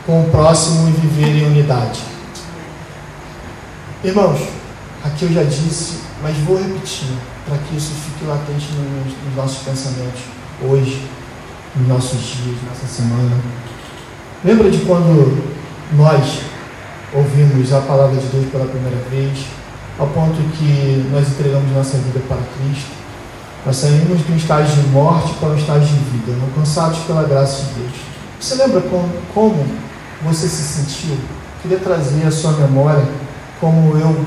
com 0.07 0.23
o 0.23 0.31
próximo 0.31 0.89
e 0.89 0.93
viver 0.93 1.37
em 1.37 1.47
unidade. 1.49 2.01
Irmãos, 4.03 4.41
aqui 5.05 5.27
eu 5.27 5.33
já 5.35 5.43
disse, 5.43 5.99
mas 6.23 6.35
vou 6.39 6.57
repetir 6.57 7.09
para 7.47 7.59
que 7.59 7.77
isso 7.77 7.93
fique 7.93 8.25
latente 8.25 8.69
nos, 8.73 9.13
nos 9.23 9.37
nossos 9.37 9.59
pensamentos 9.59 10.23
hoje, 10.63 11.07
nos 11.77 11.89
nossos 11.89 12.21
dias, 12.21 12.57
nessa 12.67 12.87
semana. 12.87 13.37
Lembra 14.43 14.71
de 14.71 14.79
quando 14.87 15.45
nós 15.93 16.39
ouvimos 17.13 17.71
a 17.71 17.83
palavra 17.83 18.19
de 18.19 18.27
Deus 18.29 18.47
pela 18.51 18.65
primeira 18.65 18.97
vez, 19.11 19.41
ao 19.99 20.07
ponto 20.07 20.37
que 20.57 21.07
nós 21.13 21.29
entregamos 21.29 21.71
nossa 21.73 21.99
vida 21.99 22.21
para 22.27 22.39
Cristo? 22.57 23.02
Nós 23.65 23.77
saímos 23.77 24.29
um 24.29 24.37
estágio 24.37 24.83
de 24.83 24.89
morte 24.89 25.35
para 25.35 25.51
um 25.51 25.57
estágio 25.57 25.87
de 25.87 26.05
vida, 26.11 26.37
alcançados 26.43 26.99
pela 27.01 27.23
graça 27.23 27.63
de 27.63 27.81
Deus. 27.81 27.93
Você 28.41 28.57
lembra 28.57 28.81
como, 28.81 29.09
como 29.33 29.67
você 30.23 30.49
se 30.49 30.63
sentiu? 30.63 31.17
Queria 31.63 31.79
trazer 31.79 32.27
a 32.27 32.31
sua 32.33 32.53
memória, 32.53 33.07
como 33.61 33.97
eu 33.97 34.27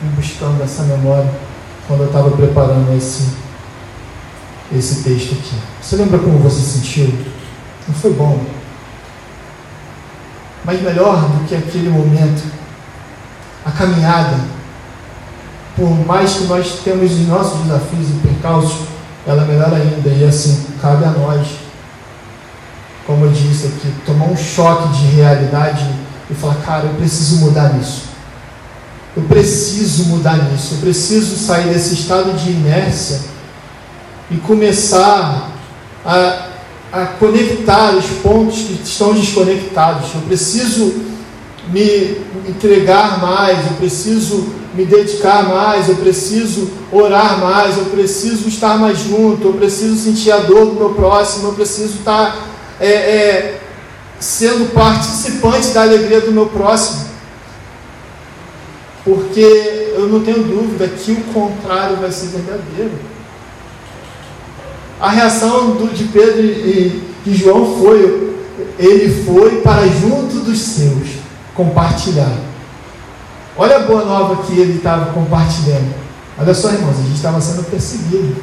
fui 0.00 0.08
buscando 0.16 0.60
essa 0.64 0.82
memória 0.82 1.30
quando 1.86 2.00
eu 2.00 2.06
estava 2.06 2.30
preparando 2.32 2.96
esse, 2.96 3.28
esse 4.74 5.04
texto 5.04 5.34
aqui. 5.34 5.54
Você 5.80 5.94
lembra 5.94 6.18
como 6.18 6.38
você 6.38 6.60
se 6.60 6.80
sentiu? 6.80 7.14
Não 7.86 7.94
foi 7.94 8.12
bom. 8.12 8.44
Mas 10.64 10.82
melhor 10.82 11.20
do 11.20 11.46
que 11.46 11.54
aquele 11.54 11.88
momento, 11.88 12.42
a 13.64 13.70
caminhada 13.70 14.36
por 15.76 15.88
mais 16.06 16.34
que 16.34 16.44
nós 16.44 16.80
temos 16.84 17.12
os 17.12 17.26
nossos 17.26 17.60
desafios 17.62 18.08
e 18.10 18.26
percalços, 18.26 18.86
ela 19.26 19.42
é 19.42 19.46
melhor 19.46 19.72
ainda. 19.72 20.08
E 20.08 20.24
assim, 20.24 20.66
cabe 20.80 21.04
a 21.04 21.10
nós, 21.10 21.46
como 23.06 23.24
eu 23.24 23.32
disse 23.32 23.66
aqui, 23.66 23.92
tomar 24.04 24.26
um 24.26 24.36
choque 24.36 24.88
de 24.98 25.06
realidade 25.16 25.86
e 26.30 26.34
falar, 26.34 26.56
cara, 26.56 26.84
eu 26.84 26.94
preciso 26.94 27.36
mudar 27.36 27.72
nisso. 27.74 28.02
Eu 29.16 29.22
preciso 29.24 30.04
mudar 30.06 30.36
nisso. 30.50 30.74
Eu 30.74 30.78
preciso 30.78 31.36
sair 31.36 31.68
desse 31.68 31.94
estado 31.94 32.32
de 32.32 32.50
inércia 32.50 33.20
e 34.30 34.36
começar 34.36 35.50
a, 36.04 36.46
a 36.92 37.06
conectar 37.18 37.94
os 37.94 38.06
pontos 38.22 38.58
que 38.58 38.80
estão 38.82 39.14
desconectados. 39.14 40.14
Eu 40.14 40.22
preciso 40.22 41.02
me 41.68 42.18
entregar 42.48 43.20
mais, 43.20 43.58
eu 43.66 43.76
preciso 43.76 44.61
me 44.74 44.84
dedicar 44.84 45.48
mais, 45.48 45.88
eu 45.88 45.96
preciso 45.96 46.70
orar 46.90 47.38
mais, 47.38 47.76
eu 47.76 47.86
preciso 47.86 48.48
estar 48.48 48.78
mais 48.78 48.98
junto, 48.98 49.48
eu 49.48 49.52
preciso 49.54 49.96
sentir 49.96 50.30
a 50.32 50.38
dor 50.38 50.66
do 50.66 50.74
meu 50.74 50.90
próximo, 50.90 51.48
eu 51.48 51.52
preciso 51.52 51.98
estar 51.98 52.48
é, 52.80 52.86
é, 52.86 53.60
sendo 54.18 54.72
participante 54.72 55.68
da 55.68 55.82
alegria 55.82 56.20
do 56.20 56.32
meu 56.32 56.46
próximo. 56.46 57.12
Porque 59.04 59.92
eu 59.94 60.08
não 60.08 60.20
tenho 60.20 60.44
dúvida 60.44 60.86
que 60.88 61.12
o 61.12 61.20
contrário 61.34 61.96
vai 61.96 62.10
ser 62.10 62.28
verdadeiro. 62.28 62.92
A 65.00 65.10
reação 65.10 65.72
do, 65.72 65.92
de 65.92 66.04
Pedro 66.04 66.40
e 66.40 67.02
de 67.24 67.34
João 67.34 67.78
foi: 67.78 68.36
ele 68.78 69.24
foi 69.24 69.60
para 69.60 69.86
junto 69.88 70.40
dos 70.40 70.60
seus 70.60 71.08
compartilhar. 71.54 72.51
Olha 73.56 73.76
a 73.76 73.80
boa 73.80 74.04
nova 74.04 74.42
que 74.42 74.58
ele 74.58 74.78
estava 74.78 75.12
compartilhando. 75.12 75.94
Olha 76.38 76.54
só, 76.54 76.70
irmãos, 76.70 76.98
a 76.98 77.02
gente 77.02 77.16
estava 77.16 77.40
sendo 77.40 77.64
perseguido. 77.70 78.36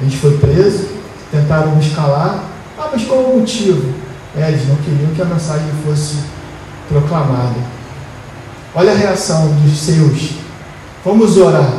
A 0.00 0.04
gente 0.04 0.16
foi 0.16 0.38
preso, 0.38 0.88
tentaram 1.30 1.74
nos 1.74 1.94
calar. 1.94 2.44
Ah, 2.78 2.88
mas 2.90 3.04
qual 3.04 3.20
o 3.20 3.38
motivo? 3.38 3.92
É, 4.36 4.48
eles 4.48 4.66
não 4.66 4.76
queriam 4.76 5.14
que 5.14 5.22
a 5.22 5.26
mensagem 5.26 5.68
fosse 5.84 6.16
proclamada. 6.88 7.54
Olha 8.74 8.92
a 8.92 8.96
reação 8.96 9.48
dos 9.62 9.78
seus. 9.78 10.30
Vamos 11.04 11.36
orar. 11.36 11.72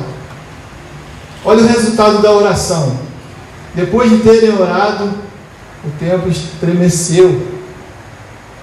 Olha 1.43 1.64
o 1.64 1.68
resultado 1.68 2.22
da 2.22 2.32
oração. 2.32 2.98
Depois 3.74 4.10
de 4.10 4.20
terem 4.20 4.58
orado, 4.58 5.10
o 5.84 5.89
templo 6.00 6.30
estremeceu. 6.30 7.56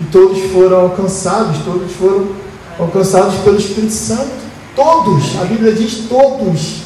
E 0.01 0.05
todos 0.05 0.51
foram 0.51 0.81
alcançados, 0.81 1.59
todos 1.65 1.93
foram 1.93 2.42
alcançados 2.83 3.37
pelo 3.37 3.59
Espírito 3.59 3.93
Santo. 3.93 4.43
Todos, 4.75 5.39
a 5.41 5.45
Bíblia 5.45 5.73
diz 5.75 6.07
todos. 6.09 6.83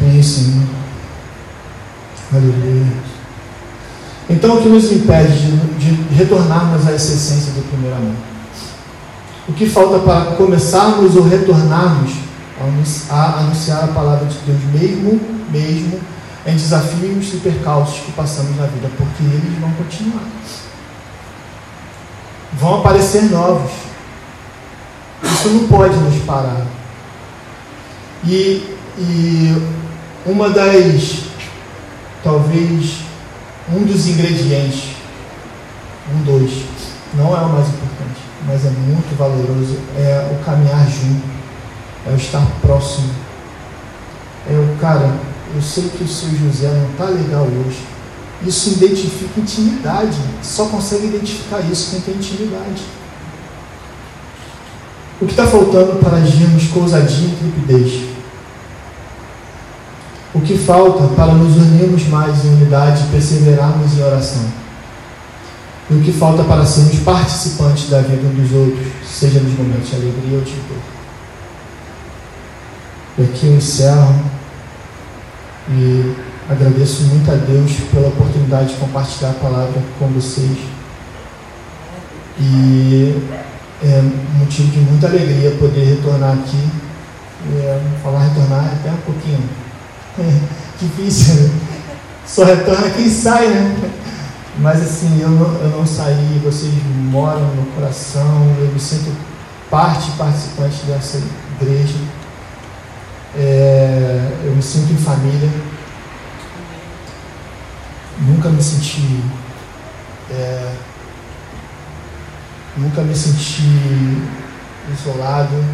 Amém, 0.00 0.22
Senhor. 0.22 0.66
Aleluia. 2.32 2.86
Então, 4.30 4.56
o 4.56 4.62
que 4.62 4.68
nos 4.68 4.90
impede 4.92 5.50
de, 5.78 5.96
de 5.96 6.14
retornarmos 6.14 6.86
a 6.86 6.92
essa 6.92 7.12
essência 7.12 7.52
do 7.52 7.66
primeiro 7.68 7.96
amor? 7.96 8.14
O 9.48 9.52
que 9.52 9.66
falta 9.66 9.98
para 10.00 10.36
começarmos 10.36 11.16
ou 11.16 11.22
retornarmos 11.22 12.12
a 13.10 13.38
anunciar 13.40 13.84
a 13.84 13.88
palavra 13.88 14.26
de 14.26 14.36
Deus, 14.38 14.58
mesmo, 14.74 15.20
mesmo 15.50 16.00
em 16.46 16.52
desafios 16.52 17.32
e 17.32 17.36
percalços 17.38 18.00
que 18.00 18.12
passamos 18.12 18.56
na 18.56 18.66
vida, 18.66 18.90
porque 18.96 19.22
eles 19.22 19.58
vão 19.58 19.70
continuar 19.72 20.24
vão 22.54 22.80
aparecer 22.80 23.24
novos. 23.24 23.70
Isso 25.22 25.48
não 25.48 25.68
pode 25.68 25.96
nos 25.96 26.22
parar. 26.24 26.66
E, 28.24 28.76
e 28.98 29.62
uma 30.26 30.50
das, 30.50 31.24
talvez, 32.22 32.98
um 33.72 33.84
dos 33.84 34.06
ingredientes, 34.06 34.96
um 36.14 36.22
dois, 36.22 36.64
não 37.14 37.36
é 37.36 37.40
o 37.40 37.48
mais 37.48 37.68
importante, 37.68 38.20
mas 38.46 38.64
é 38.64 38.70
muito 38.70 39.16
valoroso, 39.16 39.78
é 39.96 40.30
o 40.32 40.44
caminhar 40.44 40.86
junto, 40.88 41.22
é 42.06 42.10
o 42.10 42.16
estar 42.16 42.46
próximo. 42.60 43.10
É 44.50 44.54
o 44.54 44.76
cara, 44.80 45.10
eu 45.54 45.62
sei 45.62 45.88
que 45.88 46.04
o 46.04 46.08
seu 46.08 46.30
José 46.30 46.68
não 46.68 46.90
está 46.90 47.04
legal 47.04 47.44
hoje, 47.44 47.86
isso 48.46 48.70
identifica 48.70 49.40
intimidade. 49.40 50.18
Só 50.42 50.66
consegue 50.66 51.06
identificar 51.06 51.60
isso 51.60 51.90
quem 51.90 52.00
tem 52.00 52.14
intimidade. 52.14 52.82
O 55.20 55.26
que 55.26 55.32
está 55.32 55.46
faltando 55.46 55.96
para 55.96 56.18
agirmos 56.18 56.68
com 56.68 56.80
ousadia 56.80 57.26
e 57.26 57.30
intrepidez? 57.30 58.08
O 60.32 60.40
que 60.40 60.56
falta 60.56 61.08
para 61.14 61.32
nos 61.32 61.56
unirmos 61.56 62.06
mais 62.06 62.44
em 62.44 62.48
unidade 62.50 63.02
e 63.02 63.10
perseverarmos 63.10 63.98
em 63.98 64.02
oração? 64.02 64.44
E 65.90 65.94
o 65.94 66.02
que 66.02 66.12
falta 66.12 66.44
para 66.44 66.64
sermos 66.64 67.00
participantes 67.00 67.88
da 67.88 68.02
vida 68.02 68.28
dos 68.28 68.52
outros, 68.52 68.86
seja 69.04 69.40
nos 69.40 69.58
momentos 69.58 69.88
de 69.88 69.96
alegria 69.96 70.38
ou 70.38 70.44
de 70.44 70.52
dor? 70.52 70.78
E 73.18 73.22
aqui 73.22 73.46
eu 73.46 73.56
encerro 73.56 74.14
e 75.70 76.27
Agradeço 76.50 77.02
muito 77.02 77.30
a 77.30 77.34
Deus 77.34 77.72
pela 77.92 78.08
oportunidade 78.08 78.68
de 78.68 78.76
compartilhar 78.76 79.32
a 79.32 79.34
palavra 79.34 79.82
com 79.98 80.06
vocês. 80.08 80.56
E 82.40 83.22
é 83.82 84.02
motivo 84.38 84.70
de 84.70 84.78
muita 84.78 85.08
alegria 85.08 85.50
poder 85.60 85.84
retornar 85.84 86.32
aqui. 86.32 86.70
É, 87.54 87.80
falar 88.02 88.20
retornar 88.20 88.64
é 88.64 88.76
até 88.76 88.90
um 88.90 88.96
pouquinho 88.96 89.40
é, 90.18 90.40
difícil, 90.80 91.34
né? 91.34 91.50
Só 92.26 92.44
retorna 92.44 92.88
quem 92.96 93.10
sai, 93.10 93.48
né? 93.48 93.90
Mas 94.58 94.80
assim, 94.80 95.20
eu 95.20 95.28
não, 95.28 95.52
eu 95.60 95.68
não 95.68 95.86
saí, 95.86 96.40
vocês 96.42 96.72
moram 97.10 97.54
no 97.56 97.66
coração, 97.74 98.56
eu 98.58 98.72
me 98.72 98.80
sinto 98.80 99.14
parte 99.68 100.12
participante 100.12 100.86
dessa 100.86 101.20
igreja. 101.60 101.98
É, 103.36 104.30
eu 104.46 104.56
me 104.56 104.62
sinto 104.62 104.94
em 104.94 104.96
família 104.96 105.67
nunca 108.28 108.50
me 108.50 108.62
senti 108.62 109.22
é, 110.30 110.74
nunca 112.76 113.00
me 113.02 113.14
senti 113.14 114.22
isolado, 114.92 115.64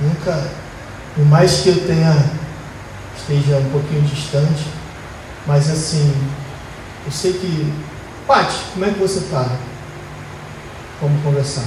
nunca, 0.00 0.50
por 1.14 1.24
mais 1.26 1.60
que 1.60 1.70
eu 1.70 1.86
tenha 1.86 2.14
esteja 3.16 3.56
um 3.56 3.70
pouquinho 3.70 4.02
distante, 4.02 4.66
mas 5.46 5.70
assim, 5.70 6.14
eu 7.06 7.12
sei 7.12 7.32
que, 7.34 7.72
Pati, 8.26 8.56
como 8.72 8.84
é 8.84 8.90
que 8.90 8.98
você 8.98 9.20
está? 9.20 9.48
Vamos 11.00 11.22
conversar. 11.22 11.66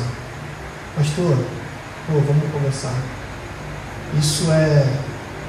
Pastor, 0.96 1.38
pô, 2.08 2.14
vamos 2.14 2.52
conversar. 2.52 2.94
Isso 4.18 4.52
é, 4.52 4.88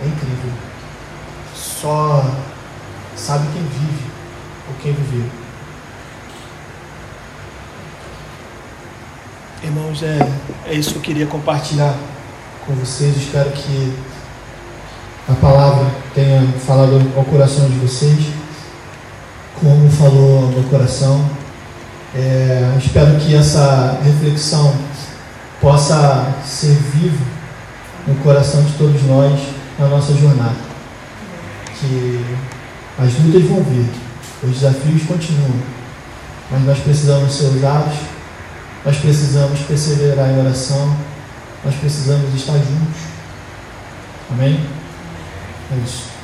é 0.03 0.07
incrível. 0.07 0.53
Só 1.55 2.25
sabe 3.17 3.47
quem 3.53 3.63
vive 3.63 4.08
quem 4.83 4.93
viveu. 4.93 5.29
Irmãos, 9.63 10.03
é, 10.03 10.19
é 10.67 10.75
isso 10.75 10.93
que 10.93 10.97
eu 10.97 11.03
queria 11.03 11.27
compartilhar 11.27 11.95
com 12.65 12.75
vocês. 12.75 13.17
Espero 13.17 13.51
que 13.51 13.93
a 15.29 15.35
palavra 15.35 15.91
tenha 16.15 16.41
falado 16.65 17.01
ao 17.17 17.25
coração 17.25 17.69
de 17.69 17.77
vocês, 17.79 18.27
como 19.61 19.91
falou 19.91 20.45
ao 20.45 20.49
meu 20.49 20.63
coração. 20.65 21.29
É, 22.15 22.75
espero 22.79 23.19
que 23.19 23.35
essa 23.35 23.99
reflexão 24.03 24.75
possa 25.61 26.35
ser 26.45 26.73
viva 26.73 27.25
no 28.07 28.15
coração 28.17 28.63
de 28.63 28.73
todos 28.73 29.03
nós 29.03 29.39
na 29.79 29.89
nossa 29.89 30.15
jornada. 30.15 30.57
Que 31.79 32.25
as 32.99 33.13
lutas 33.19 33.43
vão 33.43 33.63
vir, 33.65 33.91
os 34.43 34.51
desafios 34.55 35.03
continuam, 35.03 35.61
mas 36.51 36.63
nós 36.63 36.79
precisamos 36.79 37.33
ser 37.33 37.47
usados, 37.47 37.95
nós 38.85 38.97
precisamos 38.97 39.61
perseverar 39.61 40.31
em 40.31 40.39
oração, 40.39 40.97
nós 41.65 41.75
precisamos 41.75 42.35
estar 42.35 42.55
juntos. 42.55 43.01
Amém? 44.31 44.61
É 45.73 45.77
isso. 45.85 46.18